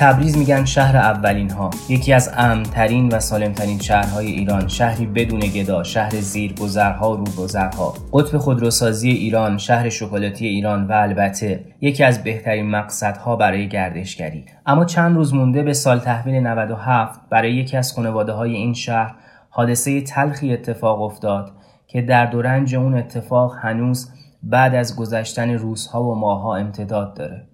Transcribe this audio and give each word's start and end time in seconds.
تبریز 0.00 0.38
میگن 0.38 0.64
شهر 0.64 0.96
اولین 0.96 1.50
ها 1.50 1.70
یکی 1.88 2.12
از 2.12 2.30
امنترین 2.36 3.08
و 3.08 3.20
سالمترین 3.20 3.78
شهرهای 3.78 4.26
ایران. 4.26 4.68
شهری 4.68 5.06
بدون 5.06 5.40
گدا 5.40 5.82
شهر 5.82 6.10
زیر 6.10 6.54
گذرها 6.54 7.14
رو 7.14 7.24
گذرها 7.38 7.94
قطب 8.12 8.38
خودروسازی 8.38 9.10
ایران 9.10 9.58
شهر 9.58 9.88
شکلاتی 9.88 10.46
ایران 10.46 10.86
و 10.86 10.92
البته 10.92 11.64
یکی 11.80 12.04
از 12.04 12.24
بهترین 12.24 12.70
مقصدها 12.70 13.36
برای 13.36 13.68
گردشگری. 13.68 14.44
اما 14.66 14.84
چند 14.84 15.16
روز 15.16 15.34
مونده 15.34 15.62
به 15.62 15.72
سال 15.72 15.98
تحویل 15.98 16.34
97 16.34 17.20
برای 17.30 17.52
یکی 17.54 17.76
از 17.76 17.92
خانواده 17.92 18.32
های 18.32 18.54
این 18.54 18.74
شهر 18.74 19.14
حادثه 19.50 20.00
تلخی 20.00 20.52
اتفاق 20.52 21.02
افتاد 21.02 21.52
که 21.86 22.02
در 22.02 22.26
دورنج 22.26 22.74
اون 22.74 22.94
اتفاق 22.94 23.54
هنوز 23.62 24.10
بعد 24.42 24.74
از 24.74 24.96
گذشتن 24.96 25.50
روزها 25.50 26.02
و 26.02 26.14
ماهها 26.14 26.56
امتداد 26.56 27.14
داره. 27.16 27.46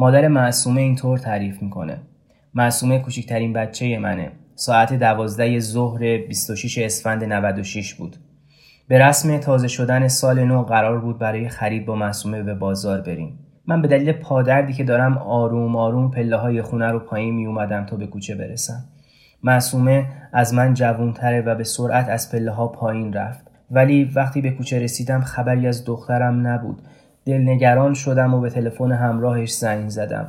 مادر 0.00 0.28
معصومه 0.28 0.80
اینطور 0.80 1.18
تعریف 1.18 1.62
می‌کنه. 1.62 1.98
معصومه 2.54 2.98
کوچکترین 2.98 3.52
بچه 3.52 3.98
منه. 3.98 4.32
ساعت 4.54 4.92
دوازده 4.94 5.60
ظهر 5.60 6.18
26 6.18 6.78
اسفند 6.78 7.24
96 7.24 7.94
بود. 7.94 8.16
به 8.88 8.98
رسم 8.98 9.38
تازه 9.38 9.68
شدن 9.68 10.08
سال 10.08 10.44
نو 10.44 10.62
قرار 10.62 11.00
بود 11.00 11.18
برای 11.18 11.48
خرید 11.48 11.86
با 11.86 11.94
معصومه 11.94 12.42
به 12.42 12.54
بازار 12.54 13.00
بریم. 13.00 13.38
من 13.66 13.82
به 13.82 13.88
دلیل 13.88 14.12
پادردی 14.12 14.72
که 14.72 14.84
دارم 14.84 15.18
آروم 15.18 15.76
آروم 15.76 16.10
پله 16.10 16.36
های 16.36 16.62
خونه 16.62 16.90
رو 16.90 16.98
پایین 16.98 17.34
می 17.34 17.46
اومدم 17.46 17.86
تا 17.86 17.96
به 17.96 18.06
کوچه 18.06 18.34
برسم. 18.34 18.84
معصومه 19.42 20.06
از 20.32 20.54
من 20.54 20.74
جوونتره 20.74 21.40
و 21.40 21.54
به 21.54 21.64
سرعت 21.64 22.08
از 22.08 22.32
پله 22.32 22.50
ها 22.50 22.68
پایین 22.68 23.12
رفت. 23.12 23.46
ولی 23.70 24.04
وقتی 24.04 24.40
به 24.40 24.50
کوچه 24.50 24.78
رسیدم 24.78 25.20
خبری 25.20 25.66
از 25.66 25.84
دخترم 25.84 26.46
نبود. 26.46 26.82
دلنگران 27.24 27.94
شدم 27.94 28.34
و 28.34 28.40
به 28.40 28.50
تلفن 28.50 28.92
همراهش 28.92 29.52
زنگ 29.52 29.88
زدم. 29.88 30.28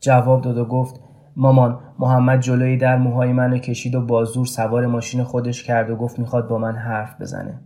جواب 0.00 0.42
داد 0.42 0.58
و 0.58 0.64
گفت 0.64 1.00
مامان 1.36 1.78
محمد 1.98 2.40
جلوی 2.40 2.76
در 2.76 2.96
موهای 2.96 3.32
منو 3.32 3.58
کشید 3.58 3.94
و 3.94 4.00
بازور 4.00 4.46
سوار 4.46 4.86
ماشین 4.86 5.24
خودش 5.24 5.62
کرد 5.62 5.90
و 5.90 5.96
گفت 5.96 6.18
می‌خواد 6.18 6.48
با 6.48 6.58
من 6.58 6.76
حرف 6.76 7.20
بزنه. 7.20 7.60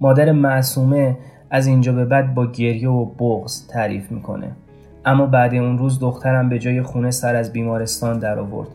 مادر 0.00 0.32
معصومه 0.32 1.18
از 1.50 1.66
اینجا 1.66 1.92
به 1.92 2.04
بعد 2.04 2.34
با 2.34 2.46
گریه 2.46 2.88
و 2.88 3.04
بغز 3.04 3.66
تعریف 3.66 4.12
می‌کنه. 4.12 4.52
اما 5.04 5.26
بعد 5.26 5.54
اون 5.54 5.78
روز 5.78 6.00
دخترم 6.00 6.48
به 6.48 6.58
جای 6.58 6.82
خونه 6.82 7.10
سر 7.10 7.36
از 7.36 7.52
بیمارستان 7.52 8.18
در 8.18 8.38
آورد 8.38 8.68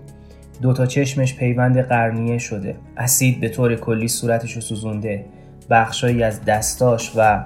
دوتا 0.61 0.85
چشمش 0.85 1.35
پیوند 1.35 1.81
قرنیه 1.81 2.37
شده. 2.37 2.75
اسید 2.97 3.41
به 3.41 3.49
طور 3.49 3.75
کلی 3.75 4.07
صورتش 4.07 4.51
رو 4.51 4.61
سوزونده. 4.61 5.25
بخشایی 5.69 6.23
از 6.23 6.45
دستاش 6.45 7.11
و 7.15 7.43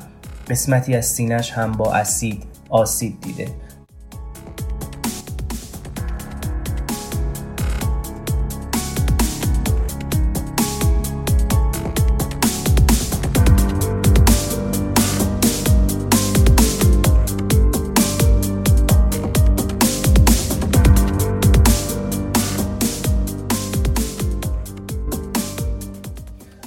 قسمتی 0.50 0.96
از 0.96 1.06
سینش 1.06 1.52
هم 1.52 1.72
با 1.72 1.94
اسید 1.94 2.44
آسیب 2.70 3.22
دیده. 3.22 3.48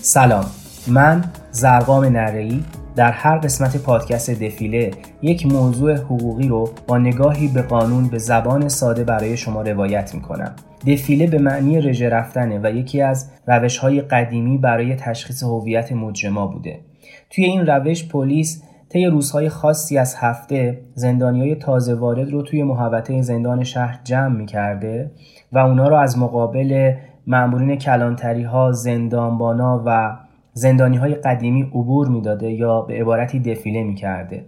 سلام. 0.02 0.46
من 0.86 1.24
زرقام 1.52 2.04
نرهی 2.04 2.64
در 2.96 3.10
هر 3.10 3.38
قسمت 3.38 3.76
پادکست 3.76 4.30
دفیله 4.30 4.90
یک 5.22 5.46
موضوع 5.46 5.94
حقوقی 5.94 6.48
رو 6.48 6.70
با 6.86 6.98
نگاهی 6.98 7.48
به 7.48 7.62
قانون 7.62 8.08
به 8.08 8.18
زبان 8.18 8.68
ساده 8.68 9.04
برای 9.04 9.36
شما 9.36 9.62
روایت 9.62 10.14
می‌کنم. 10.14 10.52
دفیله 10.86 11.26
به 11.26 11.38
معنی 11.38 11.80
رژه 11.80 12.08
رفتنه 12.08 12.60
و 12.62 12.74
یکی 12.74 13.02
از 13.02 13.30
روش 13.46 13.78
های 13.78 14.00
قدیمی 14.00 14.58
برای 14.58 14.94
تشخیص 14.94 15.42
هویت 15.42 15.92
مجرما 15.92 16.46
بوده. 16.46 16.80
توی 17.30 17.44
این 17.44 17.66
روش 17.66 18.08
پلیس 18.08 18.62
طی 18.88 19.06
روزهای 19.06 19.48
خاصی 19.48 19.98
از 19.98 20.16
هفته 20.18 20.80
زندانی 20.94 21.40
های 21.40 21.54
تازه 21.54 21.94
وارد 21.94 22.30
رو 22.30 22.42
توی 22.42 22.62
محوطه 22.62 23.22
زندان 23.22 23.64
شهر 23.64 24.00
جمع 24.04 24.36
می‌کرده 24.36 25.10
و 25.52 25.58
اونا 25.58 25.88
رو 25.88 25.96
از 25.96 26.18
مقابل 26.18 26.94
مأمورین 27.26 27.76
کلانتری 27.76 28.42
ها 28.42 28.72
زندانبانا 28.72 29.82
و 29.86 30.16
زندانی 30.56 30.96
های 30.96 31.14
قدیمی 31.14 31.62
عبور 31.62 32.08
می‌داده 32.08 32.52
یا 32.52 32.80
به 32.80 32.94
عبارتی 32.94 33.40
دفیله 33.40 33.82
می‌کرده. 33.82 34.44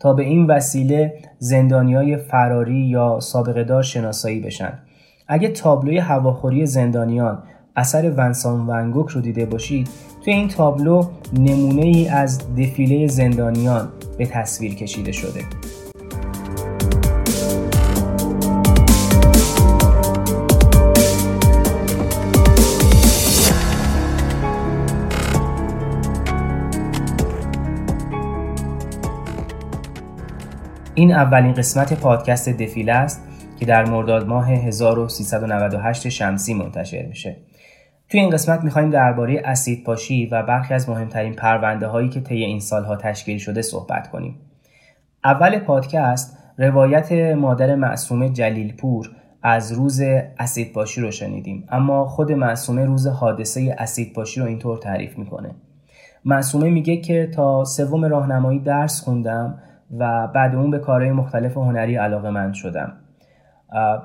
تا 0.00 0.12
به 0.12 0.22
این 0.22 0.46
وسیله 0.46 1.14
زندانی 1.38 1.94
های 1.94 2.16
فراری 2.16 2.80
یا 2.80 3.20
سابقه 3.20 3.64
دار 3.64 3.82
شناسایی 3.82 4.40
بشن. 4.40 4.78
اگه 5.28 5.48
تابلوی 5.48 5.98
هواخوری 5.98 6.66
زندانیان 6.66 7.42
اثر 7.76 8.12
ونسان 8.16 8.66
ونگوک 8.66 9.08
رو 9.08 9.20
دیده 9.20 9.46
باشید 9.46 9.88
توی 10.24 10.32
این 10.32 10.48
تابلو 10.48 11.04
نمونه 11.32 11.82
ای 11.82 12.08
از 12.08 12.54
دفیله 12.54 13.06
زندانیان 13.06 13.88
به 14.18 14.26
تصویر 14.26 14.74
کشیده 14.74 15.12
شده. 15.12 15.40
این 30.98 31.14
اولین 31.14 31.54
قسمت 31.54 32.00
پادکست 32.00 32.48
دفیله 32.48 32.92
است 32.92 33.22
که 33.58 33.66
در 33.66 33.84
مرداد 33.84 34.26
ماه 34.26 34.50
1398 34.50 36.08
شمسی 36.08 36.54
منتشر 36.54 37.06
میشه. 37.06 37.36
توی 38.08 38.20
این 38.20 38.30
قسمت 38.30 38.64
می‌خوایم 38.64 38.90
درباره 38.90 39.42
اسید 39.44 39.84
پاشی 39.84 40.26
و 40.26 40.42
برخی 40.42 40.74
از 40.74 40.88
مهمترین 40.88 41.34
پرونده 41.34 41.86
هایی 41.86 42.08
که 42.08 42.20
طی 42.20 42.44
این 42.44 42.60
سالها 42.60 42.96
تشکیل 42.96 43.38
شده 43.38 43.62
صحبت 43.62 44.10
کنیم. 44.10 44.36
اول 45.24 45.58
پادکست 45.58 46.38
روایت 46.58 47.12
مادر 47.12 47.74
معصومه 47.74 48.28
جلیلپور 48.28 49.10
از 49.42 49.72
روز 49.72 50.00
اسید 50.38 50.72
پاشی 50.72 51.00
رو 51.00 51.10
شنیدیم 51.10 51.64
اما 51.68 52.06
خود 52.06 52.32
معصومه 52.32 52.84
روز 52.84 53.06
حادثه 53.06 53.76
اسید 53.78 54.12
پاشی 54.12 54.40
رو 54.40 54.46
اینطور 54.46 54.78
تعریف 54.78 55.18
می‌کنه. 55.18 55.50
معصومه 56.24 56.70
میگه 56.70 56.96
که 56.96 57.30
تا 57.34 57.64
سوم 57.64 58.04
راهنمایی 58.04 58.58
درس 58.58 59.00
خوندم 59.00 59.58
و 59.98 60.26
بعد 60.26 60.54
اون 60.54 60.70
به 60.70 60.78
کارهای 60.78 61.12
مختلف 61.12 61.56
هنری 61.56 61.96
علاقه 61.96 62.30
من 62.30 62.52
شدم 62.52 62.92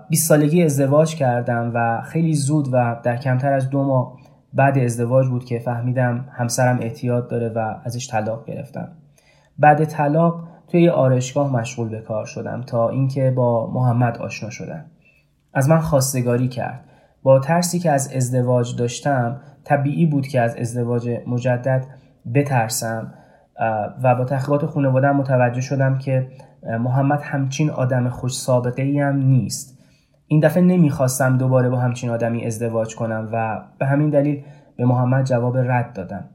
20 0.09 0.29
سالگی 0.29 0.63
ازدواج 0.63 1.15
کردم 1.15 1.71
و 1.73 2.01
خیلی 2.01 2.33
زود 2.33 2.67
و 2.71 2.99
در 3.03 3.17
کمتر 3.17 3.53
از 3.53 3.69
دو 3.69 3.83
ماه 3.83 4.17
بعد 4.53 4.77
ازدواج 4.77 5.27
بود 5.27 5.45
که 5.45 5.59
فهمیدم 5.59 6.25
همسرم 6.31 6.79
اعتیاد 6.79 7.29
داره 7.29 7.49
و 7.49 7.75
ازش 7.83 8.09
طلاق 8.09 8.45
گرفتم. 8.45 8.87
بعد 9.59 9.85
طلاق 9.85 10.43
توی 10.67 10.81
یه 10.81 10.91
آرشگاه 10.91 11.53
مشغول 11.53 11.89
به 11.89 11.99
کار 12.01 12.25
شدم 12.25 12.61
تا 12.61 12.89
اینکه 12.89 13.31
با 13.31 13.71
محمد 13.71 14.17
آشنا 14.17 14.49
شدم. 14.49 14.85
از 15.53 15.69
من 15.69 15.79
خواستگاری 15.79 16.47
کرد. 16.47 16.83
با 17.23 17.39
ترسی 17.39 17.79
که 17.79 17.91
از 17.91 18.13
ازدواج 18.13 18.75
داشتم 18.75 19.41
طبیعی 19.63 20.05
بود 20.05 20.27
که 20.27 20.41
از 20.41 20.55
ازدواج 20.55 21.09
مجدد 21.27 21.85
بترسم 22.35 23.13
و 24.03 24.15
با 24.15 24.25
تحقیقات 24.25 24.65
خانواده 24.65 25.11
متوجه 25.11 25.61
شدم 25.61 25.97
که 25.97 26.27
محمد 26.79 27.21
همچین 27.21 27.69
آدم 27.69 28.09
خوش 28.09 28.33
سابقه 28.33 28.83
ای 28.83 28.99
هم 28.99 29.15
نیست. 29.15 29.79
این 30.27 30.39
دفعه 30.39 30.63
نمی‌خواستم 30.63 31.37
دوباره 31.37 31.69
با 31.69 31.77
همچین 31.77 32.09
آدمی 32.09 32.45
ازدواج 32.45 32.95
کنم 32.95 33.29
و 33.31 33.61
به 33.79 33.85
همین 33.85 34.09
دلیل 34.09 34.43
به 34.77 34.85
محمد 34.85 35.25
جواب 35.25 35.57
رد 35.57 35.93
دادم. 35.93 36.25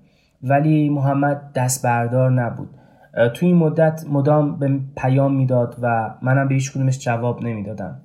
ولی 0.42 0.88
محمد 0.88 1.52
دست 1.54 1.84
بردار 1.84 2.30
نبود 2.30 2.68
تو 3.34 3.46
این 3.46 3.56
مدت 3.56 4.04
مدام 4.10 4.58
به 4.58 4.80
پیام 4.96 5.34
می‌داد 5.34 5.76
و 5.82 6.14
منم 6.22 6.48
به 6.48 6.54
هیچ 6.54 6.72
کدومش 6.72 6.98
جواب 6.98 7.42
نمی‌دادم. 7.42 8.00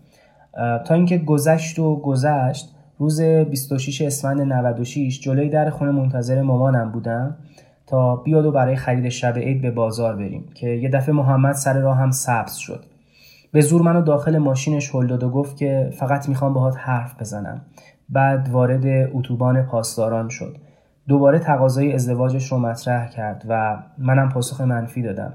تا 0.85 0.93
اینکه 0.93 1.17
گذشت 1.17 1.79
و 1.79 1.95
گذشت 2.01 2.75
روز 2.97 3.21
26 3.21 4.01
اسفند 4.01 4.41
96 4.41 5.19
جلوی 5.21 5.49
در 5.49 5.69
خونه 5.69 5.91
منتظر 5.91 6.41
مامانم 6.41 6.91
بودم. 6.91 7.37
تا 7.93 8.15
بیاد 8.15 8.45
و 8.45 8.51
برای 8.51 8.75
خرید 8.75 9.09
شب 9.09 9.37
عید 9.37 9.61
به 9.61 9.71
بازار 9.71 10.15
بریم 10.15 10.49
که 10.53 10.67
یه 10.67 10.89
دفعه 10.89 11.15
محمد 11.15 11.55
سر 11.55 11.79
راه 11.79 11.97
هم 11.97 12.11
سبز 12.11 12.53
شد. 12.53 12.85
به 13.51 13.61
زور 13.61 13.81
منو 13.81 14.01
داخل 14.01 14.37
ماشینش 14.37 14.95
هل 14.95 15.07
داد 15.07 15.23
و 15.23 15.29
گفت 15.29 15.57
که 15.57 15.91
فقط 15.99 16.29
می‌خوام 16.29 16.53
باهات 16.53 16.77
حرف 16.77 17.21
بزنم. 17.21 17.61
بعد 18.09 18.49
وارد 18.49 19.09
اتوبان 19.13 19.63
پاسداران 19.63 20.29
شد. 20.29 20.57
دوباره 21.07 21.39
تقاضای 21.39 21.93
ازدواجش 21.93 22.51
رو 22.51 22.59
مطرح 22.59 23.09
کرد 23.09 23.45
و 23.49 23.83
منم 23.97 24.29
پاسخ 24.29 24.61
منفی 24.61 25.01
دادم. 25.01 25.33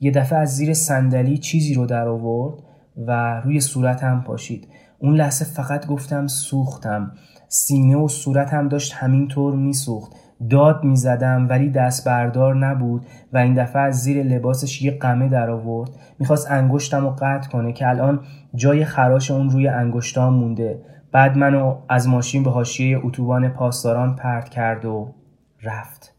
یه 0.00 0.10
دفعه 0.10 0.38
از 0.38 0.56
زیر 0.56 0.74
صندلی 0.74 1.38
چیزی 1.38 1.74
رو 1.74 1.86
در 1.86 2.08
آورد 2.08 2.58
و 3.06 3.40
روی 3.40 3.60
صورتم 3.60 4.24
پاشید. 4.26 4.68
اون 4.98 5.14
لحظه 5.14 5.44
فقط 5.44 5.86
گفتم 5.86 6.26
سوختم. 6.26 7.12
سینه 7.48 7.96
و 7.96 8.08
صورتم 8.08 8.68
داشت 8.68 8.94
همینطور 8.94 9.54
میسوخت. 9.54 10.12
داد 10.50 10.84
می‌زدم 10.84 11.46
ولی 11.48 11.70
دست 11.70 12.06
بردار 12.06 12.56
نبود 12.56 13.06
و 13.32 13.38
این 13.38 13.54
دفعه 13.54 13.82
از 13.82 14.02
زیر 14.02 14.22
لباسش 14.22 14.82
یه 14.82 14.90
قمه 14.90 15.28
در 15.28 15.50
آورد 15.50 15.90
می‌خواست 16.18 16.50
انگشتم 16.50 17.00
رو 17.00 17.16
قطع 17.18 17.50
کنه 17.50 17.72
که 17.72 17.88
الان 17.88 18.20
جای 18.54 18.84
خراش 18.84 19.30
اون 19.30 19.50
روی 19.50 19.68
انگشتام 19.68 20.34
مونده. 20.34 20.82
بعد 21.12 21.38
منو 21.38 21.76
از 21.88 22.08
ماشین 22.08 22.42
به 22.42 22.50
حاشیه 22.50 23.00
اتوبان 23.04 23.48
پاسداران 23.48 24.16
پرت 24.16 24.48
کرد 24.48 24.84
و 24.84 25.14
رفت. 25.62 26.14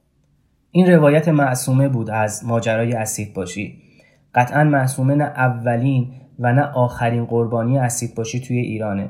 این 0.72 0.92
روایت 0.92 1.28
معصومه 1.28 1.90
بود 1.90 2.10
از 2.10 2.46
ماجرای 2.46 2.94
اسید 2.94 3.34
باشی. 3.34 3.82
قطعا 4.36 4.64
معصومه 4.64 5.16
نه 5.16 5.24
اولین 5.24 6.12
و 6.40 6.54
نه 6.54 6.62
آخرین 6.62 7.26
قربانی 7.26 7.80
اسید 7.80 8.16
باشی 8.16 8.40
توی 8.40 8.58
ایرانه. 8.58 9.10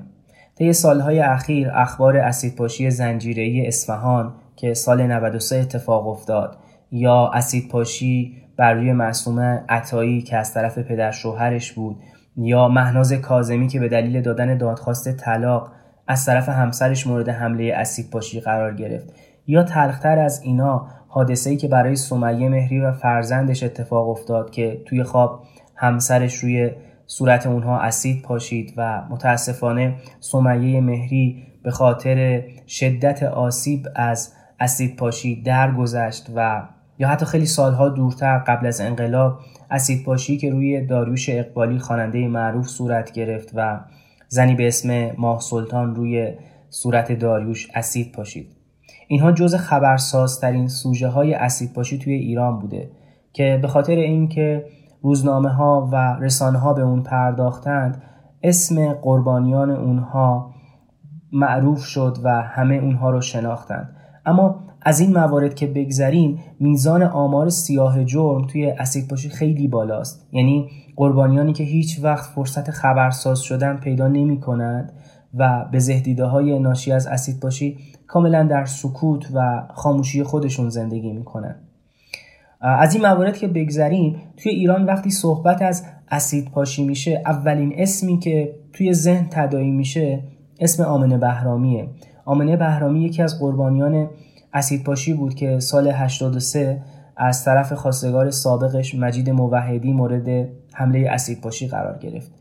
طی 0.57 0.74
سالهای 0.74 1.19
اخیر 1.19 1.71
اخبار 1.74 2.18
اسیدپاشی 2.18 2.92
زنجیره‌ای 2.92 3.68
اصفهان 3.68 4.33
که 4.57 4.74
سال 4.74 5.07
93 5.07 5.56
اتفاق 5.56 6.07
افتاد. 6.07 6.57
یا 6.92 7.31
اسیدپاشی 7.33 8.38
بر 8.57 8.74
روی 8.74 8.94
معصومه 8.94 9.63
عطایی 9.69 10.21
که 10.21 10.38
از 10.38 10.54
طرف 10.54 10.80
پدر 10.80 11.12
شوهرش 11.12 11.71
بود. 11.71 11.95
یا 12.38 12.68
مهناز 12.68 13.13
کازمی 13.13 13.68
که 13.68 13.80
به 13.80 13.88
دلیل 13.88 14.21
دادن 14.21 14.57
دادخواست 14.57 15.12
طلاق 15.12 15.71
از 16.07 16.25
طرف 16.25 16.50
همسرش 16.50 17.07
مورد 17.07 17.30
حمله 17.30 17.74
اسیدپاشی 17.75 18.39
قرار 18.39 18.75
گرفت. 18.75 19.13
یا 19.48 19.63
تلختر 19.63 20.19
از 20.19 20.42
اینا 20.44 20.88
حادثه‌ای 21.07 21.57
که 21.57 21.68
برای 21.68 21.95
سمیه 21.95 22.50
مهری 22.50 22.80
و 22.80 22.92
فرزندش 22.92 23.63
اتفاق 23.63 24.09
افتاد 24.09 24.50
که 24.50 24.81
توی 24.86 25.04
خواب 25.04 25.44
همسرش 25.75 26.36
روی 26.36 26.71
صورت 27.07 27.48
اونها 27.48 27.80
اسید 27.80 28.21
پاشید 28.21 28.74
و 28.77 29.01
متاسفانه 29.09 29.95
سمیه 30.19 30.81
مهری 30.81 31.44
به 31.63 31.71
خاطر 31.71 32.44
شدت 32.68 33.24
آسیب 33.24 33.88
از 33.95 34.33
اسید 34.59 34.95
پاشی 34.95 35.42
درگذشت 35.42 36.27
و 36.36 36.68
یا 37.00 37.07
حتی 37.07 37.25
خیلی 37.25 37.45
سالها 37.45 37.89
دورتر 37.89 38.38
قبل 38.38 38.68
از 38.68 38.81
انقلاب 38.81 39.39
اسید 39.71 40.06
پاشی 40.06 40.38
که 40.38 40.50
روی 40.50 40.86
داریوش 40.86 41.30
اقبالی 41.30 41.80
خواننده 41.80 42.27
معروف 42.27 42.68
صورت 42.68 43.12
گرفت 43.12 43.51
و 43.56 43.80
زنی 44.27 44.56
به 44.56 44.68
اسم 44.68 45.12
ماه 45.18 45.39
سلطان 45.39 45.95
روی 45.95 46.33
صورت 46.69 47.12
داریوش 47.12 47.68
اسید 47.75 48.12
پاشید. 48.12 48.48
اینها 49.07 49.31
جز 49.31 49.56
خبرسازترین 49.56 50.68
سوژه 50.68 51.07
های 51.07 51.33
اسید 51.33 51.74
پاشی 51.74 51.98
توی 51.98 52.13
ایران 52.13 52.59
بوده 52.59 52.92
که 53.33 53.59
به 53.62 53.68
خاطر 53.68 53.95
اینکه 53.95 54.65
روزنامه 55.01 55.50
ها 55.50 55.89
و 55.92 55.95
رسانه 56.21 56.57
ها 56.57 56.74
به 56.74 56.81
اون 56.81 57.04
پرداختند 57.04 58.04
اسم 58.44 58.94
قربانیان 58.94 59.71
اونها 59.71 60.54
معروف 61.31 61.83
شد 61.83 62.18
و 62.24 62.30
همه 62.30 62.75
اونها 62.75 63.09
رو 63.09 63.21
شناختند. 63.21 63.96
اما 64.27 64.63
از 64.81 65.00
این 65.00 65.13
موارد 65.13 65.56
که 65.56 65.68
بگذریم 65.68 66.39
میزان 66.59 67.03
آمار 67.03 67.50
سیاه 67.50 68.06
جرم 68.06 68.47
توی 68.47 68.69
اسیدپاشی 68.71 69.29
خیلی 69.29 69.68
بالاست. 69.68 70.27
یعنی 70.31 70.69
قربانیانی 70.95 71.53
که 71.53 71.63
هیچ 71.63 72.00
وقت 72.03 72.29
فرصت 72.29 72.71
خبرساز 72.71 73.39
شدن 73.39 73.77
پیدا 73.77 74.07
نمی 74.07 74.39
کنند 74.39 74.94
و 75.33 75.65
به 75.71 75.79
زهدیده 75.79 76.25
های 76.25 76.59
ناشی 76.59 76.91
از 76.91 77.07
اسیدپاشی 77.07 77.77
کاملا 78.07 78.44
در 78.44 78.65
سکوت 78.65 79.27
و 79.33 79.63
خاموشی 79.74 80.24
خودشون 80.24 80.69
زندگی 80.69 81.12
می‌کنند 81.12 81.68
از 82.62 82.95
این 82.95 83.06
موارد 83.06 83.38
که 83.38 83.47
بگذریم 83.47 84.15
توی 84.38 84.51
ایران 84.51 84.85
وقتی 84.85 85.09
صحبت 85.09 85.62
از 85.62 85.85
اسید 86.12 86.51
پاشی 86.51 86.85
میشه 86.85 87.21
اولین 87.25 87.73
اسمی 87.77 88.19
که 88.19 88.56
توی 88.73 88.94
ذهن 88.94 89.27
تدایی 89.31 89.71
میشه 89.71 90.23
اسم 90.59 90.83
آمنه 90.83 91.18
بهرامیه. 91.18 91.88
آمنه 92.27 92.57
بهرامی 92.57 93.03
یکی 93.03 93.21
از 93.21 93.39
قربانیان 93.39 94.09
اسید 94.53 94.83
پاشی 94.83 95.13
بود 95.13 95.35
که 95.35 95.59
سال 95.59 95.88
83 95.88 96.81
از 97.18 97.45
طرف 97.45 97.74
خواستگار 97.74 98.31
سابقش 98.31 98.95
مجید 98.95 99.29
موحدی 99.29 99.94
مورد 99.94 100.50
حمله 100.74 101.09
اسید 101.09 101.41
پاشی 101.41 101.68
قرار 101.68 101.97
گرفت 101.97 102.31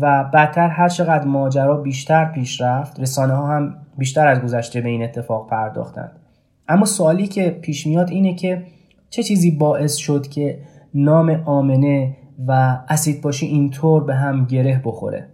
و 0.00 0.24
بعدتر 0.32 0.68
هر 0.68 0.88
چقدر 0.88 1.24
ماجرا 1.24 1.76
بیشتر 1.76 2.24
پیش 2.24 2.60
رفت 2.60 3.00
رسانه 3.00 3.34
ها 3.34 3.46
هم 3.46 3.74
بیشتر 3.98 4.26
از 4.26 4.40
گذشته 4.40 4.80
به 4.80 4.88
این 4.88 5.02
اتفاق 5.02 5.50
پرداختند. 5.50 6.20
اما 6.68 6.84
سوالی 6.84 7.26
که 7.26 7.50
پیش 7.50 7.86
میاد 7.86 8.10
اینه 8.10 8.34
که 8.34 8.62
چه 9.10 9.22
چیزی 9.22 9.50
باعث 9.50 9.94
شد 9.94 10.26
که 10.26 10.58
نام 10.94 11.30
آمنه 11.30 12.16
و 12.46 12.78
اسید 12.88 13.22
باشی 13.22 13.46
اینطور 13.46 14.04
به 14.04 14.14
هم 14.14 14.44
گره 14.44 14.82
بخوره؟ 14.84 15.28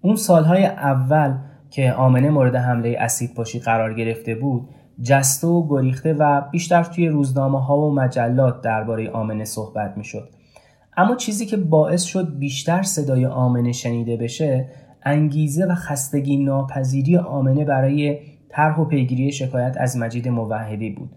اون 0.00 0.16
سالهای 0.16 0.64
اول 0.66 1.34
که 1.76 1.92
آمنه 1.92 2.30
مورد 2.30 2.56
حمله 2.56 2.96
اسید 3.00 3.34
باشی 3.34 3.58
قرار 3.58 3.94
گرفته 3.94 4.34
بود 4.34 4.68
جسته 5.02 5.46
و 5.46 5.68
گریخته 5.68 6.14
و 6.14 6.40
بیشتر 6.40 6.82
توی 6.82 7.08
روزنامه 7.08 7.64
ها 7.64 7.78
و 7.78 7.94
مجلات 7.94 8.60
درباره 8.60 9.10
آمنه 9.10 9.44
صحبت 9.44 9.96
می 9.96 10.04
شد. 10.04 10.28
اما 10.96 11.16
چیزی 11.16 11.46
که 11.46 11.56
باعث 11.56 12.02
شد 12.02 12.38
بیشتر 12.38 12.82
صدای 12.82 13.26
آمنه 13.26 13.72
شنیده 13.72 14.16
بشه 14.16 14.68
انگیزه 15.02 15.66
و 15.66 15.74
خستگی 15.74 16.36
ناپذیری 16.36 17.16
آمنه 17.16 17.64
برای 17.64 18.18
طرح 18.48 18.80
و 18.80 18.84
پیگیری 18.84 19.32
شکایت 19.32 19.76
از 19.80 19.96
مجید 19.96 20.28
موحدی 20.28 20.90
بود 20.90 21.10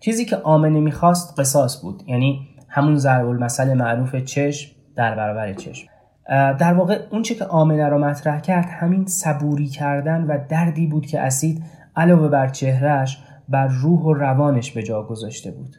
چیزی 0.00 0.24
که 0.24 0.36
آمنه 0.36 0.80
می‌خواست 0.80 1.40
قصاص 1.40 1.82
بود 1.82 2.02
یعنی 2.06 2.48
همون 2.68 2.96
ضرب 2.96 3.28
المثل 3.28 3.74
معروف 3.74 4.16
چشم 4.16 4.70
در 4.96 5.14
برابر 5.14 5.52
چشم 5.52 5.97
در 6.28 6.74
واقع 6.74 6.98
اون 7.10 7.22
چه 7.22 7.34
که 7.34 7.44
آمنه 7.44 7.88
را 7.88 7.98
مطرح 7.98 8.40
کرد 8.40 8.66
همین 8.68 9.06
صبوری 9.06 9.66
کردن 9.66 10.24
و 10.24 10.38
دردی 10.48 10.86
بود 10.86 11.06
که 11.06 11.20
اسید 11.20 11.62
علاوه 11.96 12.28
بر 12.28 12.48
چهرهش 12.48 13.18
بر 13.48 13.66
روح 13.66 14.00
و 14.00 14.12
روانش 14.12 14.72
به 14.72 14.82
جا 14.82 15.02
گذاشته 15.02 15.50
بود. 15.50 15.76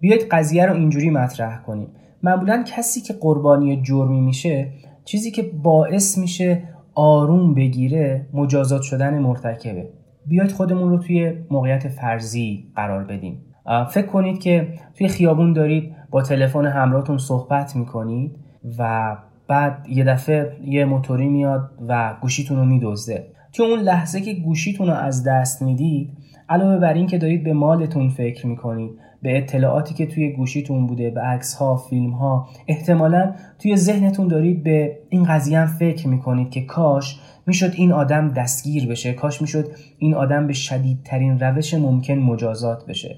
بیایید 0.00 0.28
قضیه 0.30 0.66
رو 0.66 0.74
اینجوری 0.74 1.10
مطرح 1.10 1.62
کنیم. 1.62 1.88
معمولا 2.22 2.64
کسی 2.66 3.00
که 3.00 3.12
قربانی 3.12 3.82
جرمی 3.82 4.20
میشه 4.20 4.72
چیزی 5.04 5.30
که 5.30 5.42
باعث 5.42 6.18
میشه 6.18 6.62
آروم 6.94 7.54
بگیره 7.54 8.26
مجازات 8.32 8.82
شدن 8.82 9.18
مرتکبه. 9.18 9.88
بیاید 10.26 10.52
خودمون 10.52 10.90
رو 10.90 10.98
توی 10.98 11.34
موقعیت 11.50 11.88
فرضی 11.88 12.72
قرار 12.76 13.04
بدیم. 13.04 13.42
فکر 13.90 14.06
کنید 14.06 14.38
که 14.38 14.68
توی 14.94 15.08
خیابون 15.08 15.52
دارید 15.52 15.96
با 16.10 16.22
تلفن 16.22 16.66
همراهتون 16.66 17.18
صحبت 17.18 17.76
می‌کنید 17.76 18.36
و 18.78 19.16
بعد 19.50 19.86
یه 19.88 20.04
دفعه 20.04 20.56
یه 20.64 20.84
موتوری 20.84 21.28
میاد 21.28 21.70
و 21.88 22.16
گوشیتون 22.20 22.56
رو 22.56 22.64
میدزده. 22.64 23.26
توی 23.52 23.66
اون 23.66 23.80
لحظه 23.80 24.20
که 24.20 24.34
گوشیتون 24.34 24.86
رو 24.86 24.94
از 24.94 25.24
دست 25.24 25.62
می‌دید 25.62 26.10
علاوه 26.48 26.78
بر 26.78 26.94
این 26.94 27.06
که 27.06 27.18
دارید 27.18 27.44
به 27.44 27.52
مالتون 27.52 28.08
فکر 28.08 28.46
می‌کنید 28.46 28.90
به 29.22 29.38
اطلاعاتی 29.38 29.94
که 29.94 30.06
توی 30.06 30.32
گوشیتون 30.32 30.86
بوده 30.86 31.10
به 31.10 31.20
عکس 31.20 31.54
ها 31.54 31.76
فیلم 31.76 32.10
ها 32.10 32.48
احتمالا 32.68 33.34
توی 33.58 33.76
ذهنتون 33.76 34.28
دارید 34.28 34.62
به 34.62 34.98
این 35.08 35.24
قضیه 35.24 35.58
هم 35.58 35.66
فکر 35.66 36.08
می‌کنید 36.08 36.50
که 36.50 36.60
کاش 36.60 37.20
می‌شد 37.46 37.72
این 37.74 37.92
آدم 37.92 38.28
دستگیر 38.28 38.88
بشه 38.88 39.12
کاش 39.12 39.40
می‌شد 39.42 39.66
این 39.98 40.14
آدم 40.14 40.46
به 40.46 40.52
شدیدترین 40.52 41.38
روش 41.38 41.74
ممکن 41.74 42.14
مجازات 42.14 42.86
بشه. 42.86 43.16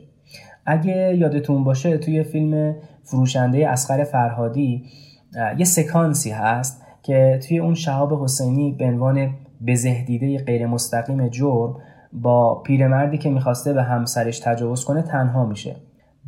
اگه 0.66 1.16
یادتون 1.16 1.64
باشه 1.64 1.98
توی 1.98 2.22
فیلم 2.22 2.74
فروشنده 3.02 3.68
اسخر 3.68 4.04
فرهادی 4.04 4.84
یه 5.58 5.64
سکانسی 5.64 6.30
هست 6.30 6.82
که 7.02 7.40
توی 7.48 7.58
اون 7.58 7.74
شهاب 7.74 8.22
حسینی 8.22 8.72
به 8.72 8.84
عنوان 8.84 9.30
بزهدیده 9.66 10.44
غیر 10.44 10.66
مستقیم 10.66 11.28
جرم 11.28 11.76
با 12.12 12.62
پیرمردی 12.62 13.18
که 13.18 13.30
می‌خواسته 13.30 13.72
به 13.72 13.82
همسرش 13.82 14.38
تجاوز 14.38 14.84
کنه 14.84 15.02
تنها 15.02 15.46
میشه. 15.46 15.76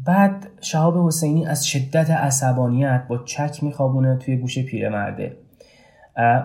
بعد 0.07 0.47
شهاب 0.61 1.07
حسینی 1.07 1.47
از 1.47 1.67
شدت 1.67 2.11
عصبانیت 2.11 3.03
با 3.09 3.19
چک 3.19 3.65
میخوابونه 3.65 4.17
توی 4.17 4.37
گوش 4.37 4.59
پیرمرده. 4.59 5.37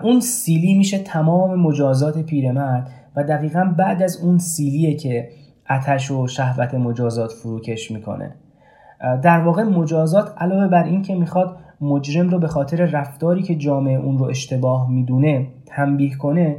اون 0.02 0.20
سیلی 0.20 0.74
میشه 0.74 0.98
تمام 0.98 1.60
مجازات 1.60 2.18
پیرمرد 2.18 2.90
و 3.16 3.24
دقیقا 3.24 3.74
بعد 3.78 4.02
از 4.02 4.16
اون 4.16 4.38
سیلیه 4.38 4.96
که 4.96 5.28
اتش 5.70 6.10
و 6.10 6.26
شهوت 6.26 6.74
مجازات 6.74 7.32
فروکش 7.32 7.90
می‌کنه. 7.90 8.34
در 9.22 9.38
واقع 9.38 9.62
مجازات 9.62 10.34
علاوه 10.38 10.68
بر 10.68 10.84
این 10.84 11.02
که 11.02 11.14
می‌خواد 11.14 11.56
مجرم 11.80 12.28
رو 12.28 12.38
به 12.38 12.48
خاطر 12.48 12.84
رفتاری 12.84 13.42
که 13.42 13.54
جامعه 13.54 13.98
اون 13.98 14.18
رو 14.18 14.24
اشتباه 14.24 14.90
می‌دونه 14.90 15.46
تنبیه 15.66 16.16
کنه 16.16 16.56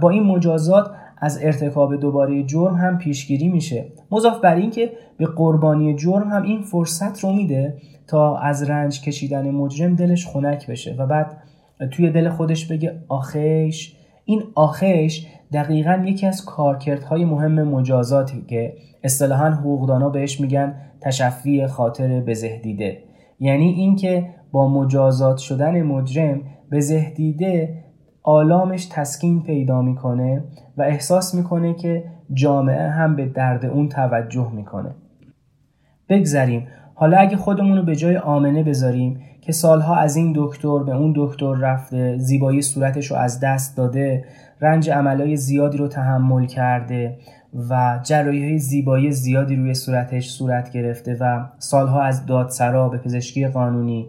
با 0.00 0.10
این 0.10 0.22
مجازات 0.22 0.90
از 1.18 1.38
ارتکاب 1.42 1.96
دوباره 1.96 2.42
جرم 2.42 2.74
هم 2.74 2.98
پیشگیری 2.98 3.48
میشه. 3.48 3.84
مضاف 4.10 4.40
بر 4.40 4.54
این 4.54 4.70
که 4.70 4.92
به 5.18 5.26
قربانی 5.26 5.94
جرم 5.94 6.28
هم 6.28 6.42
این 6.42 6.62
فرصت 6.62 7.20
رو 7.20 7.32
میده 7.32 7.76
تا 8.06 8.38
از 8.38 8.70
رنج 8.70 9.00
کشیدن 9.00 9.50
مجرم 9.50 9.94
دلش 9.96 10.26
خنک 10.26 10.66
بشه 10.66 10.94
و 10.98 11.06
بعد 11.06 11.36
توی 11.90 12.10
دل 12.10 12.28
خودش 12.28 12.66
بگه 12.66 13.00
آخش 13.08 13.94
این 14.24 14.42
آخش 14.54 15.26
دقیقا 15.52 16.02
یکی 16.06 16.26
از 16.26 16.44
کارکردهای 16.44 17.24
مهم 17.24 17.62
مجازاتی 17.62 18.44
که 18.48 18.74
اصطلاحا 19.04 19.50
حقوقدانا 19.50 20.08
بهش 20.08 20.40
میگن 20.40 20.74
تشفی 21.00 21.66
خاطر 21.66 22.20
بزهدیده. 22.20 23.02
یعنی 23.40 23.64
اینکه 23.64 24.26
با 24.56 24.68
مجازات 24.68 25.36
شدن 25.36 25.82
مجرم 25.82 26.40
بزهدیده 26.72 27.84
آلامش 28.22 28.86
تسکین 28.92 29.42
پیدا 29.42 29.82
می‌کنه 29.82 30.44
و 30.76 30.82
احساس 30.82 31.34
می‌کنه 31.34 31.74
که 31.74 32.04
جامعه 32.32 32.88
هم 32.88 33.16
به 33.16 33.26
درد 33.26 33.66
اون 33.66 33.88
توجه 33.88 34.52
می‌کنه. 34.52 34.94
بگذریم. 36.08 36.66
حالا 36.94 37.16
اگه 37.16 37.36
خودمون 37.36 37.76
رو 37.76 37.82
به 37.82 37.96
جای 37.96 38.16
آمنه 38.16 38.62
بذاریم 38.62 39.20
که 39.40 39.52
سالها 39.52 39.96
از 39.96 40.16
این 40.16 40.32
دکتر 40.36 40.78
به 40.78 40.96
اون 40.96 41.12
دکتر 41.16 41.54
رفته 41.54 42.18
زیبایی 42.18 42.62
صورتش 42.62 43.10
رو 43.10 43.16
از 43.16 43.40
دست 43.40 43.76
داده 43.76 44.24
رنج 44.60 44.90
عملای 44.90 45.36
زیادی 45.36 45.78
رو 45.78 45.88
تحمل 45.88 46.46
کرده 46.46 47.18
و 47.70 48.00
جرایی 48.02 48.44
های 48.44 48.58
زیبایی 48.58 49.10
زیادی 49.10 49.56
روی 49.56 49.74
صورتش 49.74 50.28
صورت 50.28 50.70
گرفته 50.70 51.16
و 51.20 51.46
سالها 51.58 52.02
از 52.02 52.26
دادسرا 52.26 52.88
به 52.88 52.98
پزشکی 52.98 53.48
قانونی 53.48 54.08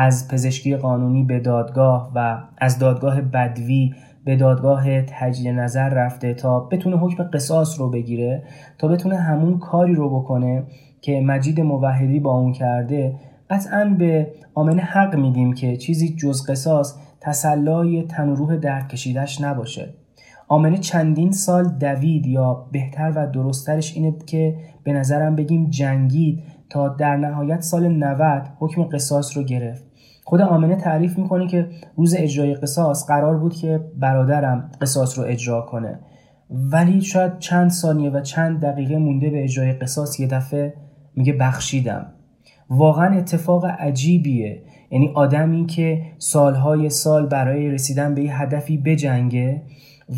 از 0.00 0.28
پزشکی 0.28 0.76
قانونی 0.76 1.24
به 1.24 1.40
دادگاه 1.40 2.12
و 2.14 2.38
از 2.58 2.78
دادگاه 2.78 3.20
بدوی 3.20 3.94
به 4.24 4.36
دادگاه 4.36 5.02
تجدید 5.02 5.48
نظر 5.48 5.88
رفته 5.88 6.34
تا 6.34 6.60
بتونه 6.60 6.96
حکم 6.96 7.22
قصاص 7.22 7.80
رو 7.80 7.90
بگیره 7.90 8.42
تا 8.78 8.88
بتونه 8.88 9.16
همون 9.16 9.58
کاری 9.58 9.94
رو 9.94 10.20
بکنه 10.20 10.64
که 11.00 11.20
مجید 11.20 11.60
موحدی 11.60 12.20
با 12.20 12.38
اون 12.38 12.52
کرده. 12.52 13.14
قطعا 13.50 13.84
به 13.98 14.32
آمنه 14.54 14.82
حق 14.82 15.16
میدیم 15.16 15.52
که 15.52 15.76
چیزی 15.76 16.16
جز 16.16 16.46
قصاص 16.50 16.94
تسلای 17.20 18.02
تن 18.02 18.28
و 18.28 18.34
روح 18.34 18.56
درد 18.56 18.88
کشیدش 18.88 19.40
نباشه. 19.40 19.94
آمنه 20.48 20.78
چندین 20.78 21.32
سال 21.32 21.68
دوید 21.68 22.26
یا 22.26 22.68
بهتر 22.72 23.12
و 23.16 23.26
درسترش 23.26 23.96
اینه 23.96 24.14
که 24.26 24.56
به 24.84 24.92
نظرم 24.92 25.36
بگیم 25.36 25.70
جنگید 25.70 26.42
تا 26.70 26.88
در 26.88 27.16
نهایت 27.16 27.60
سال 27.60 27.88
90 27.88 28.42
حکم 28.58 28.82
قصاص 28.82 29.36
رو 29.36 29.42
گرفت. 29.42 29.87
خود 30.28 30.40
آمنه 30.40 30.76
تعریف 30.76 31.18
می‌کنه 31.18 31.46
که 31.46 31.68
روز 31.96 32.14
اجرای 32.18 32.54
قصاص 32.54 33.06
قرار 33.06 33.38
بود 33.38 33.54
که 33.54 33.80
برادرم 33.96 34.70
قصاص 34.80 35.18
رو 35.18 35.24
اجرا 35.24 35.60
کنه. 35.60 35.98
ولی 36.50 37.00
شاید 37.00 37.38
چند 37.38 37.70
ثانیه 37.70 38.10
و 38.10 38.20
چند 38.20 38.60
دقیقه 38.60 38.98
مونده 38.98 39.30
به 39.30 39.44
اجرای 39.44 39.72
قصاص 39.72 40.20
یه 40.20 40.26
دفعه 40.26 40.74
میگه 41.14 41.32
بخشیدم. 41.32 42.06
واقعا 42.70 43.18
اتفاق 43.18 43.64
عجیبیه. 43.64 44.62
یعنی 44.90 45.12
آدمی 45.14 45.66
که 45.66 46.02
سالهای 46.18 46.90
سال 46.90 47.26
برای 47.26 47.70
رسیدن 47.70 48.14
به 48.14 48.22
یه 48.22 48.42
هدفی 48.42 48.78
بجنگه 48.78 49.62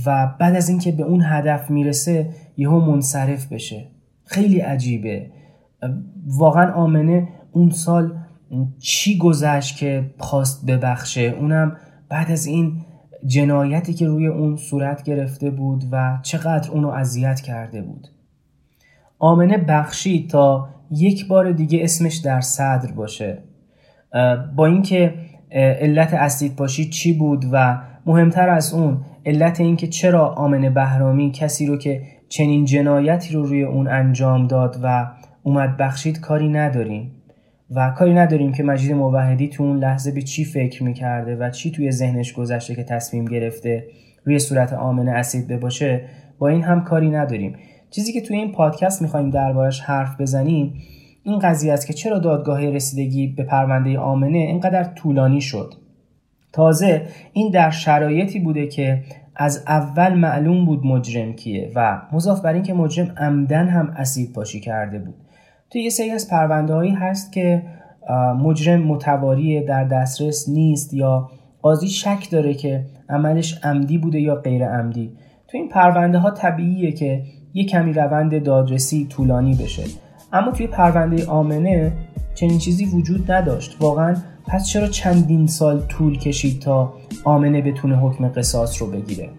و 0.07 0.35
بعد 0.41 0.57
از 0.57 0.69
اینکه 0.69 0.93
به 0.93 1.03
اون 1.03 1.23
هدف 1.25 1.71
می‌رسه 1.71 2.31
یهو 2.57 2.81
منصرف 2.81 3.53
بشه. 3.53 3.87
خیلی 4.25 4.61
عجیبه. 4.61 5.27
واقعا 6.27 6.73
آمنه 6.73 7.29
اون 7.53 7.71
سال 7.71 8.20
چی 8.79 9.19
گذشت 9.19 9.77
که 9.77 10.11
خواست 10.19 10.67
ببخشه؟ 10.67 11.21
اونم 11.21 11.77
بعد 12.09 12.31
از 12.31 12.47
این 12.47 12.73
جنایتی 13.27 13.95
که 13.95 14.07
روی 14.07 14.27
اون 14.27 14.57
صورت 14.57 15.03
گرفته 15.03 15.51
بود 15.51 15.85
و 15.93 16.19
چقدر 16.23 16.71
اونو 16.71 16.89
اذیت 16.89 17.41
کرده 17.41 17.83
بود. 17.83 18.09
آمنه 19.19 19.59
بخشید 19.59 20.31
تا 20.31 20.69
یک 20.91 21.29
بار 21.29 21.53
دیگه 21.53 21.79
اسمش 21.83 22.17
در 22.17 22.41
صدر 22.41 22.93
باشه. 22.93 23.43
با 24.57 24.67
اینکه 24.67 25.15
علت 25.81 26.15
اسید 26.15 26.57
پاشی 26.57 26.91
چی 26.91 27.13
بود 27.13 27.45
و 27.53 27.83
مهمتر 28.07 28.49
از 28.49 28.75
اون 28.75 29.01
علت 29.27 29.61
اینکه 29.61 29.87
چرا 29.87 30.35
آمنه 30.35 30.71
بهرامی 30.71 31.33
کسی 31.33 31.67
رو 31.67 31.77
که 31.77 32.03
چنین 32.29 32.65
جنایتی 32.65 33.35
رو 33.35 33.47
روی 33.47 33.63
اون 33.63 33.89
انجام 33.89 34.47
داد 34.47 34.81
و 34.83 35.11
اومد 35.43 35.77
بخشید 35.77 36.21
کاری 36.21 36.49
نداریم. 36.49 37.20
و 37.71 37.91
کاری 37.91 38.15
نداریم 38.15 38.53
که 38.53 38.63
مجید 38.63 38.93
موحدی 38.93 39.49
تو 39.49 39.63
اون 39.63 39.79
لحظه 39.79 40.13
به 40.13 40.23
چی 40.23 40.45
فکر 40.45 40.85
می‌کرده 40.85 41.37
و 41.37 41.51
چی 41.51 41.71
توی 41.71 41.91
ذهنش 41.91 42.33
گذشته 42.33 42.75
که 42.75 42.85
تصمیم 42.85 43.25
گرفته 43.25 43.87
روی 44.25 44.39
صورت 44.39 44.73
آمنه 44.73 45.11
اسید 45.11 45.49
بباشه 45.49 46.05
با 46.39 46.49
این 46.49 46.63
هم 46.63 46.85
کاری 46.85 47.11
نداریم. 47.11 47.57
چیزی 47.91 48.13
که 48.13 48.21
توی 48.21 48.37
این 48.37 48.53
پادکست 48.53 49.03
می‌خوایم 49.03 49.31
دربارش 49.31 49.81
حرف 49.81 50.21
بزنیم 50.21 50.75
این 51.23 51.39
قضیه 51.39 51.73
است 51.73 51.87
که 51.87 51.93
چرا 51.93 52.19
دادگاه 52.19 52.71
رسیدگی 52.71 53.27
به 53.27 53.43
پرونده 53.43 53.99
آمنه 53.99 54.39
اینقدر 54.39 54.85
طولانی 54.85 55.41
شد. 55.41 55.75
تازه 56.53 57.03
این 57.33 57.51
در 57.51 57.71
شرایطی 57.71 58.39
بوده 58.39 58.67
که 58.67 59.03
از 59.37 59.65
اول 59.67 60.15
معلوم 60.15 60.65
بود 60.65 60.87
مجرم 60.87 61.33
کیه 61.33 61.73
و 61.75 62.03
مضاف 62.13 62.41
بر 62.41 62.53
اینکه 62.53 62.75
مجرم 62.75 63.15
عمدن 63.17 63.69
هم 63.69 63.95
اسید 63.97 64.33
پاشی 64.33 64.61
کرده 64.61 64.99
بود. 64.99 65.15
تو 65.71 65.79
یه 65.79 65.91
سری 65.91 66.11
از 66.11 66.29
پرونده 66.29 66.75
هایی 66.75 66.91
هست 66.91 67.33
که 67.33 67.63
مجرم 68.39 68.83
متواری 68.83 69.65
در 69.65 69.85
دسترس 69.85 70.49
نیست 70.49 70.95
یا 70.95 71.31
قاضی 71.63 71.89
شک 71.89 72.31
داره 72.31 72.55
که 72.55 72.85
عملش 73.09 73.65
عمدی 73.65 73.99
بوده 73.99 74.21
یا 74.21 74.35
غیر 74.35 74.69
عمدی. 74.69 75.13
تو 75.49 75.59
این 75.59 75.69
پرونده 75.69 76.19
ها 76.19 76.31
طبیعیه 76.31 76.93
که 76.93 77.23
یه 77.55 77.65
کمی 77.65 77.93
روند 77.93 78.43
دادرسی 78.43 79.07
طولانی 79.07 79.55
بشه. 79.55 79.83
اما 80.33 80.53
توی 80.53 80.67
پرونده 80.67 81.27
آمنه 81.27 81.93
چنین 82.35 82.59
چیزی 82.59 82.85
وجود 82.85 83.33
نداشت. 83.33 83.77
واقعا 83.81 84.17
پس 84.47 84.69
چرا 84.69 84.87
چندین 84.87 85.47
سال 85.47 85.81
طول 85.81 86.19
کشید 86.19 86.61
تا 86.61 86.93
آمنه 87.25 87.63
بتونه 87.63 87.97
حکم 87.97 88.29
قصاص 88.29 88.83
رو 88.83 88.91
بگیره؟ 88.91 89.31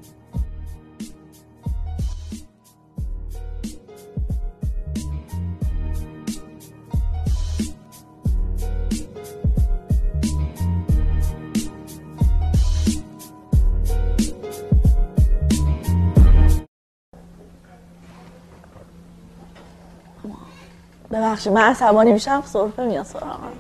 ببخشید 21.14 21.54
من 21.54 21.62
عصبانی 21.62 22.12
میشم 22.14 22.44
سرفه 22.46 22.86
میاد 22.86 23.06
سراغم 23.06 23.52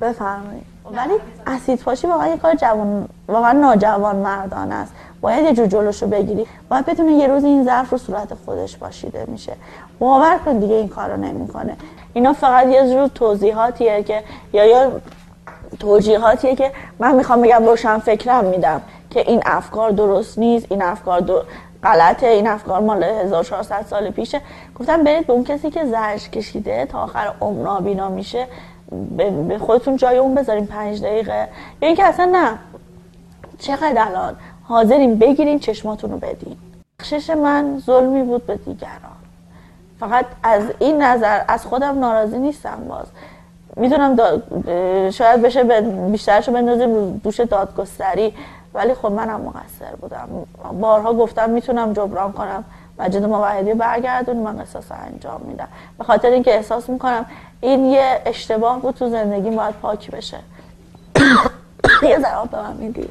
بفرمایید. 0.00 0.74
ولی 0.92 1.14
اسید 1.46 1.78
پاشی 1.78 2.06
واقعا 2.06 2.28
یه 2.28 2.36
کار 2.36 2.54
جوان 2.54 3.08
واقعا 3.28 3.52
ناجوان 3.52 4.16
مردان 4.16 4.72
است. 4.72 4.92
باید 5.20 5.44
یه 5.44 5.52
جور 5.52 5.66
جلوشو 5.66 6.06
بگیری. 6.06 6.46
باید 6.68 6.86
بتونه 6.86 7.12
یه 7.12 7.26
روز 7.26 7.44
این 7.44 7.64
ظرف 7.64 7.90
رو 7.90 7.98
صورت 7.98 8.34
خودش 8.44 8.76
باشیده 8.76 9.24
میشه. 9.28 9.52
باور 9.98 10.38
کن 10.44 10.58
دیگه 10.58 10.74
این 10.74 10.88
کارو 10.88 11.16
نمی‌کنه. 11.16 11.76
اینا 12.12 12.32
فقط 12.32 12.66
یه 12.66 12.88
جور 12.90 13.08
توضیحاتیه 13.08 14.02
که 14.02 14.24
یا 14.52 14.64
یا 14.64 14.92
توجیهاتیه 15.80 16.54
که 16.56 16.72
من 16.98 17.14
می‌خوام 17.14 17.42
بگم 17.42 17.64
روشن 17.64 17.98
فکرم 17.98 18.44
میدم 18.44 18.80
که 19.10 19.20
این 19.20 19.42
افکار 19.46 19.90
درست 19.90 20.38
نیست 20.38 20.66
این 20.70 20.82
افکار 20.82 21.20
در... 21.20 21.42
غلطه. 21.84 22.26
این 22.26 22.46
افکار 22.46 22.80
مال 22.80 23.04
1400 23.04 23.84
سال 23.90 24.10
پیشه. 24.10 24.40
گفتم 24.78 25.04
برید 25.04 25.26
به 25.26 25.32
اون 25.32 25.44
کسی 25.44 25.70
که 25.70 25.86
زرش 25.86 26.28
کشیده 26.28 26.86
تا 26.86 27.02
آخر 27.02 27.32
عمر 27.40 27.62
نابینا 27.62 28.08
میشه. 28.08 28.46
به 29.48 29.58
خودتون 29.58 29.96
جای 29.96 30.18
اون 30.18 30.34
بذاریم 30.34 30.66
پنج 30.66 31.02
دقیقه. 31.02 31.48
یا 31.82 31.88
اینکه 31.88 32.04
اصلا 32.04 32.24
نه. 32.24 32.58
چقدر 33.58 34.04
الان 34.06 34.36
حاضرین 34.68 35.18
بگیرین 35.18 35.58
چشماتون 35.58 36.10
رو 36.10 36.18
بدین. 36.18 36.56
بخشش 37.00 37.30
من 37.30 37.82
ظلمی 37.86 38.22
بود 38.22 38.46
به 38.46 38.56
دیگران. 38.56 39.16
فقط 40.00 40.26
از 40.42 40.62
این 40.78 41.02
نظر 41.02 41.42
از 41.48 41.66
خودم 41.66 41.98
ناراضی 41.98 42.38
نیستم 42.38 42.78
باز. 42.88 43.06
می‌دونم 43.76 44.16
شاید 45.10 45.42
بشه 45.42 45.64
بیشترشو 46.10 46.52
بندازیم 46.52 47.16
دوش 47.16 47.40
دادگستری. 47.40 48.34
ولی 48.74 48.94
خب 48.94 49.12
منم 49.12 49.40
مقصر 49.40 49.96
بودم. 50.00 50.28
بارها 50.80 51.14
گفتم 51.14 51.50
می‌تونم 51.50 51.92
جبران 51.92 52.32
کنم. 52.32 52.64
مجید 52.98 53.24
موحدی 53.24 53.74
برگردون 53.74 54.36
من 54.36 54.56
قصاص 54.56 54.92
انجام 54.92 55.40
میدم. 55.48 55.68
به 55.98 56.04
خاطر 56.04 56.28
اینکه 56.28 56.54
احساس 56.54 56.90
می‌کنم 56.90 57.26
این 57.60 57.84
یه 57.84 58.22
اشتباه 58.26 58.80
بود 58.80 58.94
تو 58.94 59.10
زندگی 59.10 59.50
باید 59.50 59.74
پاک 59.74 60.10
بشه. 60.10 60.38
یه 62.10 62.18
ذرا 62.18 62.44
به 62.44 62.62
من 62.62 62.76
میدی 62.76 63.08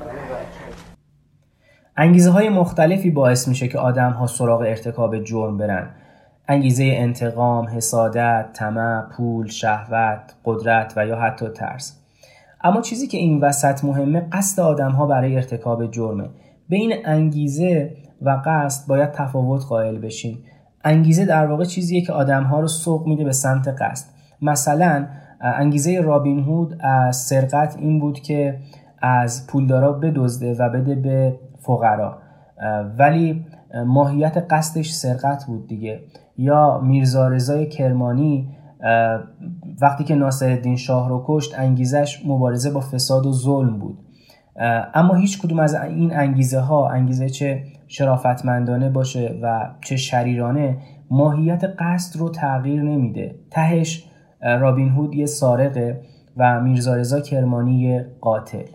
انگیزه 1.97 2.31
های 2.31 2.49
مختلفی 2.49 3.11
باعث 3.11 3.47
میشه 3.47 3.67
که 3.67 3.79
آدم 3.79 4.11
ها 4.11 4.27
سراغ 4.27 4.61
ارتکاب 4.61 5.23
جرم 5.23 5.57
برن. 5.57 5.89
انگیزه 6.47 6.83
انتقام، 6.97 7.67
حسادت، 7.67 8.45
طمع، 8.53 9.01
پول، 9.01 9.47
شهوت، 9.47 10.33
قدرت 10.45 10.93
و 10.95 11.07
یا 11.07 11.15
حتی 11.15 11.49
ترس. 11.49 12.02
اما 12.63 12.81
چیزی 12.81 13.07
که 13.07 13.17
این 13.17 13.41
وسط 13.41 13.83
مهمه 13.83 14.19
قصد 14.31 14.61
آدم 14.61 14.91
ها 14.91 15.05
برای 15.05 15.35
ارتکاب 15.35 15.91
جرمه 15.91 16.29
بین 16.69 16.93
انگیزه 17.05 17.95
و 18.21 18.41
قصد 18.45 18.87
باید 18.87 19.11
تفاوت 19.11 19.65
قائل 19.65 19.97
بشیم. 19.97 20.43
انگیزه 20.83 21.25
در 21.25 21.47
واقع 21.47 21.63
چیزیه 21.65 22.01
که 22.01 22.13
آدم 22.13 22.43
ها 22.43 22.59
رو 22.59 22.67
سوق 22.67 23.07
میده 23.07 23.23
به 23.23 23.31
سمت 23.31 23.67
قصد. 23.67 24.05
مثلا 24.41 25.07
انگیزه 25.41 26.01
رابین 26.01 26.39
هود 26.39 26.77
از 26.79 27.17
سرقت 27.17 27.75
این 27.79 27.99
بود 27.99 28.19
که 28.19 28.59
از 29.01 29.47
پولدارا 29.47 29.91
بدزده 29.91 30.55
و 30.59 30.69
بده 30.69 30.95
به 30.95 31.39
فقرا. 31.59 32.17
ولی 32.97 33.45
ماهیت 33.85 34.45
قصدش 34.49 34.91
سرقت 34.91 35.45
بود 35.47 35.67
دیگه. 35.67 35.99
یا 36.37 36.81
میرزا 36.83 37.27
رضای 37.27 37.69
کرمانی 37.69 38.55
وقتی 39.81 40.03
که 40.03 40.15
ناصرالدین 40.15 40.75
شاه 40.75 41.09
رو 41.09 41.23
کشت 41.27 41.59
انگیزش 41.59 42.21
مبارزه 42.25 42.71
با 42.71 42.79
فساد 42.79 43.25
و 43.25 43.31
ظلم 43.31 43.79
بود. 43.79 43.97
اما 44.93 45.13
هیچ 45.13 45.41
کدوم 45.41 45.59
از 45.59 45.75
این 45.75 46.15
انگیزه 46.15 46.59
ها 46.59 46.89
انگیزه 46.89 47.29
چه 47.29 47.63
شرافتمندانه 47.87 48.89
باشه 48.89 49.39
و 49.41 49.69
چه 49.81 49.97
شریرانه 49.97 50.77
ماهیت 51.11 51.63
قصد 51.79 52.19
رو 52.19 52.29
تغییر 52.29 52.81
نمیده. 52.81 53.35
تهش 53.51 54.05
رابین 54.41 54.89
هود 54.89 55.15
یه 55.15 55.25
سارقه 55.25 56.01
و 56.37 56.61
میرزا 56.61 56.95
رضا 56.95 57.19
کرمانی 57.19 58.03
قاتل. 58.21 58.65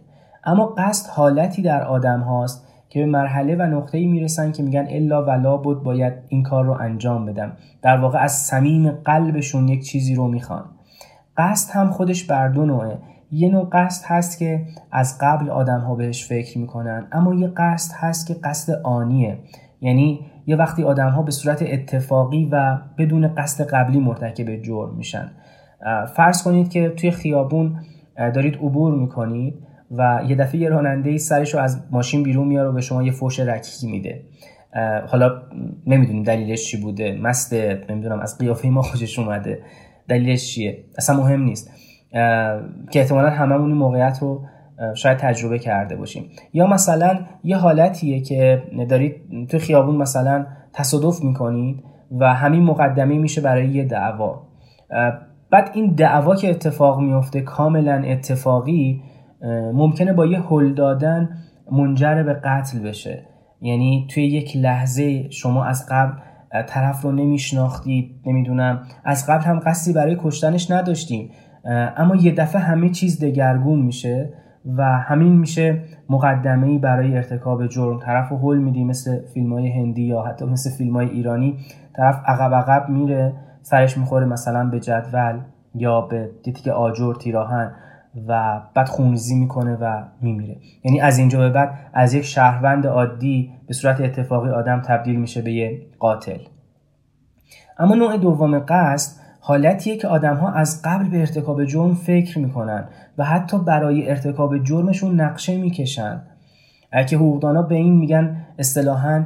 اما 0.45 0.67
قصد 0.67 1.11
حالتی 1.11 1.63
در 1.63 1.85
آدم 1.85 2.21
هاست 2.21 2.68
که 2.89 3.01
به 3.01 3.07
مرحله 3.07 3.57
و 3.57 3.63
نقطه‌ای 3.63 4.07
می‌رسن 4.07 4.53
که 4.53 4.63
میگن 4.63 4.87
الا 4.91 5.25
ولا 5.25 5.57
بود 5.57 5.83
باید 5.83 6.13
این 6.29 6.43
کار 6.43 6.65
رو 6.65 6.73
انجام 6.81 7.27
بدم. 7.27 7.53
در 7.83 7.97
واقع 7.97 8.19
از 8.19 8.33
صمیم 8.33 8.91
قلبشون 8.91 9.69
یک 9.69 9.85
چیزی 9.85 10.15
رو 10.15 10.29
می‌خوان. 10.29 10.65
قصد 11.37 11.71
هم 11.75 11.91
خودش 11.91 12.25
بر 12.25 12.49
دو 12.49 12.67
نوعه. 12.67 12.99
یه 13.33 13.49
نوع 13.49 13.69
قصد 13.73 14.05
هست 14.07 14.39
که 14.39 14.67
از 14.93 15.19
قبل 15.21 15.51
آدم 15.51 15.81
ها 15.81 15.95
بهش 15.95 16.29
فکر 16.29 16.59
می‌کنن 16.59 17.07
اما 17.13 17.35
یه 17.35 17.49
قصد 17.57 17.95
هست 17.97 18.27
که 18.27 18.35
قصد 18.35 18.73
آنیه. 18.85 19.39
یعنی 19.81 20.21
یه 20.47 20.57
وقتی 20.57 20.83
آدم 20.83 21.09
ها 21.09 21.23
به 21.23 21.31
صورت 21.31 21.63
اتفاقی 21.63 22.49
و 22.53 22.79
بدون 22.99 23.35
قصد 23.35 23.65
قبلی 23.65 24.01
مرتکب 24.01 24.63
جرم 24.63 24.95
میشن. 24.95 25.31
فرض 26.17 26.43
کنید 26.43 26.69
که 26.69 26.89
توی 26.89 27.11
خیابون 27.11 27.77
دارید 28.17 28.55
عبور 28.55 28.95
می‌کنید. 28.95 29.55
و 29.91 30.21
یه 30.29 30.37
دفعه 30.37 30.61
یه 30.61 30.69
راننده 30.69 31.19
سرش 31.19 31.55
رو 31.55 31.61
از 31.61 31.85
ماشین 31.91 32.23
بیرون 32.23 32.49
میاره 32.49 32.69
و 32.69 32.73
به 32.73 32.81
شما 32.81 33.03
یه 33.03 33.13
فوش 33.13 33.41
رکی 33.41 33.87
میده. 33.87 34.23
حالا 35.07 35.43
نمی‌دونیم 35.87 36.23
دلیلش 36.23 36.71
چی 36.71 36.81
بوده. 36.81 37.19
مست 37.23 37.55
نمی‌دونم 37.91 38.21
از 38.21 38.39
قیافه 38.39 38.69
ما 38.69 38.83
خوشش 38.83 39.19
اومده. 39.19 39.63
دلیلش 40.09 40.55
چیه؟ 40.55 40.85
اصلا 40.99 41.17
مهم 41.17 41.43
نیست. 41.43 41.71
که 42.91 43.01
احتمالا 43.01 43.31
هممون 43.31 43.71
این 43.71 43.79
موقعیت 43.79 44.19
رو 44.21 44.45
شاید 44.95 45.19
تجربه 45.19 45.59
کرده 45.59 45.97
باشیم. 45.97 46.31
یا 46.53 46.67
مثلا 46.67 47.19
یه 47.45 47.57
حالتیه 47.57 48.21
که 48.21 48.63
دارید 48.89 49.47
تو 49.51 49.59
خیابون 49.59 49.97
مثلا 49.97 50.47
تصادف 50.73 51.25
می‌کنید 51.25 51.83
و 52.21 52.35
همین 52.35 52.63
مقدمه 52.63 53.19
میشه 53.19 53.41
برای 53.41 53.69
یه 53.69 53.85
دعوا. 53.85 54.43
بعد 55.51 55.71
این 55.75 55.95
دعوا 55.95 56.37
که 56.37 56.51
اتفاق 56.51 57.01
میفته 57.01 57.41
کاملا 57.41 58.03
اتفاقی 58.07 59.03
ممکنه 59.75 60.13
با 60.13 60.27
یه 60.27 60.41
هل 60.41 60.75
دادن 60.75 61.29
منجر 61.73 62.23
به 62.23 62.33
قتل 62.35 62.79
بشه. 62.79 63.23
یعنی 63.61 64.07
توی 64.11 64.27
یک 64.27 64.57
لحظه 64.57 65.31
شما 65.31 65.65
از 65.65 65.87
قبل 65.91 66.13
طرف 66.67 67.03
رو 67.03 67.13
نمیشناختید 67.13 68.21
نمی‌دونم. 68.27 68.81
از 69.05 69.27
قبل 69.27 69.45
هم 69.45 69.61
قصدی 69.65 69.93
برای 69.93 70.17
کشتنش 70.21 70.71
نداشتیم. 70.71 71.31
اما 71.97 72.17
یه 72.17 72.35
دفعه 72.35 72.63
همه 72.63 72.89
چیز 72.89 73.25
دگرگون 73.25 73.83
میشه 73.83 74.33
و 74.77 74.83
همین 74.85 75.39
میشه 75.39 75.83
مقدمه 76.11 76.79
برای 76.79 77.17
ارتکاب 77.17 77.67
جرم. 77.67 77.99
طرف 77.99 78.29
رو 78.29 78.39
حل 78.39 78.59
میدی 78.59 78.85
مثل 78.85 79.21
فیلم 79.35 79.53
های 79.53 79.69
هندی 79.69 80.03
یا 80.03 80.23
حتی 80.23 80.45
مثل 80.45 80.71
فیلم 80.71 80.97
های 80.97 81.09
ایرانی. 81.09 81.57
طرف 81.97 82.21
عقب 82.27 82.55
عقب 82.55 82.89
میره 82.89 83.33
سرش 83.63 83.99
می‌خوره 83.99 84.27
مثلا 84.27 84.65
به 84.65 84.81
جدول 84.81 85.41
یا 85.75 86.01
به 86.01 86.31
دیتی 86.45 86.71
آجر 86.71 87.15
تیراهن. 87.15 87.73
و 88.29 88.61
بعد 88.75 88.89
خونریزی 88.89 89.35
می‌کنه 89.35 89.77
و 89.81 90.03
میمیره. 90.21 90.57
یعنی 90.85 91.01
از 91.01 91.19
اینجا 91.19 91.39
به 91.39 91.51
بعد 91.51 91.79
از 91.93 92.15
یک 92.15 92.25
شهروند 92.25 92.87
عادی 92.87 93.51
به 93.67 93.75
صورت 93.75 94.01
اتفاقی 94.01 94.51
آدم 94.51 94.81
تبدیل 94.81 95.17
میشه 95.17 95.43
به 95.43 95.53
یه 95.53 95.87
قاتل. 95.99 96.39
اما 97.79 97.95
نوع 97.95 98.17
دوم 98.17 98.59
قصد 98.59 99.21
حالتیه 99.41 99.97
که 99.97 100.09
آدم 100.09 100.37
ها 100.37 100.53
از 100.53 100.83
قبل 100.85 101.09
به 101.09 101.21
ارتکاب 101.21 101.65
جرم 101.65 101.95
فکر 101.95 102.39
می‌کنن 102.39 102.89
و 103.19 103.25
حتی 103.25 103.59
برای 103.59 104.11
ارتکاب 104.11 104.59
جرمشون 104.65 105.21
نقشه 105.21 105.57
می‌کشن. 105.57 106.23
که 107.09 107.17
حقوقدانا 107.17 107.63
به 107.63 107.75
این 107.75 107.97
میگن 107.97 108.47
اصطلاحا 108.59 109.25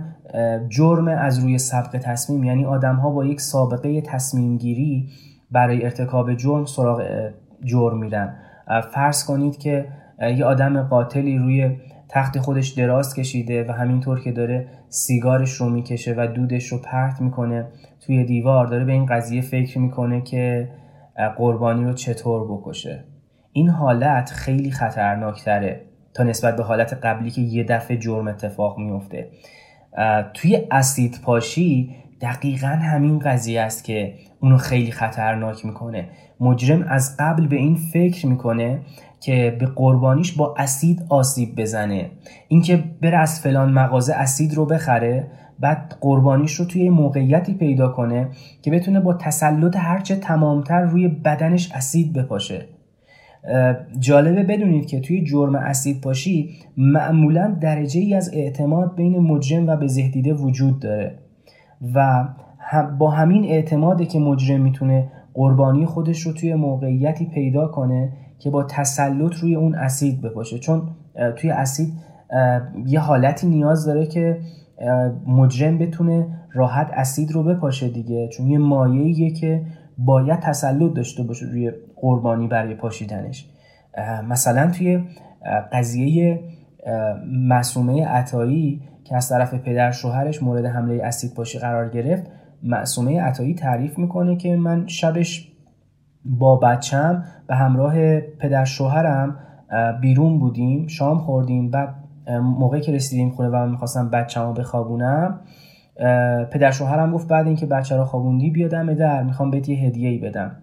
جرم 0.68 1.09
از 1.09 1.38
روی 1.38 1.59
سبق 1.59 1.98
تصمیم 2.02 2.44
یعنی 2.44 2.64
آدم 2.64 2.96
ها 2.96 3.11
با 3.11 3.24
یک 3.24 3.40
سابقه 3.40 4.00
تصمیم 4.00 4.57
گیری 4.57 5.09
برای 5.50 5.85
ارتکاب 5.85 6.35
جرم 6.35 6.64
سراغ 6.64 7.02
جرم 7.64 7.98
میرن. 7.98 8.35
فرض 8.92 9.25
کنید 9.25 9.59
که 9.59 9.87
یه 10.37 10.44
آدم 10.44 10.83
قاتلی 10.83 11.38
روی 11.38 11.77
تخت 12.09 12.38
خودش 12.38 12.68
دراز 12.68 13.14
کشیده 13.14 13.64
و 13.68 13.72
همینطور 13.72 14.20
که 14.20 14.33
داره 14.33 14.68
سیگارش 14.88 15.53
رو 15.53 15.68
می‌کشه 15.68 16.14
و 16.16 16.27
دودش 16.35 16.66
رو 16.66 16.79
پرت 16.79 17.20
می‌کنه 17.20 17.66
توی 18.07 18.25
دیوار 18.25 18.66
داره 18.66 18.85
به 18.85 18.92
این 18.92 19.07
قضیه 19.07 19.42
فکر 19.42 19.79
می‌کنه 19.79 20.20
که 20.20 20.68
قربانی 21.37 21.85
رو 21.85 21.92
چطور 21.92 22.53
بکشه. 22.53 23.05
این 23.53 23.68
حالت 23.68 24.31
خیلی 24.31 24.70
خطرناکتره 24.70 25.81
تا 26.14 26.22
نسبت 26.22 26.57
به 26.57 26.62
حالت 26.62 26.94
قبلی 26.94 27.31
که 27.31 27.40
یه 27.40 27.64
دفعه 27.64 27.96
جرم 27.96 28.29
اتفاق 28.29 28.79
میفته 28.79 29.31
توی 30.35 30.66
اسید 30.70 31.20
پاشی 31.25 31.96
دقیقا 32.22 32.66
همین 32.66 33.18
قضیه 33.18 33.61
است 33.61 33.85
که 33.85 34.14
اونو 34.40 34.56
خیلی 34.56 34.90
خطرناک 34.90 35.66
می‌کنه. 35.66 36.08
مجرم 36.40 36.82
از 36.88 37.16
قبل 37.18 37.46
به 37.46 37.56
این 37.56 37.76
فکر 37.76 38.26
می‌کنه 38.26 38.80
که 39.20 39.56
به 39.61 39.66
قربانیش 39.66 40.32
با 40.32 40.54
اسید 40.58 41.06
آسیب 41.08 41.61
بزنه. 41.61 42.11
اینکه 42.48 42.85
بره 43.02 43.18
از 43.18 43.40
فلان 43.40 43.72
مغازه 43.72 44.14
اسید 44.14 44.54
رو 44.54 44.66
بخره 44.66 45.30
بعد 45.61 45.96
قربانیش 46.00 46.52
رو 46.52 46.64
توی 46.64 46.90
موقعیتی 46.90 47.54
پیدا 47.54 47.88
کنه 47.88 48.28
که 48.62 48.70
بتونه 48.70 49.00
با 49.00 49.14
تسلط 49.14 49.76
هرچه 49.76 50.16
تمامتر 50.16 50.80
روی 50.80 51.08
بدنش 51.08 51.72
اسید 51.72 52.12
بپاشه. 52.12 52.66
جالبه 53.98 54.42
بدونید 54.42 54.87
که 54.87 55.00
توی 55.00 55.24
جرم 55.24 55.54
اسید 55.54 56.00
پاشی 56.00 56.50
معمولا 56.76 57.56
درجه 57.61 58.00
ای 58.00 58.14
از 58.14 58.30
اعتماد 58.35 58.96
بین 58.96 59.18
مجرم 59.18 59.66
و 59.66 59.76
به 59.76 59.87
زهدیده 59.87 60.35
وجود 60.35 60.80
داره. 60.80 61.21
و 61.95 62.29
با 62.99 63.11
همین 63.11 63.45
اعتماده 63.45 64.07
که 64.07 64.18
مجرم 64.18 64.61
می‌تونه 64.61 65.12
قربانی 65.35 65.87
خودش 65.87 66.21
رو 66.21 66.33
توی 66.33 66.55
موقعیتی 66.55 67.27
پیدا 67.27 67.68
کنه 67.68 68.12
که 68.38 68.51
با 68.51 68.62
تسلط 68.62 69.35
روی 69.35 69.55
اون 69.55 69.75
اسید 69.75 70.23
بپاشه. 70.23 70.59
چون 70.59 70.83
توی 71.37 71.51
اسید 71.51 71.92
یه 72.87 73.01
حالتی 73.01 73.47
نیاز 73.47 73.87
داره 73.87 74.07
که 74.07 74.38
مجرم 75.27 75.79
بتونه 75.79 76.27
راحت 76.55 76.90
اسید 76.92 77.33
رو 77.33 77.42
بپاشه 77.42 77.88
دیگه. 77.88 78.29
چون 78.29 78.47
یه 78.47 78.59
مایعیه 78.59 79.31
که 79.31 79.62
باید 79.99 80.40
تسلط 80.40 80.92
داشته 80.92 81.23
باشه 81.23 81.47
روی 81.47 81.73
قربانی 81.97 82.49
برای 82.49 82.75
پاشیدنش. 82.75 83.51
مثلا 84.29 84.71
توی 84.71 85.05
قضیه 85.73 86.40
معصومه 87.27 88.07
عطایی 88.07 88.83
که 89.12 89.16
از 89.16 89.29
طرف 89.29 89.55
پدر 89.55 89.90
شوهرش 89.90 90.42
مورد 90.42 90.64
حمله 90.64 91.05
اسید 91.05 91.35
پاشی 91.35 91.59
قرار 91.59 91.88
گرفت 91.88 92.27
معصومه 92.62 93.20
عطایی 93.20 93.55
تعریف 93.55 93.98
می‌کنه 93.98 94.37
که 94.37 94.57
من 94.57 94.87
شبش 94.87 95.53
با 96.25 96.57
بچم 96.57 97.25
به 97.46 97.55
همراه 97.55 98.20
پدر 98.20 98.64
شوهرم 98.64 99.37
بیرون 100.01 100.38
بودیم 100.38 100.87
شام 100.87 101.18
خوردیم 101.18 101.70
بعد 101.70 101.94
موقعی 102.42 102.81
که 102.81 102.92
رسیدیم 102.92 103.31
خونه 103.31 103.48
و 103.48 103.53
من 103.53 103.70
می‌خواستم 103.70 104.11
بچم 104.11 104.46
رو 104.46 104.53
بخوابونم 104.53 105.40
پدر 106.51 106.70
شوهرم 106.70 107.12
گفت 107.12 107.29
بعد 107.29 107.46
اینکه 107.46 107.66
بچه 107.66 107.96
رو 107.96 108.05
خوابوندی 108.05 108.51
بیا 108.51 108.68
دم 108.68 108.94
در 108.94 109.22
می‌خوام 109.22 109.51
بهت 109.51 109.68
یه 109.68 109.77
هدیه 109.79 110.09
ای 110.09 110.18
بدم 110.18 110.57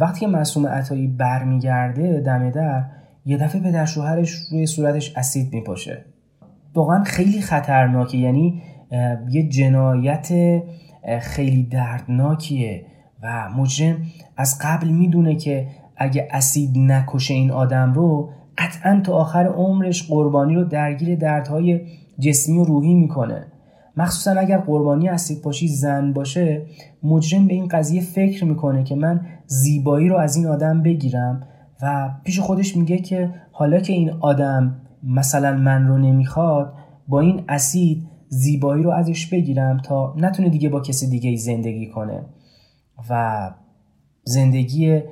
وقتی 0.00 0.20
که 0.20 0.26
معصوم 0.26 0.66
عطایی 0.66 1.06
برمیگرده 1.06 2.20
دم 2.20 2.50
در 2.50 2.84
یه 3.24 3.36
دفعه 3.36 3.60
پدر 3.60 3.84
شوهرش 3.84 4.30
روی 4.30 4.66
صورتش 4.66 5.16
اسید 5.16 5.54
میپاشه. 5.54 6.11
واقعا 6.74 7.04
خیلی 7.04 7.40
خطرناکه. 7.40 8.18
یعنی 8.18 8.62
یه 9.30 9.48
جنایت 9.48 10.28
خیلی 11.20 11.62
دردناکیه 11.62 12.84
و 13.22 13.50
مجرم 13.56 13.96
از 14.36 14.58
قبل 14.60 14.88
می‌دونه 14.88 15.36
که 15.36 15.66
اگه 15.96 16.28
اسید 16.30 16.78
نکشه 16.78 17.34
این 17.34 17.50
آدم 17.50 17.92
رو 17.92 18.30
قطعا 18.58 19.00
تا 19.04 19.12
آخر 19.14 19.46
عمرش 19.46 20.08
قربانی 20.08 20.54
رو 20.54 20.64
درگیر 20.64 21.18
دردهای 21.18 21.80
جسمی 22.18 22.58
و 22.58 22.64
روحی 22.64 22.94
می‌کنه. 22.94 23.46
مخصوصا 23.96 24.40
اگر 24.40 24.58
قربانی 24.58 25.08
اسید 25.08 25.42
پاشی 25.42 25.68
زن 25.68 26.12
باشه 26.12 26.62
مجرم 27.02 27.46
به 27.46 27.54
این 27.54 27.68
قضیه 27.68 28.02
فکر 28.02 28.44
می‌کنه 28.44 28.84
که 28.84 28.94
من 28.94 29.20
زیبایی 29.46 30.08
رو 30.08 30.16
از 30.16 30.36
این 30.36 30.46
آدم 30.46 30.82
بگیرم 30.82 31.40
و 31.82 32.10
پیش 32.24 32.40
خودش 32.40 32.76
میگه 32.76 32.98
که 32.98 33.30
حالا 33.52 33.80
که 33.80 33.92
این 33.92 34.10
آدم 34.20 34.81
مثلا 35.02 35.56
من 35.56 35.86
رو 35.86 35.98
نمی‌خواد 35.98 36.74
با 37.08 37.20
این 37.20 37.44
اسید 37.48 38.08
زیبایی 38.28 38.82
رو 38.82 38.90
ازش 38.90 39.26
بگیرم 39.26 39.78
تا 39.78 40.14
نتونه 40.16 40.48
دیگه 40.48 40.68
با 40.68 40.80
کسی 40.80 41.10
دیگه 41.10 41.36
زندگی 41.36 41.86
کنه. 41.86 42.24
و 43.10 43.50
زندگی 44.24 45.02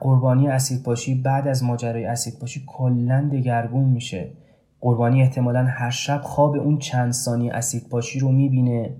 قربانی 0.00 0.48
اسید 0.48 0.82
پاشی 0.82 1.14
بعد 1.14 1.48
از 1.48 1.64
ماجرای 1.64 2.04
اسید 2.04 2.38
پاشی 2.40 2.64
کلا 2.66 3.28
دگرگون 3.32 3.84
میشه. 3.84 4.30
قربانی 4.80 5.22
احتمالا 5.22 5.64
هر 5.64 5.90
شب 5.90 6.20
خواب 6.22 6.54
اون 6.54 6.78
چند 6.78 7.12
ثانیه 7.12 7.52
اسید 7.52 7.88
پاشی 7.88 8.18
رو 8.18 8.32
می‌بینه. 8.32 8.96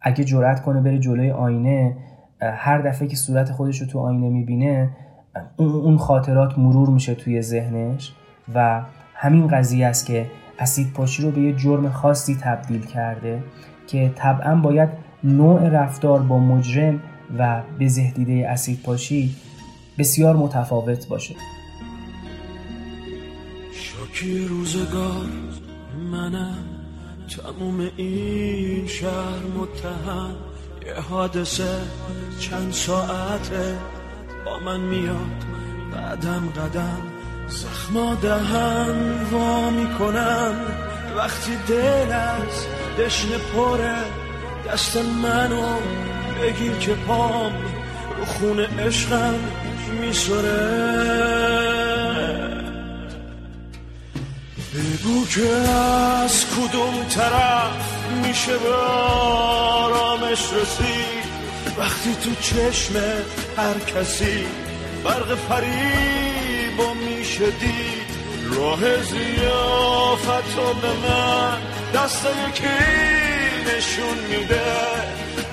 اگه 0.00 0.24
جرأت 0.24 0.62
کنه 0.62 0.80
بره 0.80 0.98
جلوی 0.98 1.30
آینه 1.30 1.96
هر 2.40 2.78
دفعه 2.78 3.08
که 3.08 3.16
صورت 3.16 3.52
خودش 3.52 3.80
رو 3.80 3.86
تو 3.86 3.98
آینه 3.98 4.28
می‌بینه 4.28 4.90
اون 5.56 5.96
خاطرات 5.96 6.58
مرور 6.58 6.88
میشه 6.88 7.14
توی 7.14 7.42
ذهنش 7.42 8.12
و 8.54 8.82
همین 9.24 9.46
قضیه 9.46 9.86
است 9.86 10.06
که 10.06 10.30
اسید 10.58 10.92
پاشی 10.92 11.22
رو 11.22 11.30
به 11.30 11.40
یه 11.40 11.52
جرم 11.52 11.90
خاصی 11.90 12.34
تبدیل 12.42 12.86
کرده 12.86 13.42
که 13.86 14.12
طبعا 14.16 14.54
باید 14.54 14.88
نوع 15.24 15.68
رفتار 15.68 16.22
با 16.22 16.38
مجرم 16.38 17.00
و 17.38 17.62
به 17.78 17.88
زهدیده 17.88 18.48
اسید 18.48 18.82
پاشی 18.82 19.36
بسیار 19.98 20.36
متفاوت 20.36 21.08
باشه. 21.08 21.34
شاکی 23.72 24.44
روزگار 24.44 25.26
منم 26.12 26.64
تموم 27.28 27.80
این 27.96 28.86
شهر 28.86 29.42
متهم. 29.58 30.34
یه 30.86 30.94
حادثه 30.94 31.78
چند 32.40 32.72
ساعته 32.72 33.76
با 34.44 34.58
من 34.64 34.80
میاد. 34.80 35.44
قدم 35.94 36.48
قدم 36.48 37.13
زخما 37.48 38.14
دهن 38.14 39.24
وا 39.32 39.70
می‌کنم. 39.70 40.54
وقتی 41.16 41.56
دل 41.68 42.12
از 42.12 42.66
دشن 42.98 43.28
پره 43.28 43.96
دست 44.72 44.96
منو 44.96 45.76
بگیر 46.42 46.72
که 46.72 46.94
پام 46.94 47.52
رو 48.18 48.24
خون 48.24 48.60
عشقم 48.60 49.34
میسره. 50.00 50.94
بگو 54.74 55.26
که 55.26 55.48
از 56.24 56.44
کدوم 56.46 57.04
طرف 57.10 57.94
میشه 58.22 58.58
به 58.58 58.74
آرامش 58.74 60.52
رسید؟ 60.52 61.24
وقتی 61.78 62.14
تو 62.14 62.30
چشم 62.40 62.94
هر 63.56 63.78
کسی 63.78 64.46
برق 65.04 65.34
فریبا 66.76 66.94
میشه 66.94 67.44
دید 67.44 68.14
راه 68.56 68.80
زیافت 69.02 70.56
به 70.56 71.08
من 71.08 71.58
دست 71.94 72.26
یکی 72.48 72.68
نشون 73.76 74.38
میده. 74.38 74.60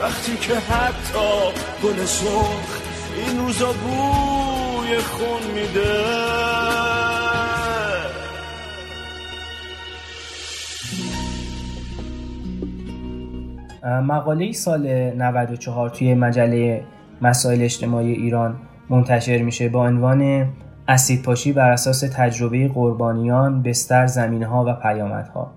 وقتی 0.02 0.38
که 0.38 0.54
حتی 0.56 1.52
گل 1.84 2.06
سرخ 2.06 2.82
این 3.18 3.40
روزا 3.40 3.74
بوی 3.74 4.98
خون 4.98 5.52
میده. 5.56 6.02
مقاله 13.84 14.52
سال 14.52 14.88
94 14.88 15.90
توی 15.90 16.14
مجله 16.14 16.84
مسائل 17.22 17.62
اجتماعی 17.62 18.12
ایران 18.12 18.56
منتشر 18.90 19.42
میشه 19.42 19.70
با 19.70 19.88
عنوان 19.88 20.50
اسید 20.92 21.22
پاشی 21.22 21.54
بر 21.54 21.72
اساس 21.72 22.00
تجربه 22.00 22.68
قربانیان، 22.68 23.62
بستر، 23.62 24.08
زمینها 24.08 24.66
و 24.68 24.74
پیامدها. 24.74 25.52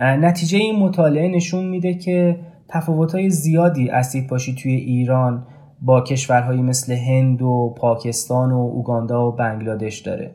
نتیجه 0.00 0.58
این 0.58 0.78
مطالعه 0.78 1.28
نشون 1.28 1.64
میده 1.64 1.94
که 1.94 2.38
تفاوت‌های 2.68 3.30
زیادی 3.30 3.90
اسید 3.90 4.26
پاشی 4.26 4.54
توی 4.54 4.74
ایران 4.74 5.46
با 5.82 6.00
کشورهایی 6.00 6.62
مثل 6.62 6.92
هند 6.92 7.42
و 7.42 7.74
پاکستان 7.78 8.52
و 8.52 8.56
اوگاندا 8.58 9.28
و 9.28 9.32
بنگلادش 9.32 9.98
داره 9.98 10.34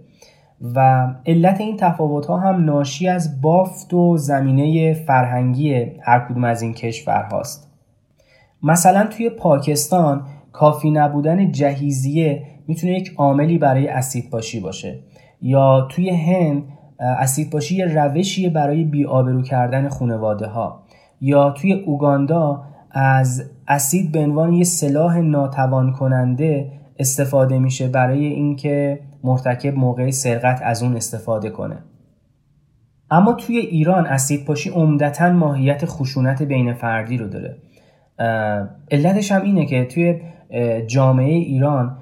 و 0.75 1.07
علت 1.25 1.61
این 1.61 1.77
تفاوت 1.77 2.25
ها 2.25 2.37
هم 2.37 2.65
ناشی 2.65 3.07
از 3.07 3.41
بافت 3.41 3.93
و 3.93 4.17
زمینه 4.17 4.93
فرهنگی 4.93 5.73
هر 6.01 6.19
کدوم 6.29 6.43
از 6.43 6.61
این 6.61 6.73
کشورهاست 6.73 7.71
مثلا 8.63 9.07
توی 9.07 9.29
پاکستان 9.29 10.27
کافی 10.51 10.91
نبودن 10.91 11.51
جهیزیه 11.51 12.54
می‌تونه 12.67 12.93
یک 12.93 13.13
عاملی 13.17 13.57
برای 13.57 13.87
اسید 13.87 14.29
پاشی 14.29 14.59
باشه. 14.59 14.99
یا 15.41 15.87
توی 15.91 16.09
هند 16.09 16.63
اسید 16.99 17.49
پاشی 17.49 17.75
یه 17.75 17.85
روشیه 17.85 18.49
برای 18.49 18.83
بیآبرو 18.83 19.41
کردن 19.41 19.89
خانواده 19.89 20.47
ها 20.47 20.83
یا 21.21 21.49
توی 21.49 21.73
اوگاندا 21.73 22.63
از 22.91 23.51
اسید 23.67 24.11
به 24.11 24.19
عنوان 24.19 24.53
یه 24.53 24.63
سلاح 24.63 25.17
ناتوان 25.17 25.91
کننده 25.91 26.71
استفاده 26.99 27.59
میشه 27.59 27.87
برای 27.87 28.25
اینکه 28.25 28.99
مرتکب 29.23 29.75
موقع 29.75 30.11
سرقت 30.11 30.61
از 30.63 30.83
اون 30.83 30.95
استفاده 30.95 31.49
کنه. 31.49 31.77
اما 33.11 33.33
توی 33.33 33.57
ایران 33.57 34.05
اسید 34.05 34.45
پاشی 34.45 34.69
عمدتا 34.69 35.31
ماهیت 35.31 35.85
خشونت 35.85 36.43
بین 36.43 36.73
فردی 36.73 37.17
رو 37.17 37.27
داره. 37.27 37.57
علتش 38.91 39.31
هم 39.31 39.41
اینه 39.41 39.65
که 39.65 39.85
توی 39.85 40.21
جامعه 40.87 41.33
ایران 41.33 41.97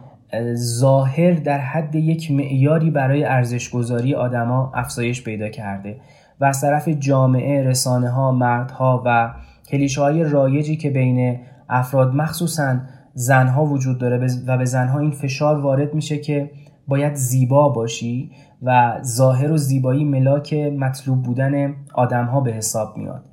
ظاهر 0.55 1.31
در 1.31 1.59
حد 1.59 1.95
یک 1.95 2.31
معیاری 2.31 2.91
برای 2.91 3.23
ارزشگذاری 3.23 4.15
آدما 4.15 4.71
افزایش 4.75 5.23
پیدا 5.23 5.49
کرده 5.49 5.97
و 6.39 6.45
از 6.45 6.61
طرف 6.61 6.87
جامعه 6.87 7.63
رسانه 7.63 8.09
ها 8.09 8.31
مردها 8.31 9.03
و 9.05 9.33
کلیشه 9.67 10.01
های 10.01 10.23
رایجی 10.23 10.77
که 10.77 10.89
بین 10.89 11.39
افراد 11.69 12.15
مخصوصا 12.15 12.77
زنها 13.13 13.65
وجود 13.65 13.97
داره 13.97 14.27
و 14.47 14.57
به 14.57 14.65
زنها 14.65 14.99
این 14.99 15.11
فشار 15.11 15.59
وارد 15.59 15.93
میشه 15.93 16.17
که 16.17 16.51
باید 16.87 17.13
زیبا 17.13 17.69
باشی 17.69 18.31
و 18.63 18.99
ظاهر 19.03 19.51
و 19.51 19.57
زیبایی 19.57 20.05
ملاک 20.05 20.53
مطلوب 20.53 21.23
بودن 21.23 21.75
آدم 21.93 22.25
ها 22.25 22.41
به 22.41 22.51
حساب 22.51 22.97
میاد. 22.97 23.23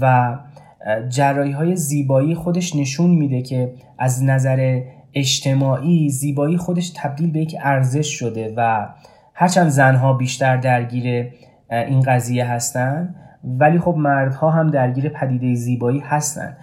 و 0.00 0.38
جرایی 1.08 1.52
های 1.52 1.76
زیبایی 1.76 2.34
خودش 2.34 2.76
نشون 2.76 3.10
میده 3.10 3.42
که 3.42 3.72
از 3.98 4.24
نظر 4.24 4.82
اجتماعی 5.14 6.08
زیبایی 6.08 6.56
خودش 6.56 6.92
تبدیل 6.96 7.30
به 7.30 7.40
یک 7.40 7.56
ارزش 7.62 8.18
شده 8.18 8.54
و 8.56 8.88
هرچند 9.34 9.68
زنها 9.68 10.12
بیشتر 10.12 10.56
درگیر 10.56 11.32
این 11.70 12.00
قضیه 12.00 12.44
هستن 12.44 13.14
ولی 13.44 13.78
خب 13.78 13.94
مردها 13.98 14.50
هم 14.50 14.70
درگیر 14.70 15.08
پدیده 15.08 15.54
زیبایی 15.54 16.00
هستن. 16.00 16.56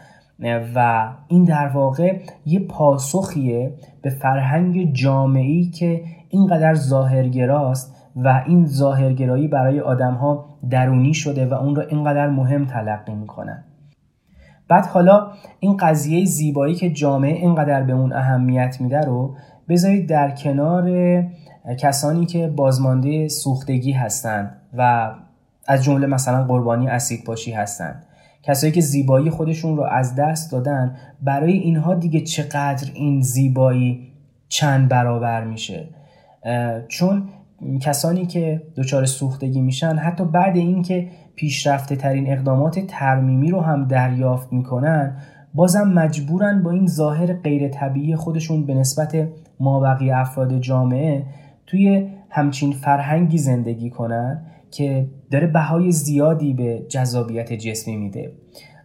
و 0.75 1.09
این 1.27 1.43
در 1.43 1.67
واقع 1.67 2.19
یه 2.45 2.59
پاسخیه 2.59 3.73
به 4.01 4.09
فرهنگ 4.09 4.93
جامعی 4.93 5.69
که 5.69 6.03
اینقدر 6.29 6.73
ظاهرگراست 6.73 7.95
و 8.15 8.43
این 8.47 8.65
ظاهرگرایی 8.65 9.47
برای 9.47 9.79
آدمها 9.79 10.45
درونی 10.69 11.13
شده 11.13 11.45
و 11.45 11.53
اون 11.53 11.75
رو 11.75 11.83
اینقدر 11.89 12.29
مهم 12.29 12.65
تلقی 12.65 13.13
می‌کنن. 13.13 13.63
بعد 14.67 14.85
حالا 14.85 15.31
این 15.59 15.77
قضیه 15.77 16.25
زیبایی 16.25 16.75
که 16.75 16.89
جامعه 16.89 17.33
اینقدر 17.33 17.83
به 17.83 17.93
اون 17.93 18.13
اهمیت 18.13 18.81
میده 18.81 19.01
رو 19.01 19.35
بذارید 19.69 20.09
در 20.09 20.31
کنار 20.31 20.91
کسانی 21.79 22.25
که 22.25 22.47
بازمانده 22.47 23.27
سوختگی 23.27 23.91
هستند 23.91 24.61
و 24.77 25.11
از 25.67 25.83
جمله 25.83 26.07
مثلا 26.07 26.43
قربانی 26.43 26.87
اسید 26.87 27.23
پاشی 27.23 27.51
هستند 27.51 28.03
کسایی 28.43 28.73
که 28.73 28.81
زیبایی 28.81 29.29
خودشون 29.29 29.77
رو 29.77 29.83
از 29.83 30.15
دست 30.15 30.51
دادن 30.51 30.95
برای 31.21 31.53
اینها 31.53 31.93
دیگه 31.93 32.21
چقدر 32.21 32.91
این 32.93 33.21
زیبایی 33.21 34.11
چند 34.49 34.89
برابر 34.89 35.43
میشه؟ 35.43 35.87
چون 36.87 37.29
کسانی 37.81 38.25
که 38.25 38.61
دچار 38.75 39.05
سوختگی 39.05 39.61
میشن 39.61 39.95
حتی 39.95 40.25
بعد 40.25 40.55
اینکه 40.55 41.07
پیشرفته 41.37 41.95
ترین 41.95 42.31
اقدامات 42.31 42.79
ترمیمی 42.79 43.51
رو 43.51 43.61
هم 43.61 43.87
دریافت 43.87 44.53
می‌کنن 44.53 45.17
بازم 45.53 45.87
مجبورن 45.93 46.63
با 46.63 46.71
این 46.71 46.87
ظاهر 46.87 47.33
غیر 47.33 47.69
طبیعی 47.69 48.15
خودشون 48.15 48.65
به 48.65 48.73
نسبت 48.73 49.27
مابقی 49.59 50.11
افراد 50.11 50.59
جامعه 50.59 51.23
توی 51.67 52.07
همچین 52.29 52.71
فرهنگی 52.71 53.37
زندگی 53.37 53.89
کنن 53.89 54.45
که 54.71 55.07
داره 55.31 55.47
بهای 55.47 55.91
زیادی 55.91 56.53
به 56.53 56.85
جذابیت 56.89 57.53
جسمی 57.53 57.97
میده. 57.97 58.31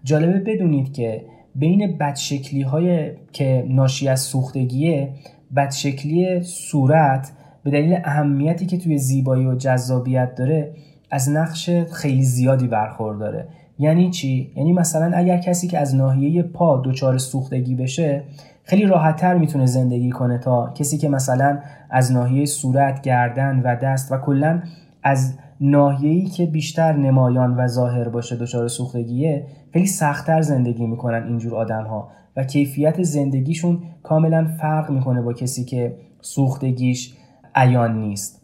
جالبه 0.05 0.39
بدونید 0.39 0.93
که 0.93 1.25
بین 1.55 1.99
بدشکلی 1.99 2.63
های 2.63 3.11
که 3.33 3.65
ناشی 3.69 4.09
از 4.09 4.21
سوختگیه 4.21 5.15
بدشکلی 5.57 6.43
صورت 6.43 7.33
به 7.65 7.71
دلیل 7.71 7.99
اهمیتی 8.05 8.67
که 8.67 8.79
توی 8.79 8.99
زیبایی 8.99 9.47
و 9.47 9.55
جذابیت 9.55 10.35
داره 10.35 10.75
از 11.13 11.31
نقش 11.31 11.71
خیلی 11.71 12.23
زیادی 12.23 12.69
برخورداره. 12.69 13.49
یعنی 13.79 14.11
چی؟ 14.11 14.53
یعنی 14.57 14.73
مثلا 14.73 15.17
اگر 15.17 15.39
کسی 15.39 15.69
که 15.69 15.79
از 15.79 15.95
ناحیه 15.95 16.43
پا 16.43 16.83
دچار 16.85 17.19
سوختگی 17.19 17.75
بشه 17.75 18.25
خیلی 18.65 18.87
راحتتر 18.87 19.35
می‌تونه 19.35 19.67
زندگی 19.67 20.11
کنه 20.11 20.39
تا 20.39 20.73
کسی 20.75 20.99
که 20.99 21.09
مثلا 21.09 21.59
از 21.91 22.13
ناحیه 22.13 22.45
صورت 22.47 23.03
گردن 23.03 23.61
و 23.65 23.77
دست 23.77 24.13
و 24.13 24.17
کلا 24.17 24.63
از 25.03 25.39
ناحیه‌ای 25.61 26.27
که 26.27 26.47
بیشتر 26.47 26.93
نمایان 26.93 27.57
و 27.57 27.67
ظاهر 27.67 28.09
باشه 28.09 28.37
دچار 28.37 28.69
سوختگیه 28.69 29.47
خیلی 29.73 29.87
سختتر 29.87 30.43
زندگی 30.43 30.87
می‌کنن 30.87 31.25
اینجور 31.27 31.55
آدم 31.55 31.85
ها 31.85 32.09
و 32.37 32.45
کیفیت 32.45 33.03
زندگیشون 33.03 33.79
کاملا 34.03 34.47
فرق 34.61 34.91
می‌کنه 34.91 35.23
با 35.23 35.33
کسی 35.33 35.65
که 35.65 35.97
سوختگیش 36.21 37.17
عیان 37.55 38.01
نیست. 38.01 38.42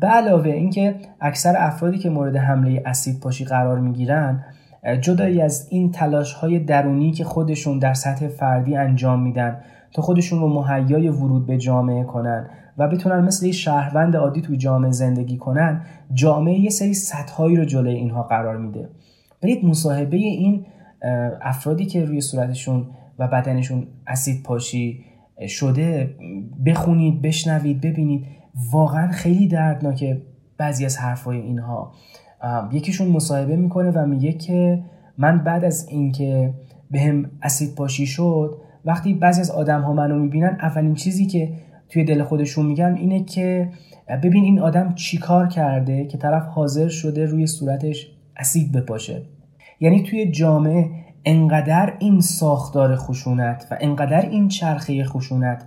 به 0.00 0.06
علاوه 0.06 0.50
اینکه 0.50 0.94
اکثر 1.20 1.54
افرادی 1.58 1.98
که 1.98 2.10
مورد 2.10 2.36
حمله 2.36 2.82
اسید 2.86 3.20
پاشی 3.20 3.44
قرار 3.44 3.78
می‌گیرن 3.78 4.44
جدایی 5.00 5.42
از 5.42 5.68
این 5.70 5.92
تلاش 5.92 6.32
های 6.32 6.58
درونی 6.58 7.12
که 7.12 7.24
خودشون 7.24 7.78
در 7.78 7.94
سطح 7.94 8.28
فردی 8.28 8.76
انجام 8.76 9.22
میدن 9.22 9.60
تا 9.92 10.02
خودشون 10.02 10.40
رو 10.40 10.48
مهیای 10.48 11.08
ورود 11.08 11.46
به 11.46 11.58
جامعه 11.58 12.04
کنن 12.04 12.50
و 12.78 12.88
بتونن 12.88 13.20
مثل 13.20 13.46
یه 13.46 13.52
شهروند 13.52 14.16
عادی 14.16 14.40
توی 14.40 14.56
جامعه 14.56 14.90
زندگی 14.90 15.36
کنن 15.36 15.80
جامعه 16.14 16.58
یه 16.58 16.70
سری 16.70 16.94
سطحهایی 16.94 17.56
رو 17.56 17.64
جلوی 17.64 17.94
اینها 17.94 18.22
قرار 18.22 18.56
میده. 18.56 18.88
برید 19.42 19.64
مصاحبه 19.64 20.16
این 20.16 20.66
افرادی 21.42 21.86
که 21.86 22.04
روی 22.04 22.20
صورتشون 22.20 22.86
و 23.18 23.28
بدنشون 23.28 23.86
اسید 24.06 24.42
پاشی 24.42 25.04
شده 25.48 26.14
بخونید 26.66 27.22
بشنوید 27.22 27.80
ببینید 27.80 28.26
واقعا 28.72 29.08
خیلی 29.08 29.48
دردناکه 29.48 30.22
بعضی 30.58 30.84
از 30.84 30.98
حرفای 30.98 31.40
اینها. 31.40 31.92
یکیشون 32.72 33.08
مصاحبه 33.08 33.56
می‌کنه 33.56 33.90
و 33.90 34.06
میگه 34.06 34.32
که 34.32 34.82
من 35.18 35.44
بعد 35.44 35.64
از 35.64 35.88
اینکه 35.88 36.54
بهم 36.90 37.30
اسید 37.42 37.74
پاشی 37.74 38.06
شد 38.06 38.56
وقتی 38.84 39.14
بعضی 39.14 39.40
از 39.40 39.50
آدم 39.50 39.80
ها 39.80 39.92
منو 39.92 40.18
می‌بینن 40.18 40.58
اولین 40.60 40.94
چیزی 40.94 41.26
که 41.26 41.52
توی 41.88 42.04
دل 42.04 42.22
خودشون 42.22 42.66
میگن 42.66 42.94
اینه 42.94 43.24
که 43.24 43.70
ببین 44.22 44.44
این 44.44 44.60
آدم 44.60 44.94
چیکار 44.94 45.48
کرده 45.48 46.04
که 46.04 46.18
طرف 46.18 46.46
حاضر 46.46 46.88
شده 46.88 47.26
روی 47.26 47.46
صورتش 47.46 48.10
اسید 48.36 48.72
بپاشه. 48.72 49.22
یعنی 49.80 50.02
توی 50.02 50.30
جامعه 50.30 50.90
انقدر 51.24 51.92
این 51.98 52.20
ساختار 52.20 52.96
خشونت 52.96 53.66
و 53.70 53.76
انقدر 53.80 54.20
این 54.20 54.48
چرخه 54.48 55.04
خشونت 55.04 55.64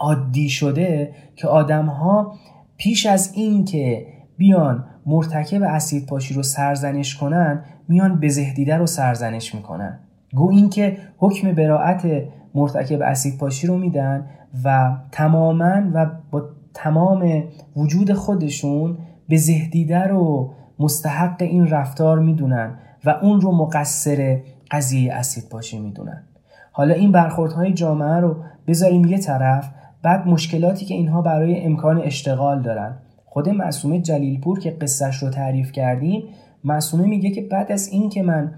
عادی 0.00 0.48
شده 0.48 1.14
که 1.36 1.48
آدم 1.48 1.86
ها 1.86 2.34
پیش 2.76 3.06
از 3.06 3.32
این 3.34 3.64
که 3.64 4.06
بیان 4.36 4.84
مرتکب 5.06 5.62
اسید 5.62 6.06
پاشی 6.06 6.34
رو 6.34 6.42
سرزنش 6.42 7.16
کنن 7.16 7.64
میان 7.88 8.20
بزهدیده 8.20 8.76
رو 8.76 8.86
سرزنش 8.86 9.54
می‌کنن. 9.54 9.98
گو 10.34 10.50
اینکه 10.50 10.96
حکم 11.18 11.52
براعت 11.52 12.06
مرتکب 12.54 13.02
اسید 13.02 13.38
پاشی 13.38 13.66
رو 13.66 13.78
میدن 13.78 14.26
و 14.64 14.96
تماما 15.12 15.82
و 15.94 16.06
با 16.30 16.42
تمام 16.74 17.44
وجود 17.76 18.12
خودشون 18.12 18.98
به 19.28 19.36
زهدیده 19.36 19.98
رو 19.98 20.52
مستحق 20.78 21.42
این 21.42 21.66
رفتار 21.66 22.18
می‌دونن 22.18 22.78
و 23.04 23.10
اون 23.10 23.40
رو 23.40 23.52
مقصر 23.52 24.40
قضیه 24.70 25.14
اسید 25.14 25.48
پاشی 25.48 25.78
می‌دونن. 25.78 26.24
حالا 26.72 26.94
این 26.94 27.12
برخوردهای 27.12 27.72
جامعه 27.72 28.20
رو 28.20 28.36
بذاریم 28.66 29.04
یه 29.04 29.18
طرف 29.18 29.70
بعد 30.02 30.26
مشکلاتی 30.26 30.84
که 30.84 30.94
اینها 30.94 31.22
برای 31.22 31.60
امکان 31.60 32.02
اشتغال 32.02 32.62
دارن. 32.62 32.98
خود 33.24 33.48
معصومه 33.48 34.00
جلیلپور 34.00 34.58
که 34.58 34.70
قصهش 34.70 35.16
رو 35.16 35.30
تعریف 35.30 35.72
کردیم 35.72 36.22
معصومه 36.64 37.06
میگه 37.06 37.30
که 37.30 37.42
بعد 37.42 37.72
از 37.72 37.88
این 37.88 38.08
که 38.08 38.22
من 38.22 38.54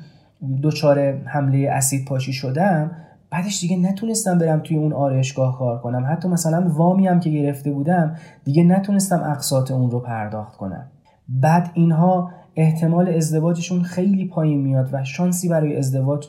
دچار 0.62 1.12
حمله 1.24 1.70
اسید 1.70 2.04
پاشی 2.04 2.32
شدم 2.32 2.90
بعدش 3.30 3.60
دیگه 3.60 3.76
نتونستم 3.76 4.38
برم 4.38 4.60
توی 4.60 4.76
اون 4.76 4.92
آرایشگاه 4.92 5.58
کار 5.58 5.78
کنم. 5.78 6.06
حتی 6.10 6.28
مثلا 6.28 6.68
وامی 6.68 7.06
هم 7.06 7.20
که 7.20 7.30
گرفته 7.30 7.72
بودم 7.72 8.16
دیگه 8.44 8.64
نتونستم 8.64 9.22
اقساط 9.22 9.70
اون 9.70 9.90
رو 9.90 10.00
پرداخت 10.00 10.56
کنم. 10.56 10.90
بعد 11.28 11.70
اینها 11.74 12.30
احتمال 12.56 13.08
ازدواجشون 13.08 13.82
خیلی 13.82 14.28
پایین 14.28 14.60
میاد 14.60 14.88
و 14.92 15.04
شانسی 15.04 15.48
برای 15.48 15.76
ازدواج 15.76 16.28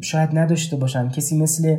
شاید 0.00 0.38
نداشته 0.38 0.76
باشن. 0.76 1.08
کسی 1.08 1.38
مثل 1.38 1.76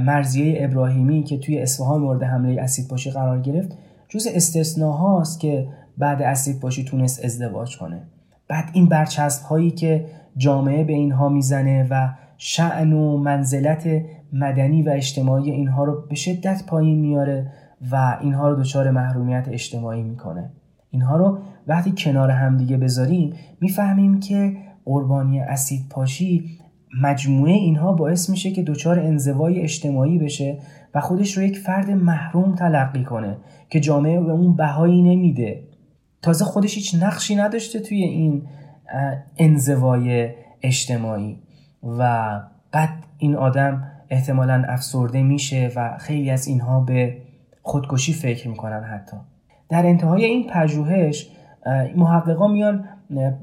مرزیه 0.00 0.64
ابراهیمی 0.64 1.22
که 1.22 1.38
توی 1.38 1.58
اصفهان 1.58 2.00
مورد 2.00 2.22
حمله 2.22 2.62
اسید 2.62 2.88
پاشی 2.88 3.10
قرار 3.10 3.40
گرفت 3.40 3.78
جز 4.08 4.26
استثناهاست 4.34 5.40
که 5.40 5.68
بعد 5.98 6.22
اسید 6.22 6.60
پاشی 6.60 6.84
تونست 6.84 7.24
ازدواج 7.24 7.78
کنه. 7.78 8.02
بعد 8.48 8.70
این 8.72 8.86
برچسب 8.86 9.42
هایی 9.42 9.70
که 9.70 10.06
جامعه 10.36 10.84
به 10.84 10.92
اینها 10.92 11.28
می‌زنه 11.28 11.86
و 11.90 12.08
شعن 12.38 12.92
و 12.92 13.16
منزلت 13.16 13.88
مدنی 14.32 14.82
و 14.82 14.90
اجتماعی 14.90 15.50
اینها 15.50 15.84
رو 15.84 16.06
به 16.08 16.14
شدت 16.14 16.62
پایین 16.66 17.00
میاره 17.00 17.52
و 17.92 18.18
اینها 18.20 18.48
رو 18.48 18.62
دچار 18.62 18.90
محرومیت 18.90 19.48
اجتماعی 19.50 20.02
می‌کنه. 20.02 20.50
اینها 20.90 21.16
رو 21.16 21.38
وقتی 21.66 21.94
کنار 21.96 22.30
همدیگه 22.30 22.76
بذاریم 22.76 23.32
می‌فهمیم 23.60 24.20
که 24.20 24.56
قربانی 24.84 25.40
اسید 25.40 25.88
پاشی 25.90 26.58
مجموعه 27.02 27.52
اینها 27.52 27.92
باعث 27.92 28.30
میشه 28.30 28.50
که 28.50 28.62
دچار 28.62 28.98
انزوای 28.98 29.60
اجتماعی 29.60 30.18
بشه 30.18 30.58
و 30.94 31.00
خودش 31.00 31.36
رو 31.36 31.42
یک 31.42 31.58
فرد 31.58 31.90
محروم 31.90 32.54
تلقی 32.54 33.04
کنه 33.04 33.36
که 33.70 33.80
جامعه 33.80 34.20
به 34.20 34.32
اون 34.32 34.56
بهایی 34.56 35.02
نمیده. 35.02 35.62
تازه 36.22 36.44
خودش 36.44 36.74
هیچ 36.74 36.94
نقشی 37.02 37.34
نداشته 37.34 37.80
توی 37.80 38.02
این 38.02 38.42
انزوای 39.38 40.30
اجتماعی 40.62 41.38
و 41.98 42.30
بعد 42.72 42.90
این 43.18 43.36
آدم 43.36 43.92
احتمالا 44.10 44.64
افسرده 44.68 45.22
میشه 45.22 45.70
و 45.76 45.98
خیلی 45.98 46.30
از 46.30 46.46
اینها 46.46 46.80
به 46.80 47.16
خودکشی 47.62 48.12
فکر 48.12 48.48
می‌کنن 48.48 48.82
حتی. 48.84 49.16
در 49.68 49.86
انتهای 49.86 50.24
این 50.24 50.50
پژوهش 50.50 51.30
محققا 51.96 52.48
میان 52.48 52.84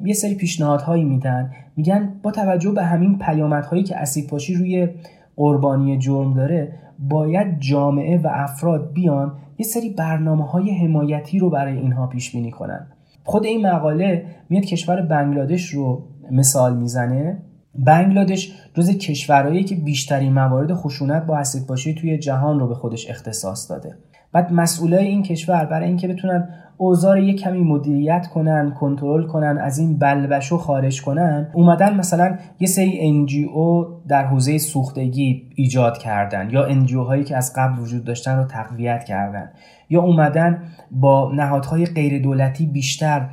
یه 0.03 0.13
سری 0.13 0.35
پیشنهادهایی 0.35 1.03
میدن. 1.03 1.51
میگن 1.75 2.13
با 2.23 2.31
توجه 2.31 2.71
به 2.71 2.83
همین 2.83 3.17
پیامدهایی 3.17 3.83
که 3.83 3.97
اسید 3.97 4.27
پاشی 4.27 4.55
روی 4.55 4.89
قربانی 5.35 5.97
جرم 5.97 6.33
داره 6.33 6.73
باید 6.99 7.59
جامعه 7.59 8.17
و 8.17 8.27
افراد 8.31 8.93
بیان 8.93 9.33
یه 9.57 9.65
سری 9.65 9.89
برنامه 9.89 10.47
های 10.47 10.71
حمایتی 10.71 11.39
رو 11.39 11.49
برای 11.49 11.77
اینها 11.77 12.07
پیش 12.07 12.31
بینی 12.31 12.51
کنن. 12.51 12.87
خود 13.23 13.45
این 13.45 13.67
مقاله 13.67 14.25
میاد 14.49 14.63
کشور 14.63 15.01
بنگلادش 15.01 15.69
رو 15.69 16.07
مثال 16.31 16.77
می‌زنه. 16.77 17.37
بنگلادش 17.75 18.53
جز 18.73 18.89
کشورهایی 18.89 19.63
که 19.63 19.75
بیشترین 19.75 20.33
موارد 20.33 20.73
خشونت 20.73 21.25
با 21.25 21.37
اسید 21.37 21.67
پاشی 21.67 21.93
توی 21.93 22.17
جهان 22.17 22.59
رو 22.59 22.67
به 22.67 22.75
خودش 22.75 23.09
اختصاص 23.09 23.71
داده. 23.71 23.95
بعد 24.31 24.53
مسئولای 24.53 25.07
این 25.07 25.23
کشور 25.23 25.65
برای 25.65 25.87
اینکه 25.87 26.07
بتونن 26.07 26.49
اوضاع 26.77 27.01
رو 27.01 27.17
یک 27.17 27.41
کمی 27.41 27.63
مدیریت 27.63 28.27
کنن 28.27 28.71
کنترل 28.79 29.27
کنن 29.27 29.57
از 29.57 29.77
این 29.77 29.97
بلبشو 29.97 30.57
خارج 30.57 31.01
کنن. 31.01 31.49
اومدن 31.53 31.97
مثلا 31.97 32.37
یه 32.59 32.67
سری 32.67 32.99
NGO 33.01 33.85
در 34.07 34.25
حوزه 34.25 34.57
سوختگی 34.57 35.49
ایجاد 35.55 35.97
کردن 35.97 36.49
یا 36.49 36.65
NGO 36.65 37.03
هایی 37.03 37.23
که 37.23 37.37
از 37.37 37.53
قبل 37.55 37.79
وجود 37.79 38.03
داشتن 38.03 38.37
رو 38.37 38.43
تقویت 38.43 39.03
کردن. 39.03 39.49
یا 39.89 40.01
اومدن 40.01 40.63
با 40.91 41.31
نهادهای 41.35 41.85
غیر 41.85 42.21
دولتی 42.21 42.65
بیشتر 42.65 43.29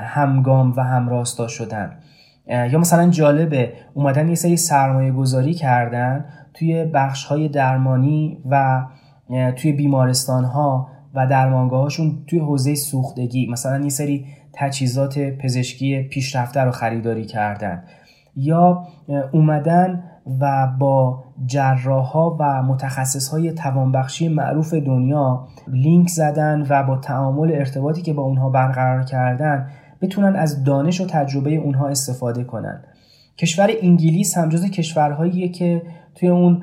همگام 0.00 0.72
و 0.76 0.84
همراستا 0.84 1.48
شدن. 1.48 1.92
یا 2.46 2.78
مثلا 2.78 3.10
جالبه 3.10 3.72
اومدن 3.94 4.28
یه 4.28 4.34
سری 4.34 4.56
سرمایه 4.56 5.12
گذاری 5.12 5.54
کردن 5.54 6.24
توی 6.54 6.84
بخش 6.84 7.24
های 7.24 7.48
درمانی 7.48 8.38
و 8.50 8.84
توی 9.56 9.72
بیمارستان 9.72 10.44
ها 10.44 10.88
و 11.14 11.26
درمانگاه 11.26 11.82
هاشون 11.82 12.24
توی 12.26 12.38
حوزه 12.38 12.74
سوختگی 12.74 13.46
مثلا 13.46 13.84
یه 13.84 13.88
سری 13.88 14.26
تجهیزات 14.52 15.18
پزشکی 15.18 16.02
پیشرفته 16.02 16.60
رو 16.60 16.70
خریداری 16.70 17.24
کردن. 17.24 17.82
یا 18.36 18.86
اومدن 19.32 20.02
و 20.40 20.66
با 20.78 21.24
جراح 21.46 22.16
و 22.16 22.62
متخصص 22.62 23.28
های 23.28 23.52
توانبخشی 23.52 24.28
معروف 24.28 24.74
دنیا 24.74 25.48
لینک 25.68 26.08
زدن 26.08 26.66
و 26.68 26.82
با 26.82 26.96
تعامل 26.96 27.52
ارتباطی 27.52 28.02
که 28.02 28.12
با 28.12 28.22
اونها 28.22 28.50
برقرار 28.50 29.04
کردن 29.04 29.68
بتونن 30.00 30.36
از 30.36 30.64
دانش 30.64 31.00
و 31.00 31.06
تجربه 31.06 31.54
اونها 31.54 31.88
استفاده 31.88 32.44
کنن. 32.44 32.82
کشور 33.38 33.70
انگلیس 33.82 34.38
هم 34.38 34.48
جز 34.48 34.64
کشورهاییه 34.64 35.48
که 35.48 35.82
توی 36.14 36.28
اون 36.28 36.62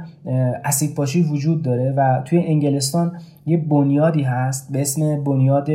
اسید 0.65 0.95
پاشی 0.95 1.23
وجود 1.23 1.63
داره 1.63 1.93
و 1.97 2.21
توی 2.25 2.39
انگلستان 2.39 3.19
یه 3.47 3.57
بنیادی 3.57 4.21
هست 4.21 4.71
به 4.71 4.81
اسم 4.81 5.23
بنیاد 5.23 5.69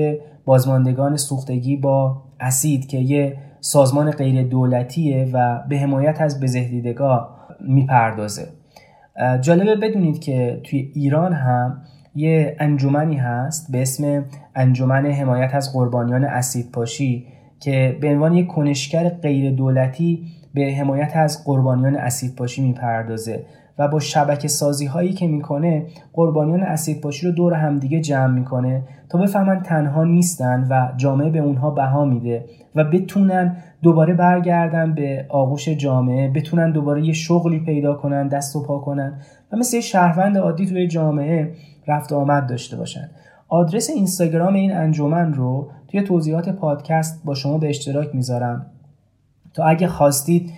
بازماندگان 0.45 1.17
سوختگی 1.17 1.77
با 1.77 2.23
اسید 2.41 2.87
که 2.87 2.99
یه 2.99 3.37
سازمان 3.61 4.11
غیر 4.11 4.43
دولتیه 4.43 5.31
و 5.33 5.65
به 5.69 5.79
حمایت 5.79 6.21
از 6.21 6.41
بزهدیدگاه 6.41 7.47
می‌پردازه. 7.61 8.49
جالبه 9.41 9.77
بدونید 9.77 10.21
که 10.21 10.61
توی 10.65 10.91
ایران 10.95 11.33
هم 11.33 11.83
یه 12.15 12.57
انجمنی 12.59 13.17
هست 13.17 13.73
به 13.73 13.83
اسم 13.83 14.25
انجمن 14.55 15.07
حمایت 15.07 15.55
از 15.55 15.73
قربانیان 15.73 16.25
اسید 16.25 16.71
پاشی 16.73 17.27
که 17.61 17.99
به 18.01 18.09
عنوان 18.09 18.35
یک 18.35 18.47
کنشگر 18.47 19.09
غیر 19.09 19.53
دولتی 19.53 20.27
به 20.55 20.75
حمایت 20.79 21.17
از 21.17 21.45
قربانیان 21.45 21.97
اسید 21.97 22.35
پاشی 22.35 22.63
می‌پردازه. 22.63 23.45
و 23.79 23.89
با 23.89 24.01
شبکه 24.01 24.49
سازی 24.49 24.87
هایی 24.87 25.13
که 25.13 25.27
می‌کنه 25.27 25.87
قربانیان 26.13 26.63
اسید 26.63 27.01
پاشی 27.01 27.27
رو 27.27 27.33
دور 27.33 27.55
همدیگه 27.55 28.01
جمع 28.01 28.35
می‌کنه 28.35 28.83
تا 29.09 29.19
بفهمن 29.19 29.63
تنها 29.63 30.05
نیستن 30.05 30.67
و 30.71 30.93
جامعه 30.97 31.31
به 31.31 31.39
اونها 31.39 31.71
بها 31.71 32.05
میده 32.05 32.45
و 32.75 32.85
بتونن 32.85 33.57
دوباره 33.83 34.15
برگردن 34.15 34.95
به 34.95 35.27
آغوش 35.29 35.69
جامعه 35.69 36.29
بتونن 36.29 36.73
دوباره 36.73 37.07
یه 37.07 37.13
شغلی 37.13 37.61
پیدا 37.61 37.95
کنن 37.95 38.29
دست 38.29 38.57
و 38.57 38.63
پا 38.63 38.79
کنن 38.79 39.21
و 39.53 39.57
مثل 39.57 39.77
یه 39.77 39.83
شهروند 39.83 40.39
عادی 40.39 40.67
توی 40.67 40.87
جامعه 40.87 41.53
رفت 41.87 42.13
آمد 42.13 42.47
داشته 42.47 42.77
باشن. 42.77 43.11
آدرس 43.49 43.91
اینستاگرام 43.91 44.55
این 44.55 44.77
انجمن 44.77 45.35
رو 45.35 45.71
توی 45.89 46.03
توضیحات 46.03 46.49
پادکست 46.49 47.23
با 47.25 47.35
شما 47.35 47.59
به 47.59 47.69
اشتراک 47.69 48.15
می‌ذارم. 48.15 48.67
تا 49.55 49.65
اگه 49.65 49.87
خواستید 49.87 50.51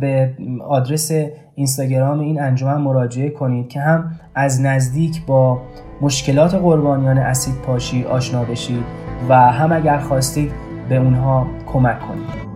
به 0.00 0.34
آدرس 0.68 1.12
اینستاگرام 1.60 2.20
این 2.20 2.40
انجمن 2.40 2.80
مراجعه 2.80 3.30
کنید 3.30 3.68
که 3.68 3.80
هم 3.80 4.10
از 4.34 4.60
نزدیک 4.60 5.26
با 5.26 5.60
مشکلات 6.00 6.54
قربانیان 6.54 7.18
اسید 7.18 7.54
پاشی 7.54 8.04
آشنا 8.04 8.44
بشید 8.44 8.84
و 9.28 9.34
هم 9.34 9.72
اگر 9.72 9.98
خواستید 9.98 10.52
به 10.88 10.96
اونها 10.96 11.46
کمک 11.66 12.00
کنید. 12.00 12.50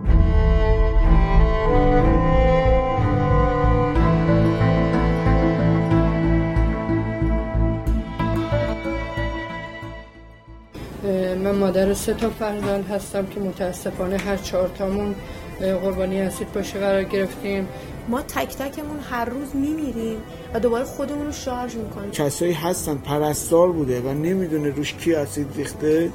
من 11.43 11.51
مادر 11.51 11.93
سه 11.93 12.13
تا 12.13 12.29
فرزند 12.29 12.87
هستم 12.87 13.25
که 13.25 13.39
متاسفانه 13.39 14.17
هر 14.17 14.37
چهار 14.37 14.67
تامون 14.77 15.15
قربانی 15.59 16.21
اسید 16.21 16.47
پاشی 16.47 16.79
قرار 16.79 17.03
گرفتیم. 17.03 17.67
ما 18.09 18.21
تک 18.21 18.55
تکمون 18.55 18.99
هر 19.11 19.25
روز 19.25 19.55
میمیریم 19.55 20.17
و 20.53 20.59
دوباره 20.59 20.83
خودمون 20.85 21.25
رو 21.25 21.31
شارژ 21.31 21.75
می‌کنیم. 21.75 22.11
کسایی 22.11 22.53
هستن 22.53 22.95
پرستار 22.95 23.71
بوده 23.71 24.01
و 24.01 24.13
نمی‌دونه 24.13 24.69
روش 24.69 24.93
کی 24.93 25.13
اسید 25.13 25.47
ریخته. 25.55 26.09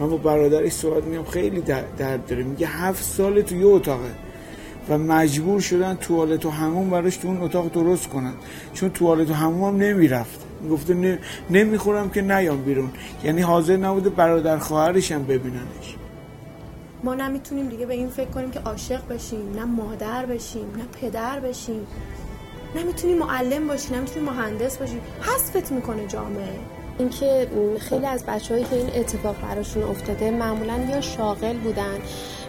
من 0.00 0.10
با 0.10 0.16
برادرش 0.16 0.72
صحبت 0.72 1.04
میگم 1.04 1.24
خیلی 1.24 1.60
درد 1.60 2.26
داره. 2.28 2.42
میگه 2.42 2.66
هفت 2.66 3.04
سال 3.04 3.42
تو 3.42 3.56
یه 3.56 3.66
اتاقه 3.66 4.10
و 4.88 4.98
مجبور 4.98 5.60
شدن 5.60 5.94
توالت 5.94 6.46
و 6.46 6.50
همون 6.50 6.90
براش 6.90 7.16
تو 7.16 7.28
اون 7.28 7.42
اتاق 7.42 7.72
درست 7.72 8.08
کنن. 8.08 8.32
چون 8.74 8.90
توالت 8.90 9.30
و 9.30 9.34
همون 9.34 9.74
هم 9.74 9.80
نمی‌رفت. 9.80 10.40
گفته 10.70 11.18
نمی‌خورم 11.50 12.10
که 12.10 12.22
نیام 12.22 12.62
بیرون. 12.62 12.90
یعنی 13.24 13.40
حاضر 13.42 13.76
نبوده 13.76 14.10
برادر 14.10 14.58
خواهرش 14.58 15.12
هم 15.12 15.24
ببیننش. 15.24 15.96
ما 17.04 17.14
نمی‌تونیم 17.14 17.68
دیگه 17.68 17.86
به 17.86 17.94
این 17.94 18.08
فکر 18.08 18.30
کنیم 18.30 18.50
که 18.50 18.60
عاشق 18.60 19.08
بشیم 19.08 19.52
نه 19.54 19.64
مادر 19.64 20.26
بشیم 20.26 20.72
نه 20.76 20.84
پدر 21.00 21.40
بشیم. 21.40 21.86
نمی‌تونیم 22.76 23.18
معلم 23.18 23.66
باشیم 23.66 23.96
نمی‌تونیم 23.96 24.28
مهندس 24.28 24.78
باشیم. 24.78 25.00
حذفت 25.20 25.72
می‌کنه 25.72 26.06
جامعه. 26.06 26.58
اینکه 26.98 27.48
خیلی 27.80 28.06
از 28.06 28.24
بچههایی 28.26 28.64
که 28.64 28.76
این 28.76 28.90
اتفاق 28.94 29.36
براشون 29.42 29.82
افتاده 29.82 30.30
معمولا 30.30 30.86
یا 30.90 31.00
شاغل 31.00 31.56
بودن 31.56 31.98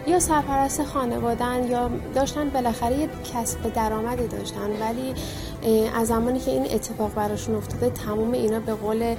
یا 0.06 0.20
سرپرست 0.20 0.84
خانوادن 0.84 1.68
یا 1.70 1.90
داشتن 2.14 2.48
بالاخره 2.48 2.98
یه 2.98 3.08
کسب 3.34 3.72
درآمدی 3.72 4.26
داشتن. 4.26 4.70
ولی 4.80 5.14
از 5.94 6.08
زمانی 6.08 6.40
که 6.40 6.50
این 6.50 6.64
اتفاق 6.74 7.14
براشون 7.14 7.54
افتاده 7.54 7.90
تمام 7.90 8.32
اینا 8.32 8.60
به 8.60 8.74
قول 8.74 9.14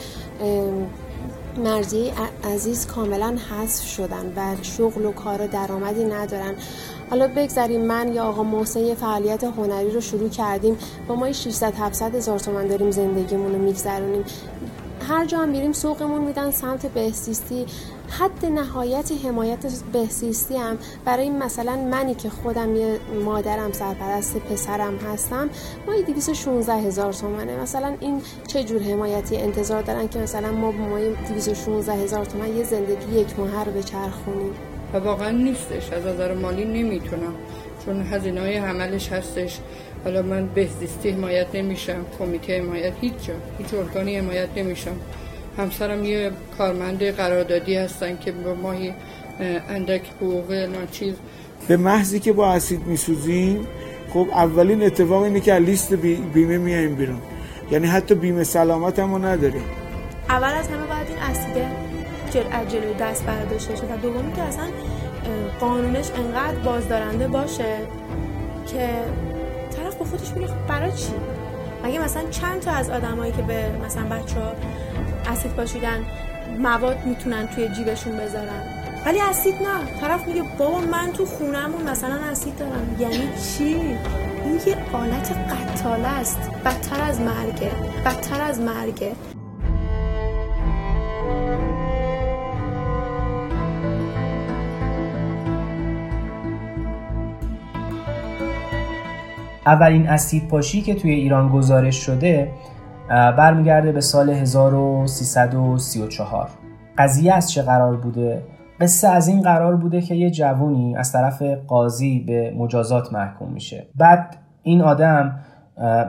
مرزی 1.58 2.12
عزیز 2.44 2.88
کاملا 2.88 3.38
حذف 3.50 3.86
شدن 3.86 4.34
و 4.36 4.56
شغل 4.62 5.06
و 5.06 5.12
کار 5.12 5.48
درآمدی 5.48 6.04
ندارن. 6.04 6.56
حالا 7.10 7.28
بگذاریم 7.28 7.82
من 7.82 8.14
یا 8.14 8.24
آقا 8.24 8.44
محسن 8.44 8.80
یه 8.80 8.96
فعالیت 8.96 9.44
هنری 9.44 9.92
رو 9.92 10.02
شروع 10.02 10.30
کردیم. 10.30 10.78
با 11.08 11.16
ما 11.16 11.32
600 11.32 11.74
700 11.76 12.16
هزار 12.16 12.40
تومن 12.40 12.68
داریم 12.68 12.92
زندگیمون 12.92 13.52
رو 13.52 13.58
میگذرونیم. 13.58 14.24
هر 15.10 15.26
جا 15.26 15.46
میریم 15.46 15.72
سوقمون 15.72 16.22
میدن 16.22 16.52
سمت 16.52 16.86
بهسیستی 16.86 17.66
حد 18.20 18.46
نهایت 18.46 19.12
حمایت 19.26 19.66
بهسیستی 19.94 20.58
هم 20.58 20.78
برای 21.06 21.30
مثلا 21.30 21.76
منی 21.76 22.16
که 22.16 22.30
خودم 22.30 22.76
یه 22.76 23.00
مادرم 23.26 23.72
سرپرست 23.72 24.38
پسرم 24.38 24.98
هستم 24.98 25.50
ما 25.88 25.94
216 26.08 26.74
هزار 26.74 27.14
تومنه. 27.14 27.62
مثلا 27.62 27.96
این 28.00 28.22
چه 28.48 28.64
جور 28.64 28.82
حمایتی 28.82 29.38
انتظار 29.38 29.82
دارن 29.82 30.08
که 30.08 30.20
مثلا 30.20 30.52
ما 30.52 30.72
با 30.72 30.78
ما 30.78 31.00
216 31.00 31.94
هزار 31.94 32.26
تومن 32.26 32.58
یه 32.58 32.64
زندگی 32.64 33.20
یک 33.20 33.40
ماه 33.40 33.66
رو 33.66 33.72
بچرخونیم؟ 33.72 34.54
و 34.94 34.98
واقعا 34.98 35.32
نیستش. 35.32 35.92
از 35.92 36.06
نظر 36.06 36.34
مالی 36.34 36.66
نمی‌تونم 36.66 37.34
چون 37.86 38.02
هزینه 38.02 38.42
های 38.42 38.58
عملش 38.58 39.12
هستش. 39.12 39.60
حالا 40.04 40.22
من 40.22 40.48
بهزیستی 40.48 41.10
حمایت 41.10 41.48
نمیشم 41.54 42.06
کمیته 42.20 42.60
حمایت 42.60 42.94
هیچ 43.02 43.14
جا. 43.14 43.34
هیچ 43.58 43.74
ارگانی 43.74 44.18
حمایت 44.18 44.50
نمیشم. 44.56 44.96
همسرم 45.62 46.04
یه 46.04 46.32
کارمند 46.58 47.04
قراردادی 47.04 47.76
هستن 47.76 48.18
که 48.18 48.32
با 48.32 48.54
ماهی 48.54 48.94
اندک 49.70 50.02
حقوق 50.22 50.52
ناچیز. 50.52 51.16
به 51.68 51.78
محضی 51.78 52.20
که 52.20 52.34
با 52.34 52.54
اسید 52.54 52.88
میسوزیم 52.88 53.68
خب 54.14 54.28
اولین 54.34 54.84
اتفاق 54.84 55.24
اینه 55.24 55.40
که 55.40 55.56
لیست 55.56 55.94
بیمه 56.34 56.58
میایم 56.58 56.96
بیرون. 56.96 57.22
یعنی 57.72 57.88
حتی 57.88 58.16
بیمه 58.16 58.44
سلامت 58.44 59.00
هم 59.00 59.26
نداریم. 59.26 59.64
اول 60.30 60.54
از 60.54 60.68
همه 60.68 60.86
باید 60.88 61.08
این 61.08 61.18
اسیده 61.18 61.68
جل 62.32 62.66
جلوی 62.70 62.94
دست 63.00 63.26
برداشته 63.26 63.76
شد 63.76 63.84
و 63.84 63.98
دومی 63.98 64.34
که 64.34 64.42
اصلا 64.42 64.66
قانونش 65.60 66.12
انقدر 66.16 66.60
بازدارنده 66.66 67.28
باشه 67.28 67.78
که 68.68 68.90
طرف 69.78 69.96
با 69.96 70.06
خودش 70.06 70.32
میگه 70.34 70.48
خب 70.48 70.68
برای 70.68 70.92
چی؟ 70.92 71.14
مگه 71.84 72.00
مثلا 72.00 72.24
چند 72.30 72.60
تا 72.60 72.72
از 72.72 72.90
آدمایی 72.90 73.32
که 73.32 73.42
به 73.42 73.66
مثلا 73.86 74.04
بچه 74.04 74.40
ها 74.40 74.52
اسید 75.28 75.52
پاشیدن 75.52 76.00
مواد 76.60 77.06
می‌تونن 77.06 77.48
توی 77.48 77.68
جیبشون 77.68 78.18
بذارن. 78.18 78.64
ولی 79.06 79.20
اسید 79.30 79.54
نه. 79.54 80.02
طرف 80.02 80.28
میگه 80.28 80.44
بابا 80.58 80.80
من 80.80 81.12
تو 81.14 81.26
خونمون 81.26 81.90
مثلا 81.90 82.16
اسید 82.32 82.58
دارم. 82.58 82.96
یعنی 83.00 83.30
چی؟ 83.58 83.64
این 84.44 84.60
یه 84.68 84.76
آلت 84.94 85.32
قتاله 85.32 86.08
است. 86.08 86.40
بدتر 86.66 87.02
از 87.02 87.22
مرگه. 87.22 87.72
بدتر 88.06 88.42
از 88.42 88.60
مرگه. 88.60 89.12
اولین 99.66 100.10
اسید 100.10 100.48
پاشی 100.48 100.82
که 100.82 100.96
توی 100.96 101.12
ایران 101.12 101.50
گزارش 101.50 101.96
شده 101.96 102.52
برمیگرده 103.12 103.92
به 103.92 104.02
سال 104.02 104.30
1334 104.30 106.50
قضیه 106.98 107.34
از 107.34 107.52
چه 107.52 107.62
قرار 107.62 107.98
بوده؟ 107.98 108.44
قصه 108.82 109.08
از 109.08 109.28
این 109.28 109.42
قرار 109.42 109.76
بوده 109.76 110.02
که 110.02 110.16
یه 110.16 110.32
جوونی 110.32 110.96
از 110.96 111.12
طرف 111.12 111.42
قاضی 111.68 112.20
به 112.20 112.54
مجازات 112.58 113.14
محکوم 113.14 113.52
میشه. 113.52 113.88
بعد 113.96 114.38
این 114.64 114.82
آدم 114.82 115.40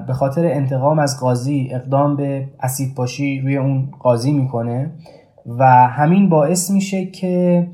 به 0.07 0.13
خاطر 0.13 0.45
انتقام 0.45 0.99
از 0.99 1.21
قاضی 1.21 1.69
اقدام 1.73 2.17
به 2.17 2.49
اسید 2.61 2.95
پاشی 2.95 3.41
روی 3.41 3.57
اون 3.57 3.91
قاضی 4.01 4.33
می‌کنه 4.33 4.91
و 5.47 5.65
همین 5.89 6.29
باعث 6.29 6.71
میشه 6.71 7.07
که 7.07 7.67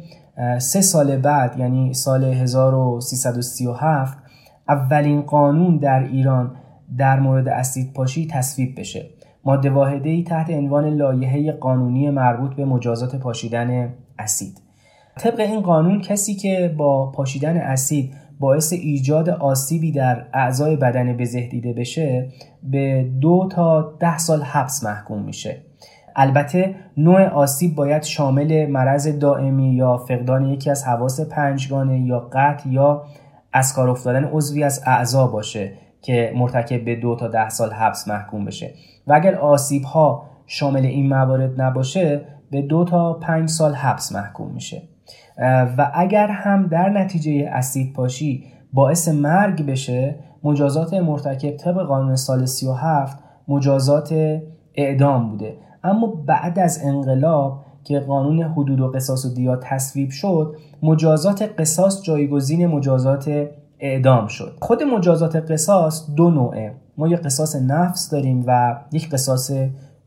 سه 0.59 0.81
سال 0.81 1.17
بعد 1.17 1.59
یعنی 1.59 1.95
سال 1.95 2.25
1337 2.25 4.19
اولین 4.69 5.23
قانون 5.23 5.77
در 5.77 6.03
ایران 6.03 6.57
در 6.99 7.21
مورد 7.21 7.49
اسید 7.49 7.93
پاشی 7.93 8.27
تصویب 8.27 8.81
بشه. 8.81 9.18
ماده 9.49 9.71
واحده 9.71 10.11
ای 10.11 10.23
تحت 10.23 10.51
عنوان 10.51 10.89
لایحه 10.89 11.53
قانونی 11.53 12.11
مربوط 12.11 12.55
به 12.55 12.65
مجازات 12.65 13.17
پاشیدن 13.17 13.95
اسید. 14.19 14.61
طبق 15.19 15.41
این 15.41 15.61
قانون 15.61 16.01
کسی 16.01 16.35
که 16.35 16.75
با 16.77 17.11
پاشیدن 17.11 17.57
اسید 17.57 18.15
باعث 18.41 18.73
ایجاد 18.73 19.29
آسیبی 19.29 19.93
در 19.93 20.27
اعضای 20.33 20.77
بدن 20.77 21.17
بزه 21.17 21.49
دیده 21.49 21.73
بشه 21.73 22.29
به 22.63 23.11
دو 23.21 23.49
تا 23.53 23.97
ده 24.01 24.19
سال 24.19 24.43
حبس 24.43 24.85
محکوم 24.85 25.23
میشه. 25.23 25.63
البته 26.17 26.75
نوع 26.97 27.23
آسیب 27.23 27.75
باید 27.75 28.03
شامل 28.03 28.67
مرض 28.67 29.19
دائمی 29.19 29.75
یا 29.75 29.97
فقدان 29.97 30.45
یکی 30.45 30.71
از 30.71 30.85
حواس 30.85 31.21
پنجگانه 31.21 32.01
یا 32.01 32.31
قطع 32.33 32.69
یا 32.69 33.03
از 33.53 33.75
کار 33.75 33.91
افتادن 33.91 34.25
عضوی 34.25 34.65
از 34.65 34.83
اعضا 34.87 35.27
باشه 35.27 35.73
که 36.03 36.33
مرتکب 36.37 36.85
به 36.85 36.97
دو 36.97 37.17
تا 37.17 37.29
ده 37.29 37.49
سال 37.49 37.71
حبس 37.71 38.09
محکوم 38.09 38.45
بشه. 38.45 38.75
و 39.09 39.13
اگر 39.13 39.35
آسیب 39.35 39.83
ها 39.83 40.23
شامل 40.47 40.87
این 40.87 41.09
موارد 41.09 41.61
نباشه 41.61 42.21
به 42.51 42.63
دو 42.63 42.85
تا 42.85 43.13
پنج 43.13 43.49
سال 43.49 43.75
حبس 43.75 44.13
محکوم 44.13 44.53
میشه. 44.53 44.83
و 45.79 45.91
اگر 45.95 46.27
هم 46.27 46.67
در 46.67 46.89
نتیجه 46.89 47.49
اسید 47.53 47.93
پاشی 47.93 48.45
باعث 48.73 49.09
مرگ 49.09 49.67
بشه 49.67 50.19
مجازات 50.45 50.95
مرتکب 50.95 51.57
طبق 51.57 51.87
قانون 51.87 52.17
سال 52.17 52.47
37 52.47 53.19
مجازات 53.49 54.41
اعدام 54.75 55.31
بوده. 55.31 55.57
اما 55.85 56.07
بعد 56.07 56.59
از 56.59 56.81
انقلاب 56.85 57.65
که 57.85 58.01
قانون 58.01 58.43
حدود 58.43 58.81
و 58.81 58.91
قصاص 58.91 59.25
و 59.25 59.35
دیات 59.35 59.61
تصویب 59.63 60.11
شد 60.11 60.57
مجازات 60.83 61.43
قصاص 61.59 62.03
جایگزین 62.03 62.67
مجازات 62.67 63.49
اعدام 63.81 64.27
شد. 64.27 64.59
خود 64.61 64.83
مجازات 64.83 65.37
قصاص 65.37 66.11
دو 66.17 66.31
نوعه. 66.31 66.75
ما 66.97 67.09
یک 67.09 67.19
قصاص 67.19 67.57
نفس 67.57 68.11
داریم 68.11 68.45
و 68.47 68.77
یک 68.93 69.11
قصاص 69.11 69.51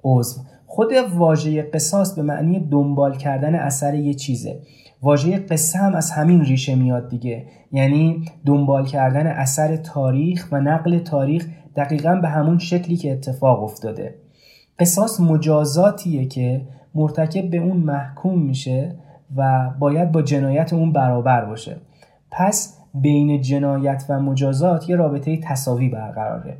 عضو. 0.04 0.42
خود 0.68 0.92
واژه 1.16 1.62
قصاص 1.62 2.16
به 2.16 2.22
معنی 2.22 2.60
دنبال 2.60 3.18
کردن 3.18 3.56
اثر 3.56 3.94
یه 3.94 4.14
چیزه. 4.14 4.60
واژه 5.02 5.38
قصه 5.38 5.80
هم 5.80 5.96
از 5.96 6.12
همین 6.12 6.42
ریشه 6.42 6.76
میاد 6.76 7.10
دیگه. 7.10 7.46
یعنی 7.72 8.26
دنبال 8.46 8.86
کردن 8.86 9.28
اثر 9.28 9.76
تاریخ 9.76 10.48
و 10.52 10.62
نقل 10.62 11.00
تاریخ 11.00 11.48
دقیقا 11.76 12.16
به 12.16 12.28
همون 12.28 12.58
شکلی 12.58 12.98
که 12.98 13.12
اتفاق 13.12 13.64
افتاده. 13.64 14.16
قصاص 14.80 15.20
مجازاتیه 15.20 16.26
که 16.26 16.62
مرتکب 16.96 17.50
به 17.50 17.58
اون 17.58 17.78
محکوم 17.78 18.42
میشه 18.42 18.96
و 19.36 19.70
باید 19.80 20.12
با 20.12 20.22
جنایت 20.22 20.74
اون 20.74 20.92
برابر 20.92 21.46
باشه. 21.46 21.78
پس 22.32 22.81
بین 22.94 23.42
جنایت 23.42 24.06
و 24.10 24.20
مجازات 24.20 24.90
یه 24.90 24.96
رابطه 24.96 25.38
تصاوی 25.38 25.90
برقراره. 25.90 26.58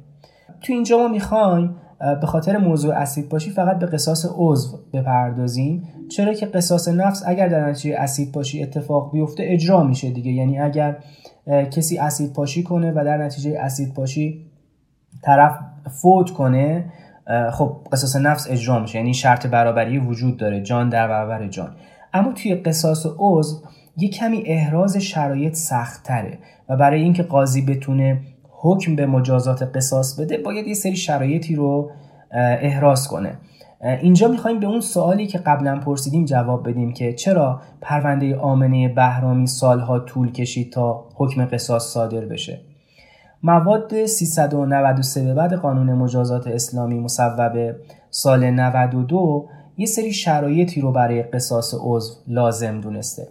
تو 0.62 0.74
اینجا 0.74 0.98
ما 0.98 1.08
می‌خوایم 1.08 1.76
به 2.22 2.28
خاطر 2.28 2.58
موضوع 2.58 2.94
اسید 2.94 3.30
پاشی 3.30 3.52
فقط 3.52 3.80
به 3.80 3.86
قصاص 3.86 4.26
عضو 4.36 4.80
بپردازیم. 4.94 5.84
چرا 6.12 6.34
که 6.34 6.46
قصاص 6.46 6.88
نفس 6.88 7.24
اگر 7.28 7.48
در 7.48 7.70
نتیجه 7.70 7.96
اسید 8.00 8.32
پاشی 8.32 8.64
اتفاق 8.64 9.12
بیفته 9.12 9.44
اجرا 9.48 9.84
میشه 9.84 10.10
دیگه. 10.10 10.32
یعنی 10.32 10.60
اگر 10.60 10.98
کسی 11.48 11.98
اسید 11.98 12.34
پاشی 12.34 12.64
کنه 12.64 12.92
و 12.92 13.04
در 13.06 13.18
نتیجه 13.18 13.58
اسید 13.60 13.94
پاشی 13.94 14.46
طرف 15.24 15.60
فوت 16.02 16.32
کنه 16.32 16.86
خب 17.52 17.78
قصاص 17.92 18.16
نفس 18.16 18.48
اجرا 18.50 18.80
میشه. 18.80 18.98
یعنی 18.98 19.14
شرط 19.14 19.48
برابری 19.48 19.98
وجود 19.98 20.38
داره. 20.38 20.62
جان 20.62 20.90
در 20.90 21.08
برابر 21.08 21.48
جان. 21.48 21.76
اما 22.14 22.32
توی 22.32 22.56
قصاص 22.56 23.06
عضو 23.18 23.62
یه 23.98 24.10
کمی 24.10 24.44
احراز 24.46 24.98
شرایط 24.98 25.54
سختتره 25.54 26.38
و 26.70 26.78
برای 26.78 27.02
اینکه 27.02 27.24
قاضی 27.24 27.62
بتونه 27.62 28.22
حکم 28.50 28.96
به 28.96 29.06
مجازات 29.06 29.76
قصاص 29.76 30.20
بده 30.20 30.38
باید 30.38 30.68
یه 30.68 30.74
سری 30.74 30.96
شرایطی 30.96 31.56
رو 31.56 31.92
احراز 32.62 33.08
کنه. 33.08 33.38
اینجا 34.02 34.28
می‌خوایم 34.28 34.60
به 34.60 34.68
اون 34.68 34.82
سوالی 34.82 35.28
که 35.28 35.38
قبلا 35.38 35.80
پرسیدیم 35.80 36.26
جواب 36.26 36.70
بدیم 36.70 36.94
که 36.94 37.14
چرا 37.14 37.62
پرونده 37.82 38.36
آمنه 38.36 38.88
بهرامی 38.90 39.48
سالها 39.48 40.00
طول 40.00 40.32
کشید 40.32 40.72
تا 40.72 41.06
حکم 41.16 41.46
قصاص 41.46 41.84
صادر 41.94 42.26
بشه؟ 42.26 42.62
مواد 43.44 44.06
393 44.06 45.24
به 45.24 45.34
بعد 45.34 45.54
قانون 45.54 45.94
مجازات 45.94 46.48
اسلامی 46.48 47.00
مصوب 47.00 47.76
سال 48.10 48.50
92 48.50 49.50
یه 49.78 49.86
سری 49.86 50.14
شرایطی 50.14 50.82
رو 50.82 50.92
برای 50.92 51.24
قصاص 51.24 51.76
عضو 51.80 52.14
لازم 52.28 52.82
دونسته. 52.82 53.28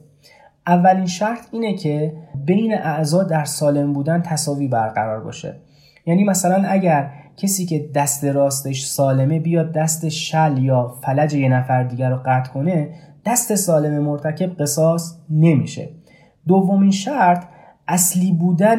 اولین 0.70 1.06
شرط 1.06 1.46
اینه 1.50 1.74
که 1.74 2.12
بین 2.44 2.74
اعضا 2.74 3.22
در 3.22 3.44
سالم 3.44 3.92
بودن 3.92 4.22
تصاوی 4.22 4.68
برقرار 4.68 5.20
باشه. 5.20 5.56
یعنی 6.06 6.24
مثلا 6.24 6.68
اگر 6.68 7.10
کسی 7.36 7.66
که 7.66 7.90
دست 7.94 8.24
راستش 8.24 8.86
سالمه 8.86 9.40
بیاد 9.40 9.72
دست 9.72 10.08
شل 10.08 10.58
یا 10.58 10.94
فلج 11.02 11.34
یه 11.34 11.48
نفر 11.48 11.82
دیگر 11.82 12.10
رو 12.10 12.16
قطع 12.26 12.52
کنه 12.52 12.88
دست 13.26 13.54
سالم 13.54 14.02
مرتکب 14.02 14.62
قصاص 14.62 15.18
نمیشه. 15.30 15.88
دومین 16.46 16.90
شرط 16.90 17.44
اصلی 17.88 18.32
بودن 18.32 18.78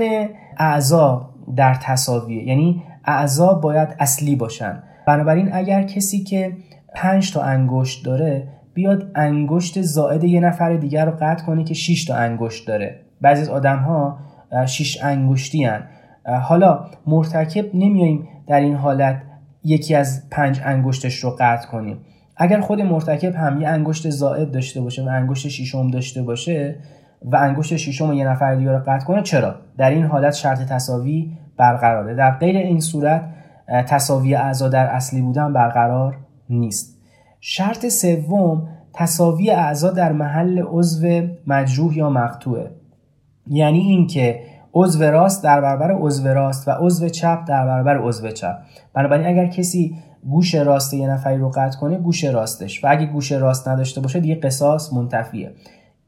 اعضا 0.57 1.29
در 1.55 1.73
تصاویه 1.83 2.43
یعنی 2.43 2.83
اعضا 3.05 3.53
باید 3.53 3.89
اصلی 3.99 4.35
باشن. 4.35 4.83
بنابراین 5.07 5.53
اگر 5.53 5.83
کسی 5.83 6.23
که 6.23 6.57
پنج 6.95 7.33
تا 7.33 7.41
انگشت 7.41 8.05
داره 8.05 8.47
بیاد 8.73 9.11
انگشت 9.15 9.81
زائد 9.81 10.23
یه 10.23 10.39
نفر 10.39 10.75
دیگر 10.75 11.05
رو 11.05 11.11
قطع 11.21 11.45
کنه 11.45 11.63
که 11.63 11.73
6 11.73 12.05
تا 12.05 12.15
انگشت 12.15 12.67
داره. 12.67 13.01
بعضی 13.21 13.41
از 13.41 13.49
آدم 13.49 13.77
ها 13.77 14.17
6 14.65 15.03
انگشتی 15.03 15.63
هن. 15.63 15.83
حالا 16.41 16.85
مرتکب 17.07 17.75
نمیاییم 17.75 18.27
در 18.47 18.59
این 18.59 18.75
حالت 18.75 19.21
یکی 19.63 19.95
از 19.95 20.29
پنج 20.29 20.61
انگشتش 20.65 21.15
رو 21.15 21.35
قطع 21.39 21.67
کنیم. 21.67 21.97
اگر 22.37 22.59
خود 22.59 22.81
مرتکب 22.81 23.35
هم 23.35 23.61
یه 23.61 23.67
انگشت 23.67 24.09
زائد 24.09 24.51
داشته 24.51 24.81
باشه 24.81 25.03
و 25.03 25.09
انگشت 25.09 25.47
شیشم 25.47 25.91
داشته 25.91 26.21
باشه 26.21 26.75
و 27.21 27.35
انگشت 27.35 27.77
شیشم 27.77 28.13
یه 28.13 28.27
نفر 28.27 28.55
دیگر 28.55 28.71
رو 28.71 28.79
قطع 28.79 29.05
کنه 29.05 29.21
چرا؟ 29.21 29.55
در 29.77 29.89
این 29.89 30.03
حالت 30.03 30.33
شرط 30.33 30.59
تصاوی 30.59 31.31
برقراره. 31.57 32.15
در 32.15 32.31
غیر 32.31 32.57
این 32.57 32.79
صورت 32.79 33.23
تصاوی 33.87 34.35
اعضا 34.35 34.69
در 34.69 34.85
اصلی 34.85 35.21
بودن 35.21 35.53
برقرار 35.53 36.17
نیست. 36.49 37.00
شرط 37.43 37.87
سوم 37.87 38.67
تصاوی 38.93 39.51
اعضا 39.51 39.91
در 39.91 40.11
محل 40.11 40.63
عضو 40.67 41.27
مجروح 41.47 41.97
یا 41.97 42.09
مقطوعه. 42.09 42.71
یعنی 43.47 43.79
اینکه 43.79 44.39
عضو 44.73 45.03
راست 45.03 45.43
در 45.43 45.61
برابر 45.61 45.91
عضو 45.91 46.27
راست 46.27 46.67
و 46.67 46.71
عضو 46.71 47.09
چپ 47.09 47.39
در 47.47 47.65
برابر 47.65 47.97
عضو 47.97 48.31
چپ. 48.31 48.55
بنابراین 48.93 49.27
اگر 49.27 49.47
کسی 49.47 49.95
گوش 50.29 50.55
راست 50.55 50.93
یه 50.93 51.09
نفری 51.09 51.37
رو 51.37 51.49
قطع 51.49 51.79
کنه 51.79 51.97
گوش 51.97 52.23
راستش. 52.23 52.83
و 52.83 52.87
اگه 52.91 53.05
گوش 53.05 53.31
راست 53.31 53.67
نداشته 53.67 54.01
باشه 54.01 54.19
دیگه 54.19 54.35
قصاص 54.35 54.93
منتفیه. 54.93 55.51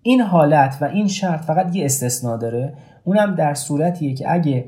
این 0.02 0.22
حالت 0.22 0.78
و 0.82 0.86
این 0.86 1.08
شرط 1.08 1.42
فقط 1.42 1.76
یه 1.76 1.86
استثنا 1.86 2.38
داره. 2.38 2.74
اونم 3.04 3.36
در 3.36 3.54
صورتیه 3.54 4.14
که 4.14 4.34
اگه 4.34 4.66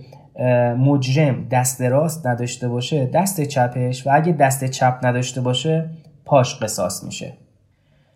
مجرم 0.78 1.48
دست 1.52 1.82
راست 1.82 2.28
نداشته 2.28 2.68
باشه 2.68 3.06
دست 3.06 3.42
چپش 3.42 4.08
و 4.08 4.10
اگه 4.14 4.32
دست 4.32 4.66
چپ 4.66 5.00
نداشته 5.04 5.42
باشه 5.42 5.90
پاش 6.26 6.56
قصاص 6.56 7.04
میشه. 7.04 7.34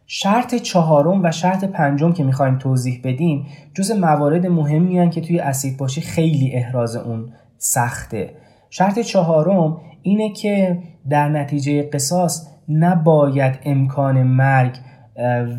شرط 0.07 0.55
چهارم 0.55 1.23
و 1.23 1.31
شرط 1.31 1.63
پنجم 1.63 2.13
که 2.13 2.23
می‌خوایم 2.23 2.57
توضیح 2.57 3.01
بدیم 3.03 3.45
جز 3.73 3.91
موارد 3.91 4.45
مهمی 4.45 4.99
هن 4.99 5.09
که 5.09 5.21
توی 5.21 5.39
اسید 5.39 5.77
پاشی 5.77 6.01
خیلی 6.01 6.51
احراز 6.53 6.95
اون 6.95 7.33
سخته. 7.57 8.33
شرط 8.69 8.99
چهارم 8.99 9.77
اینه 10.01 10.33
که 10.33 10.77
در 11.09 11.29
نتیجه 11.29 11.83
قصاص 11.83 12.47
نباید 12.69 13.59
امکان 13.63 14.23
مرگ 14.23 14.75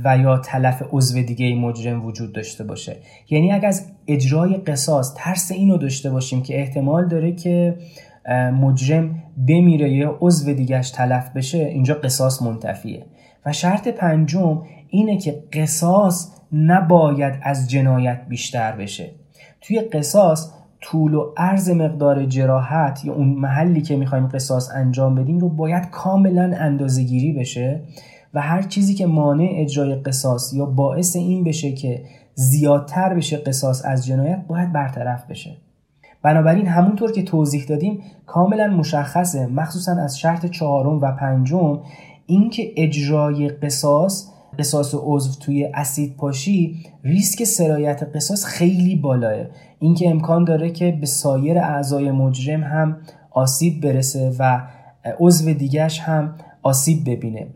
و 0.05 0.19
یا 0.19 0.39
تلف 0.39 0.83
عضو 0.93 1.23
دیگه 1.23 1.55
مجرم 1.55 2.07
وجود 2.07 2.33
داشته 2.33 2.65
باشه. 2.65 2.97
یعنی 3.31 3.53
اگر 3.53 3.69
از 3.69 3.87
اجرای 4.07 4.57
قصاص 4.57 5.15
ترس 5.17 5.53
اینو 5.53 5.77
داشته 5.77 6.11
باشیم 6.11 6.43
که 6.43 6.61
احتمال 6.61 7.09
داره 7.09 7.33
که 7.33 7.77
مجرم 8.61 9.23
بمیره 9.49 9.91
یا 9.93 10.19
عضو 10.21 10.53
دیگهش 10.53 10.91
تلف 10.91 11.31
بشه 11.31 11.59
اینجا 11.59 11.95
قصاص 11.95 12.43
منتفیه. 12.43 13.07
و 13.47 13.53
شرط 13.53 13.89
پنجم 13.89 14.63
اینه 14.89 15.19
که 15.19 15.43
قصاص 15.53 16.33
نباید 16.53 17.35
از 17.43 17.71
جنایت 17.71 18.21
بیشتر 18.29 18.73
بشه. 18.73 19.11
توی 19.61 19.81
قصاص 19.81 20.53
طول 20.81 21.15
و 21.15 21.33
عرض 21.37 21.71
مقدار 21.71 22.27
جراحت 22.27 23.05
یا 23.05 23.15
اون 23.15 23.29
محلی 23.29 23.83
که 23.83 23.97
می‌خوایم 23.97 24.29
قصاص 24.29 24.71
انجام 24.75 25.15
بدیم 25.15 25.39
رو 25.39 25.49
باید 25.49 25.91
کاملا 25.91 26.57
اندازه 26.59 27.03
گیری 27.03 27.33
بشه 27.33 27.81
و 28.35 28.41
هر 28.41 28.63
چیزی 28.63 28.95
که 28.95 29.07
مانع 29.07 29.49
اجرای 29.53 29.95
قصاص 29.95 30.53
یا 30.53 30.67
باعث 30.67 31.17
این 31.17 31.45
بشه 31.45 31.73
که 31.73 32.03
زیادتر 32.35 33.15
بشه 33.15 33.37
قصاص 33.37 33.85
از 33.85 34.07
جنایت 34.07 34.45
باید 34.49 34.73
برطرف 34.73 35.27
بشه. 35.31 35.57
بنابراین 36.23 36.67
همونطور 36.67 37.13
که 37.13 37.23
توضیح 37.23 37.65
دادیم 37.65 38.03
کاملا 38.27 38.67
مشخصه 38.67 39.47
مخصوصا 39.47 39.93
از 39.93 40.19
شرط 40.19 40.47
چهارم 40.47 41.01
و 41.01 41.13
پنجم 41.13 41.81
اینکه 42.27 42.73
اجرای 42.77 43.49
قصاص 43.49 44.31
قصاص 44.59 44.95
عضو 44.99 45.41
توی 45.41 45.65
اسید 45.65 46.17
پاشی 46.17 46.77
ریسک 47.05 47.45
سرایت 47.45 48.03
قصاص 48.15 48.45
خیلی 48.45 48.97
بالاه 48.97 49.47
اینکه 49.79 50.11
امکان 50.11 50.45
داره 50.45 50.71
که 50.71 50.97
به 51.01 51.07
سایر 51.07 51.59
اعضای 51.59 52.11
مجرم 52.11 52.63
هم 52.63 52.97
آسیب 53.31 53.83
برسه 53.83 54.33
و 54.39 54.61
عضو 55.21 55.53
دیگهش 55.53 56.01
هم 56.01 56.35
آسیب 56.63 57.11
ببینه. 57.11 57.47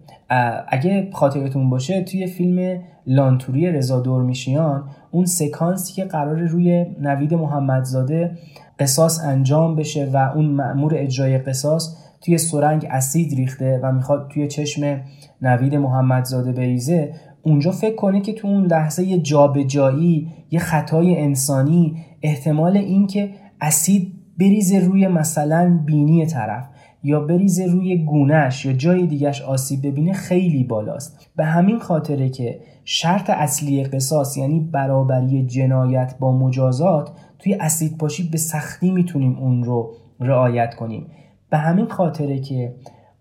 اگه 0.69 1.11
خاطرتون 1.13 1.71
باشه 1.71 2.03
توی 2.03 2.27
فیلم 2.27 2.83
لانتوری 3.07 3.67
رضا 3.67 4.01
دورمیشیان 4.01 4.89
اون 5.11 5.27
سکانسی 5.27 5.93
که 5.93 6.05
قرار 6.05 6.37
روی 6.37 6.87
نوید 7.01 7.35
محمدزاده 7.35 8.39
قصاص 8.79 9.21
انجام 9.25 9.77
بشه 9.77 10.11
و 10.13 10.17
اون 10.17 10.45
مأمور 10.45 10.93
اجرای 10.97 11.39
قصاص 11.39 11.97
توی 12.21 12.39
سرنگ 12.39 12.87
اسید 12.91 13.35
ریخته 13.35 13.81
و 13.83 13.93
می‌خواد 13.93 14.31
توی 14.35 14.49
چشم 14.49 15.01
نوید 15.43 15.75
محمدزاده 15.75 16.53
بریزه 16.53 17.15
اونجا 17.43 17.71
فکر 17.71 17.95
کنه 17.95 18.21
که 18.21 18.33
تو 18.33 18.49
اون 18.49 18.67
لحظه 18.67 19.05
یه 19.05 19.19
جابجایی 19.19 20.33
یه 20.51 20.61
خطای 20.61 21.21
انسانی 21.21 22.05
احتمال 22.23 22.77
اینکه 22.77 23.31
اسید 23.61 24.13
بریزه 24.39 24.79
روی 24.79 25.09
مثلا 25.09 25.81
بینی 25.87 26.27
طرف. 26.27 26.65
یا 27.05 27.21
بریزه 27.21 27.67
روی 27.67 27.97
گونش 27.97 28.65
یا 28.65 28.73
جای 28.73 29.07
دیگش 29.07 29.43
آسیب 29.43 29.87
ببینه 29.87 30.13
خیلی 30.13 30.65
بالاست. 30.65 31.31
به 31.37 31.45
همین 31.45 31.79
خاطره 31.79 32.29
که 32.29 32.61
شرط 32.85 33.31
اصلی 33.31 33.85
قصاص 33.85 34.37
یعنی 34.37 34.61
برابری 34.61 35.47
جنایت 35.47 36.15
با 36.21 36.39
مجازات 36.39 37.11
توی 37.39 37.55
اسید 37.55 37.99
پاشی 37.99 38.29
به 38.29 38.39
سختی 38.39 38.91
می‌تونیم 38.91 39.39
اون 39.39 39.65
رو 39.65 39.95
رعایت 40.21 40.75
کنیم. 40.75 41.07
به 41.51 41.57
همین 41.57 41.87
خاطره 41.87 42.39
که 42.41 42.75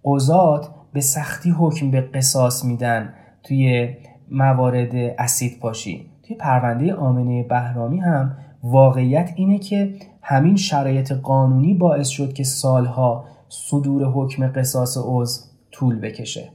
قضات 0.05 0.69
به 0.93 1.01
سختی 1.01 1.49
حکم 1.49 1.91
به 1.91 2.01
قصاص 2.01 2.65
میدن 2.65 3.13
توی 3.43 3.89
موارد 4.31 4.95
اسید 5.17 5.59
پاشی. 5.59 6.05
توی 6.27 6.35
پرونده 6.35 6.93
آمنه 6.93 7.43
بهرامی 7.43 7.99
هم 7.99 8.37
واقعیت 8.63 9.33
اینه 9.35 9.59
که 9.59 9.93
همین 10.21 10.55
شرایط 10.55 11.11
قانونی 11.11 11.73
باعث 11.73 12.07
شد 12.07 12.33
که 12.33 12.43
سالها 12.43 13.25
صدور 13.55 14.03
حکم 14.05 14.47
قصاص 14.47 14.97
عضو 14.97 15.41
طول 15.71 15.99
بکشه. 15.99 16.51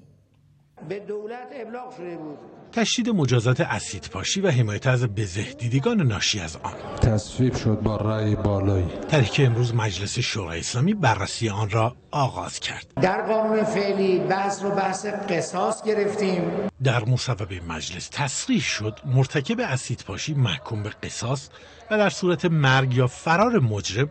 به 0.88 0.98
دولت 0.98 1.48
ابلاغ 1.52 1.96
شده 1.96 2.16
بود. 2.16 2.38
تشدید 2.72 3.08
مجازات 3.08 3.60
اسیدپاشی 3.60 4.40
و 4.40 4.50
حمایت 4.50 4.86
از 4.86 5.06
بزهدیدگان 5.06 6.02
ناشی 6.02 6.40
از 6.40 6.56
آن. 6.56 6.72
تصویب 7.02 7.54
شد 7.54 7.80
با 7.80 7.96
رأی 7.96 8.36
بالایی. 8.36 8.86
که 9.32 9.46
امروز 9.46 9.74
مجلس 9.74 10.18
شورای 10.18 10.58
اسلامی 10.58 10.94
بررسی 10.94 11.48
آن 11.48 11.70
را 11.70 11.96
آغاز 12.10 12.60
کرد. 12.60 12.86
در 13.02 13.22
قانون 13.22 13.64
فعلی 13.64 14.18
بحث 14.18 14.62
رو 14.62 14.70
بحث 14.70 15.06
قصاص 15.06 15.82
گرفتیم. 15.82 16.42
در 16.82 17.04
مصوبه 17.04 17.60
مجلس 17.68 18.08
تصریح 18.12 18.60
شد 18.60 18.98
مرتکب 19.04 19.60
اسیدپاشی 19.60 20.34
محکوم 20.34 20.82
به 20.82 20.90
قصاص 21.02 21.48
و 21.90 21.98
در 21.98 22.10
صورت 22.10 22.44
مرگ 22.44 22.94
یا 22.94 23.06
فرار 23.06 23.58
مجرم 23.58 24.10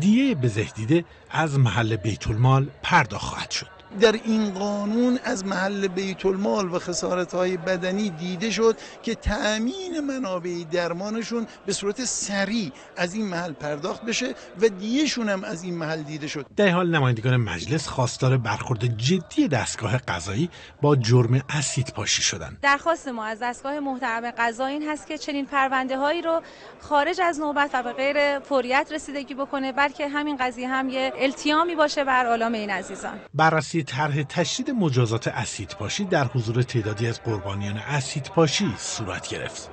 دیه 0.00 0.34
بزهدیده 0.34 1.04
از 1.30 1.58
محل 1.58 1.96
بیت 1.96 2.28
المال 2.28 2.66
پرداخت 2.82 3.24
خواهد 3.24 3.50
شد. 3.50 3.81
در 4.00 4.12
این 4.12 4.50
قانون 4.50 5.18
از 5.24 5.46
محل 5.46 5.88
بیت 5.88 6.26
المال 6.26 6.74
و 6.74 6.78
خسارت 6.78 7.34
های 7.34 7.56
بدنی 7.56 8.10
دیده 8.10 8.50
شد 8.50 8.76
که 9.02 9.14
تأمین 9.14 10.00
منابع 10.00 10.64
درمانشون 10.72 11.46
به 11.66 11.72
صورت 11.72 12.04
سریع 12.04 12.72
از 12.96 13.14
این 13.14 13.26
محل 13.26 13.52
پرداخت 13.52 14.04
بشه 14.04 14.34
و 14.60 14.68
دیهشون 14.68 15.28
هم 15.28 15.44
از 15.44 15.62
این 15.62 15.74
محل 15.74 16.02
دیده 16.02 16.26
شد. 16.26 16.46
در 16.56 16.68
حال 16.68 16.90
نمایندگان 16.90 17.36
مجلس 17.36 17.88
خواستار 17.88 18.36
برخورد 18.36 18.98
جدی 18.98 19.48
دستگاه 19.48 19.96
قضایی 19.98 20.50
با 20.82 20.96
جرم 20.96 21.42
اسید 21.48 21.92
پاشی 21.96 22.22
شدند. 22.22 22.58
درخواست 22.62 23.08
ما 23.08 23.24
از 23.24 23.38
دستگاه 23.42 23.80
محترم 23.80 24.30
قضایی 24.30 24.72
این 24.72 24.88
هست 24.88 25.06
که 25.06 25.18
چنین 25.18 25.46
پرونده 25.46 25.98
هایی 25.98 26.22
رو 26.22 26.42
خارج 26.80 27.20
از 27.20 27.40
نوبت 27.40 27.70
و 27.74 27.82
به 27.82 27.92
غیر 27.92 28.38
فوریت 28.38 28.88
رسیدگی 28.92 29.34
بکنه 29.34 29.72
بلکه 29.72 30.08
همین 30.08 30.36
قضیه 30.36 30.68
هم 30.68 30.88
یه 30.88 31.12
التیامی 31.16 31.74
باشه 31.74 32.04
بر 32.04 32.26
علام 32.26 32.52
این 32.52 32.70
عزیزان. 32.70 33.20
بررسی 33.34 33.81
طرح 33.82 34.22
تشدید 34.22 34.70
مجازات 34.70 35.28
اسیدپاشی 35.28 36.04
در 36.04 36.24
حضور 36.24 36.62
تعدادی 36.62 37.06
از 37.06 37.22
قربانیان 37.22 37.78
اسیدپاشی 37.88 38.74
صورت 38.76 39.28
گرفت. 39.28 39.70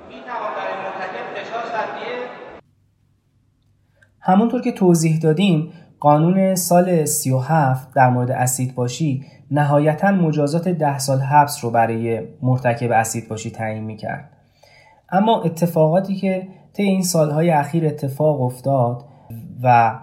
همونطور 4.20 4.62
که 4.62 4.72
توضیح 4.72 5.18
دادیم 5.18 5.72
قانون 6.00 6.54
سال 6.54 7.04
37 7.04 7.94
در 7.94 8.10
مورد 8.10 8.30
اسیدپاشی 8.30 9.26
نهایتا 9.50 10.12
مجازات 10.12 10.68
ده 10.68 10.98
سال 10.98 11.20
حبس 11.20 11.64
رو 11.64 11.70
برای 11.70 12.20
مرتکب 12.42 12.92
اسیدپاشی 12.92 13.50
تعیین 13.50 13.84
می‌کرد 13.84 14.30
اما 15.08 15.42
اتفاقاتی 15.42 16.14
که 16.14 16.48
طی 16.72 16.82
این 16.82 17.02
سالهای 17.02 17.50
اخیر 17.50 17.86
اتفاق 17.86 18.42
افتاد 18.42 19.04
و 19.62 19.98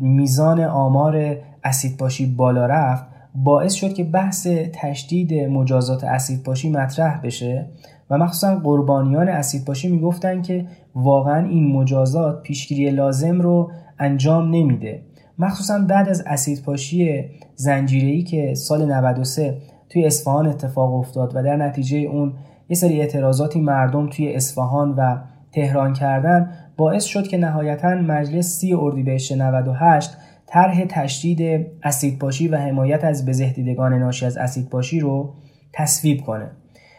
میزان 0.00 0.60
آمار 0.60 1.36
اسیدپاشی 1.64 2.26
بالا 2.26 2.66
رفت 2.66 3.11
باعث 3.34 3.72
شد 3.72 3.94
که 3.94 4.04
بحث 4.04 4.46
تشدید 4.72 5.34
مجازات 5.34 6.04
اسیدپاشی 6.04 6.70
مطرح 6.70 7.20
بشه 7.20 7.66
و 8.10 8.18
مخصوصا 8.18 8.56
قربانیان 8.56 9.28
اسیدپاشی 9.28 9.88
می‌گفتن 9.88 10.42
که 10.42 10.66
واقعا 10.94 11.46
این 11.46 11.72
مجازات 11.72 12.42
پیشگیری 12.42 12.90
لازم 12.90 13.40
رو 13.40 13.70
انجام 13.98 14.44
نمیده. 14.44 15.02
مخصوصا 15.38 15.78
بعد 15.78 16.08
از 16.08 16.22
اسیدپاشی 16.26 17.24
زنجیره‌ای 17.54 18.22
که 18.22 18.54
سال 18.54 18.92
93 18.92 19.58
توی 19.88 20.06
اصفهان 20.06 20.46
اتفاق 20.46 20.94
افتاد 20.94 21.36
و 21.36 21.42
در 21.42 21.56
نتیجه 21.56 21.98
اون 21.98 22.32
یه 22.68 22.76
سری 22.76 23.00
اعتراضاتی 23.00 23.60
مردم 23.60 24.08
توی 24.08 24.34
اصفهان 24.34 24.90
و 24.90 25.16
تهران 25.52 25.92
کردن 25.92 26.50
باعث 26.76 27.04
شد 27.04 27.26
که 27.26 27.36
نهایتا 27.36 27.94
مجلس 27.94 28.46
30 28.46 28.74
اردیبهشت 28.74 29.32
98 29.32 30.16
طرح 30.52 30.84
تشدید 30.84 31.66
اسیدپاشی 31.82 32.48
و 32.48 32.56
حمایت 32.56 33.04
از 33.04 33.26
بزهدیدگان 33.26 33.94
ناشی 33.94 34.26
از 34.26 34.36
اسیدپاشی 34.36 35.00
رو 35.00 35.34
تصویب 35.72 36.20
کنه. 36.20 36.50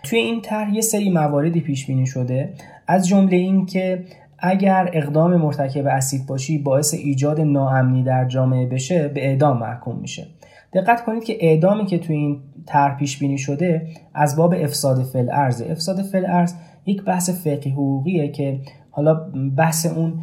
توی 0.03 0.19
این 0.19 0.41
طرح 0.41 0.75
یه 0.75 0.81
سری 0.81 1.09
مواردی 1.09 1.61
پیش 1.61 1.85
بینی 1.85 2.05
شده. 2.05 2.53
از 2.87 3.07
جمله 3.07 3.37
این 3.37 3.65
که 3.65 4.03
اگر 4.39 4.89
اقدام 4.93 5.35
مرتکب 5.35 5.87
اسیدپاشی 5.87 6.57
باعث 6.57 6.93
ایجاد 6.93 7.41
ناامنی 7.41 8.03
در 8.03 8.25
جامعه 8.25 8.65
بشه 8.65 9.07
به 9.07 9.25
اعدام 9.25 9.59
محکوم 9.59 9.99
میشه. 9.99 10.27
دقت 10.73 11.03
کنید 11.05 11.23
که 11.23 11.37
اعدامی 11.39 11.85
که 11.85 11.97
توی 11.97 12.15
این 12.15 12.41
طرح 12.65 12.97
پیش 12.97 13.19
بینی 13.19 13.37
شده 13.37 13.87
از 14.13 14.35
باب 14.35 14.53
افساد 14.57 15.03
فل 15.03 15.29
ارز 15.31 15.61
افساد 15.61 16.01
فل 16.01 16.25
ارز 16.25 16.53
یک 16.85 17.03
بحث 17.03 17.29
فقهی 17.29 17.71
حقوقیه 17.71 18.31
که 18.31 18.59
حالا 18.91 19.13
بحث 19.57 19.85
اون 19.85 20.13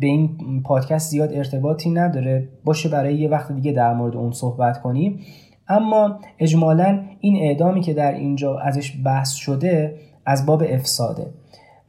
به 0.00 0.06
این 0.06 0.62
پادکست 0.64 1.10
زیاد 1.10 1.32
ارتباطی 1.32 1.90
نداره. 1.90 2.48
باشه 2.64 2.88
برای 2.88 3.14
یه 3.14 3.28
وقت 3.28 3.52
دیگه 3.52 3.72
در 3.72 3.94
مورد 3.94 4.16
اون 4.16 4.32
صحبت 4.32 4.80
کنیم. 4.80 5.20
اما 5.68 6.18
اجمالا 6.38 7.00
این 7.20 7.36
اعدامی 7.36 7.80
که 7.80 7.94
در 7.94 8.12
اینجا 8.12 8.58
ازش 8.58 8.96
بحث 9.04 9.32
شده 9.32 9.94
از 10.26 10.46
باب 10.46 10.62
افساده. 10.68 11.26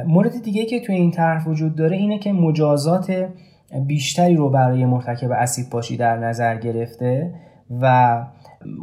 مورد 0.06 0.44
دیگه 0.44 0.66
که 0.66 0.80
توی 0.80 0.96
این 0.96 1.12
طرح 1.12 1.48
وجود 1.48 1.76
داره 1.76 1.98
اینه 1.98 2.20
که 2.20 2.34
مجازات 2.34 3.30
بیشتری 3.88 4.36
رو 4.36 4.50
برای 4.50 4.86
مرتکب 4.86 5.32
اسید 5.32 5.70
باشی 5.70 5.98
در 5.98 6.18
نظر 6.18 6.58
گرفته 6.58 7.34
و 7.82 8.26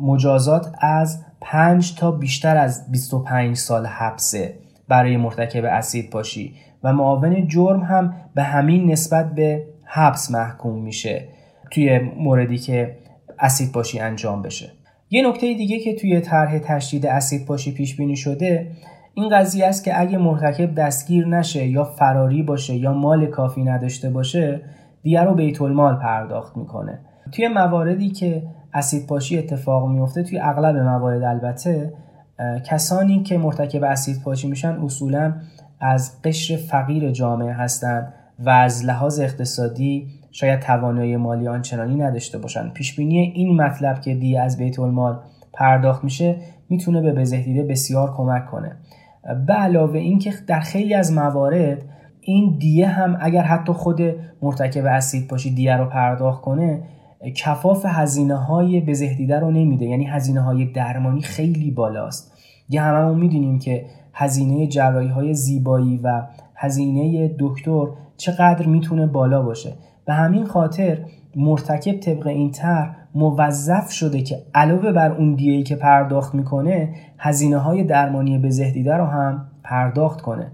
مجازات 0.03 0.73
از 0.81 1.25
5 1.41 1.95
تا 1.95 2.11
بیشتر 2.11 2.57
از 2.57 2.93
25 2.93 3.57
سال 3.57 3.87
حبسه 3.87 4.55
برای 4.89 5.17
مرتکب 5.17 5.65
اسید 5.65 6.11
پاشی. 6.11 6.55
و 6.83 6.93
معاون 6.93 7.47
جرم 7.47 7.81
هم 7.81 8.15
به 8.35 8.43
همین 8.43 8.91
نسبت 8.91 9.35
به 9.35 9.65
حبس 9.85 10.31
محکوم 10.31 10.83
میشه 10.83 11.29
توی 11.71 11.99
موردی 11.99 12.59
که 12.59 12.97
اسید 13.39 13.73
پاشی 13.73 14.01
انجام 14.01 14.43
بشه. 14.43 14.73
یه 15.11 15.29
نکته 15.29 15.55
دیگه 15.55 15.79
که 15.79 15.95
توی 15.95 16.21
طرح 16.21 16.59
تشدید 16.59 17.07
اسید 17.07 17.47
پاشی 17.47 17.73
پیش 17.73 17.97
بینی 17.97 18.17
شده 18.17 18.71
این 19.15 19.29
قضیه 19.29 19.67
است 19.67 19.85
که 19.85 20.01
اگه 20.01 20.19
مرتکب 20.19 20.75
دستگیر 20.75 21.27
نشه 21.27 21.67
یا 21.67 21.85
فراری 21.85 22.43
باشه 22.43 22.75
یا 22.75 22.93
مال 22.93 23.27
کافی 23.27 23.65
نداشته 23.65 24.11
باشه 24.11 24.61
دیگر 25.03 25.25
رو 25.25 25.35
بیت 25.35 25.63
المال 25.63 25.97
پرداخت 25.97 26.57
می‌کنه. 26.57 26.99
توی 27.33 27.49
مواردی 27.49 28.11
که 28.11 28.43
اسید 28.75 29.07
پاشی 29.07 29.39
اتفاق 29.39 29.89
میفته 29.89 30.23
توی 30.23 30.39
اغلب 30.39 30.77
موارد 30.77 31.23
البته 31.23 31.93
کسانی 32.67 33.23
که 33.23 33.39
مرتکب 33.39 33.85
اسید 33.85 34.23
پاشی 34.23 34.49
میشن 34.49 34.79
اصولا 34.85 35.35
از 35.81 36.23
قشر 36.23 36.57
فقیر 36.57 37.11
جامعه 37.11 37.53
هستند 37.53 38.15
و 38.39 38.51
از 38.51 38.85
لحاظ 38.85 39.21
اقتصادی 39.21 40.09
شاید 40.33 40.61
توانایی 40.61 41.17
مالی 41.17 41.49
آنچنانی 41.49 41.95
نداشته 41.95 42.39
باشند. 42.39 42.73
پیش 42.73 42.97
بینی 42.97 43.19
این 43.19 43.63
مطلب 43.63 44.01
که 44.01 44.15
دی 44.15 44.37
از 44.37 44.59
بیت 44.59 44.79
المال 44.79 45.21
پرداخت 45.53 46.05
میشه 46.05 46.37
می‌تونه 46.69 47.01
به 47.01 47.13
بزهدیده 47.13 47.63
بسیار 47.63 48.15
کمک 48.17 48.47
کنه. 48.47 48.77
به 49.47 49.53
علاوه 49.53 49.99
اینکه 49.99 50.33
در 50.47 50.61
خیلی 50.61 50.95
از 50.95 51.13
موارد 51.13 51.83
این 52.21 52.57
دیه 52.59 52.89
هم 52.89 53.17
اگر 53.21 53.43
حتی 53.43 53.73
خود 53.73 54.01
مرتکب 54.43 54.85
اسید 54.87 55.29
پاشی 55.29 55.55
دیه 55.55 55.77
رو 55.77 55.85
پرداخت 55.85 56.43
کنه 56.43 56.83
کفاف 57.37 57.87
هزینه 57.89 58.37
های 58.37 58.81
بزهدیده 58.81 59.41
رو 59.41 59.51
نمیده. 59.51 59.85
یعنی 59.85 60.05
هزینه 60.05 60.41
های 60.41 60.65
درمانی 60.65 61.21
خیلی 61.21 61.71
بالاست. 61.71 62.33
یه 62.69 62.83
هممون 62.83 63.19
می‌دونیم 63.19 63.59
که 63.59 63.85
هزینه 64.19 64.67
جراحی 64.67 65.09
های 65.09 65.35
زیبایی 65.35 66.01
و 66.03 66.23
هزینه 66.57 67.35
دکتر 67.39 67.87
چقدر 68.17 68.67
می‌تونه 68.67 69.07
بالا 69.07 69.43
باشه. 69.43 69.73
به 70.05 70.15
همین 70.15 70.45
خاطر 70.45 70.99
مرتکب 71.37 72.01
طبق 72.01 72.27
این 72.27 72.51
طرح 72.51 72.97
موظف 73.15 73.91
شده 73.91 74.23
که 74.23 74.43
علاوه 74.55 74.93
بر 74.93 75.13
اون 75.13 75.35
دیهی 75.35 75.63
که 75.63 75.77
پرداخت 75.77 76.35
می‌کنه 76.35 76.95
هزینه 77.19 77.59
های 77.59 77.85
درمانی 77.85 78.39
بزهدیده 78.39 78.95
رو 78.95 79.05
هم 79.05 79.49
پرداخت 79.65 80.21
کنه. 80.21 80.53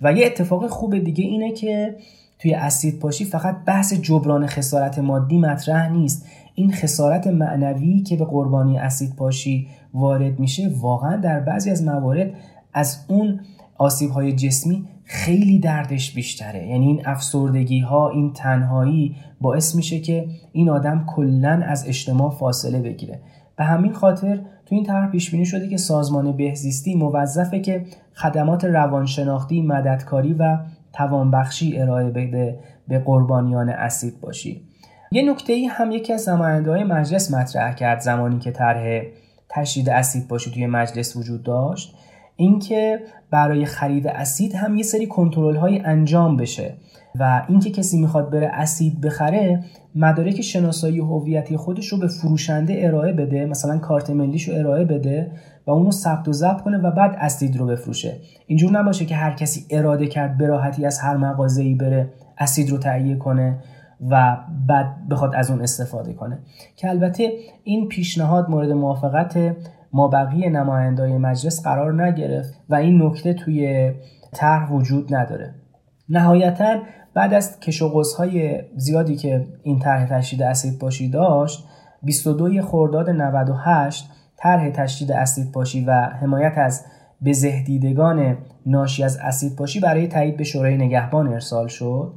و 0.00 0.12
یه 0.12 0.26
اتفاق 0.26 0.66
خوب 0.66 0.98
دیگه 0.98 1.24
اینه 1.24 1.52
که 1.52 1.96
توی 2.38 2.54
اسید 2.54 2.98
پاشی 2.98 3.24
فقط 3.24 3.56
بحث 3.66 3.94
جبران 3.94 4.46
خسارت 4.46 4.98
مادی 4.98 5.38
مطرح 5.38 5.92
نیست. 5.92 6.26
این 6.54 6.72
خسارت 6.72 7.26
معنوی 7.26 8.02
که 8.02 8.16
به 8.16 8.24
قربانی 8.24 8.78
اسید 8.78 9.16
پاشی 9.16 9.68
وارد 9.94 10.40
میشه 10.40 10.70
واقعا 10.80 11.16
در 11.16 11.40
بعضی 11.40 11.70
از 11.70 11.84
موارد 11.84 12.30
از 12.76 13.04
اون 13.08 13.40
آسیب 13.78 14.10
های 14.10 14.32
جسمی 14.32 14.88
خیلی 15.04 15.58
دردش 15.58 16.14
بیشتره. 16.14 16.66
یعنی 16.66 16.86
این 16.86 17.02
افسردگی 17.06 17.80
ها 17.80 18.10
این 18.10 18.32
تنهایی 18.32 19.16
باعث 19.40 19.74
میشه 19.74 20.00
که 20.00 20.28
این 20.52 20.70
آدم 20.70 21.04
کلا 21.06 21.62
از 21.66 21.88
اجتماع 21.88 22.30
فاصله 22.30 22.80
بگیره. 22.80 23.20
به 23.56 23.64
همین 23.64 23.92
خاطر 23.92 24.36
تو 24.36 24.74
این 24.74 24.84
طرح 24.84 25.10
پیش 25.10 25.30
بینی 25.30 25.46
شده 25.46 25.68
که 25.68 25.76
سازمان 25.76 26.32
بهزیستی 26.32 26.94
موظفه 26.94 27.60
که 27.60 27.84
خدمات 28.14 28.64
روانشناختی 28.64 29.62
مددکاری 29.62 30.34
و 30.34 30.58
توانبخشی 30.92 31.78
ارائه 31.78 32.10
بده 32.10 32.58
به 32.88 32.98
قربانیان 32.98 33.68
اسید 33.68 34.20
باشی. 34.20 34.62
یه 35.12 35.30
نکته 35.30 35.52
ای 35.52 35.64
هم 35.64 35.90
یکی 35.92 36.12
از 36.12 36.28
نماینده 36.28 36.70
های 36.70 36.84
مجلس 36.84 37.34
مطرح 37.34 37.74
کرد 37.74 38.00
زمانی 38.00 38.38
که 38.38 38.50
طرح 38.50 39.02
تشدید 39.48 39.88
اسید 39.88 40.28
باشی 40.28 40.50
توی 40.50 40.66
مجلس 40.66 41.16
وجود 41.16 41.42
داشت. 41.42 41.96
اینکه 42.36 43.00
برای 43.30 43.64
خرید 43.64 44.06
اسید 44.06 44.54
هم 44.54 44.74
یه 44.74 44.82
سری 44.82 45.06
کنترل 45.06 45.56
های 45.56 45.78
انجام 45.78 46.36
بشه 46.36 46.74
و 47.18 47.46
اینکه 47.48 47.70
کسی 47.70 48.00
می‌خواد 48.00 48.30
بره 48.30 48.46
اسید 48.46 49.00
بخره 49.00 49.64
مدارک 49.94 50.40
شناسایی 50.40 50.98
هویتی 50.98 51.56
خودش 51.56 51.88
رو 51.88 51.98
به 51.98 52.08
فروشنده 52.08 52.74
ارائه 52.78 53.12
بده 53.12 53.46
مثلا 53.46 53.78
کارت 53.78 54.10
ملیش 54.10 54.48
رو 54.48 54.54
ارائه 54.54 54.84
بده 54.84 55.30
و 55.66 55.70
اونو 55.70 55.90
ثبت 55.90 56.28
و 56.28 56.32
ضبط 56.32 56.60
کنه 56.60 56.78
و 56.78 56.90
بعد 56.90 57.16
اسید 57.18 57.56
رو 57.56 57.66
بفروشه. 57.66 58.16
اینجور 58.46 58.72
نباشه 58.72 59.04
که 59.04 59.14
هر 59.14 59.32
کسی 59.32 59.66
اراده 59.70 60.06
کرد 60.06 60.38
به 60.38 60.46
راحتی 60.46 60.86
از 60.86 60.98
هر 60.98 61.16
مغازه‌ای 61.16 61.74
بره 61.74 62.08
اسید 62.38 62.70
رو 62.70 62.78
تهیه 62.78 63.16
کنه 63.16 63.58
و 64.10 64.36
بعد 64.68 65.08
بخواد 65.10 65.34
از 65.34 65.50
اون 65.50 65.60
استفاده 65.60 66.12
کنه. 66.12 66.38
که 66.76 66.88
البته 66.88 67.32
این 67.64 67.88
پیشنهاد 67.88 68.50
مورد 68.50 68.72
موافقت 68.72 69.56
ما 69.92 70.08
بقیه 70.08 70.50
نمایندای 70.50 71.18
مجلس 71.18 71.62
قرار 71.62 72.04
نگرفت 72.04 72.54
و 72.68 72.74
این 72.74 73.02
نکته 73.02 73.34
توی 73.34 73.92
طرح 74.32 74.72
وجود 74.72 75.14
نداره. 75.14 75.54
نهایتا 76.08 76.78
بعد 77.14 77.34
از 77.34 77.60
کش 77.60 77.82
و 77.82 78.02
های 78.18 78.62
زیادی 78.76 79.16
که 79.16 79.46
این 79.62 79.78
طرح 79.78 80.06
تشدید 80.06 80.42
اسید 80.42 80.78
پاشی 80.78 81.10
داشت 81.10 81.64
22 82.02 82.62
خرداد 82.62 83.10
98 83.10 84.10
طرح 84.36 84.70
تشدید 84.70 85.12
اسید 85.12 85.52
پاشی 85.52 85.84
و 85.84 85.92
حمایت 85.92 86.52
از 86.56 86.84
بزهدیدگان 87.24 88.36
ناشی 88.66 89.04
از 89.04 89.18
اسید 89.22 89.56
پاشی 89.56 89.80
برای 89.80 90.08
تایید 90.08 90.36
به 90.36 90.44
شورای 90.44 90.76
نگهبان 90.76 91.28
ارسال 91.28 91.68
شد 91.68 92.12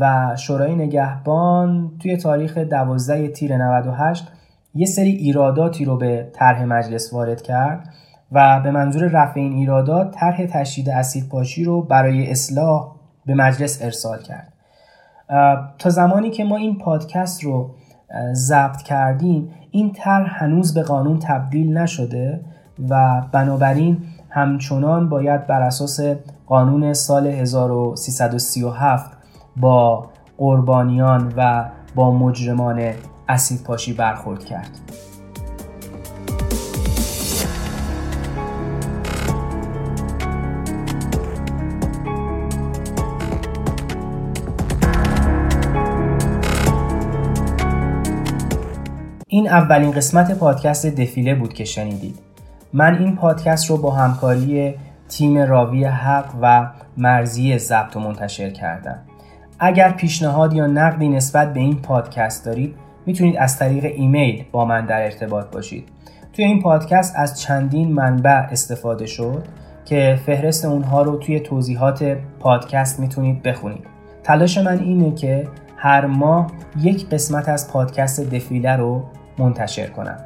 و 0.00 0.34
شورای 0.36 0.74
نگهبان 0.74 1.92
توی 2.02 2.16
تاریخ 2.16 2.58
12 2.58 3.28
تیر 3.28 3.56
98 3.56 4.28
یه 4.76 4.86
سری 4.86 5.10
ایراداتی 5.10 5.84
رو 5.84 5.96
به 5.96 6.30
طرح 6.34 6.64
مجلس 6.64 7.12
وارد 7.12 7.42
کرد 7.42 7.88
و 8.32 8.60
به 8.60 8.70
منظور 8.70 9.02
رفع 9.02 9.40
این 9.40 9.52
ایرادات 9.52 10.10
طرح 10.10 10.46
تشدید 10.46 10.90
اسید 10.90 11.28
پاشی 11.28 11.64
رو 11.64 11.82
برای 11.82 12.30
اصلاح 12.30 12.92
به 13.26 13.34
مجلس 13.34 13.82
ارسال 13.82 14.18
کرد. 14.18 14.52
تا 15.78 15.90
زمانی 15.90 16.30
که 16.30 16.44
ما 16.44 16.56
این 16.56 16.78
پادکست 16.78 17.44
رو 17.44 17.70
ضبط 18.32 18.82
کردیم 18.82 19.50
این 19.70 19.92
طرح 19.92 20.44
هنوز 20.44 20.74
به 20.74 20.82
قانون 20.82 21.18
تبدیل 21.18 21.78
نشده 21.78 22.40
و 22.88 23.22
بنابراین 23.32 23.98
همچنان 24.30 25.08
باید 25.08 25.46
بر 25.46 25.62
اساس 25.62 26.00
قانون 26.46 26.92
سال 26.92 27.26
1337 27.26 29.10
با 29.56 30.06
قربانیان 30.38 31.32
و 31.36 31.64
با 31.94 32.10
مجرمان 32.10 32.92
اسید 33.28 33.62
پاشی 33.62 33.92
برخورد 33.92 34.44
کرد. 34.44 34.70
این 49.28 49.48
اولین 49.48 49.90
قسمت 49.90 50.38
پادکست 50.38 50.86
دفیله 50.86 51.34
بود 51.34 51.52
که 51.52 51.64
شنیدید. 51.64 52.18
من 52.72 52.98
این 52.98 53.16
پادکست 53.16 53.70
رو 53.70 53.76
با 53.76 53.90
همکاری 53.90 54.74
تیم 55.08 55.38
راوی 55.38 55.84
حق 55.84 56.34
و 56.42 56.70
مرزی 56.96 57.58
ضبط 57.58 57.96
و 57.96 58.00
منتشر 58.00 58.50
کردم. 58.50 58.98
اگر 59.58 59.92
پیشنهاد 59.92 60.52
یا 60.52 60.66
نقدی 60.66 61.08
نسبت 61.08 61.52
به 61.52 61.60
این 61.60 61.76
پادکست 61.76 62.44
دارید 62.44 62.74
می‌تونید 63.06 63.36
از 63.36 63.58
طریق 63.58 63.84
ایمیل 63.84 64.44
با 64.52 64.64
من 64.64 64.86
در 64.86 65.02
ارتباط 65.02 65.46
باشید. 65.46 65.88
توی 66.32 66.44
این 66.44 66.62
پادکست 66.62 67.14
از 67.16 67.40
چندین 67.40 67.92
منبع 67.92 68.30
استفاده 68.30 69.06
شد 69.06 69.44
که 69.84 70.18
فهرست 70.26 70.64
اونها 70.64 71.02
رو 71.02 71.16
توی 71.16 71.40
توضیحات 71.40 72.16
پادکست 72.40 73.00
می‌تونید 73.00 73.42
بخونید. 73.42 73.86
تلاش 74.22 74.58
من 74.58 74.78
اینه 74.78 75.14
که 75.14 75.48
هر 75.76 76.06
ماه 76.06 76.46
یک 76.80 77.08
قسمت 77.08 77.48
از 77.48 77.70
پادکست 77.72 78.30
دفیله 78.30 78.76
رو 78.76 79.02
منتشر 79.38 79.86
کنم. 79.86 80.18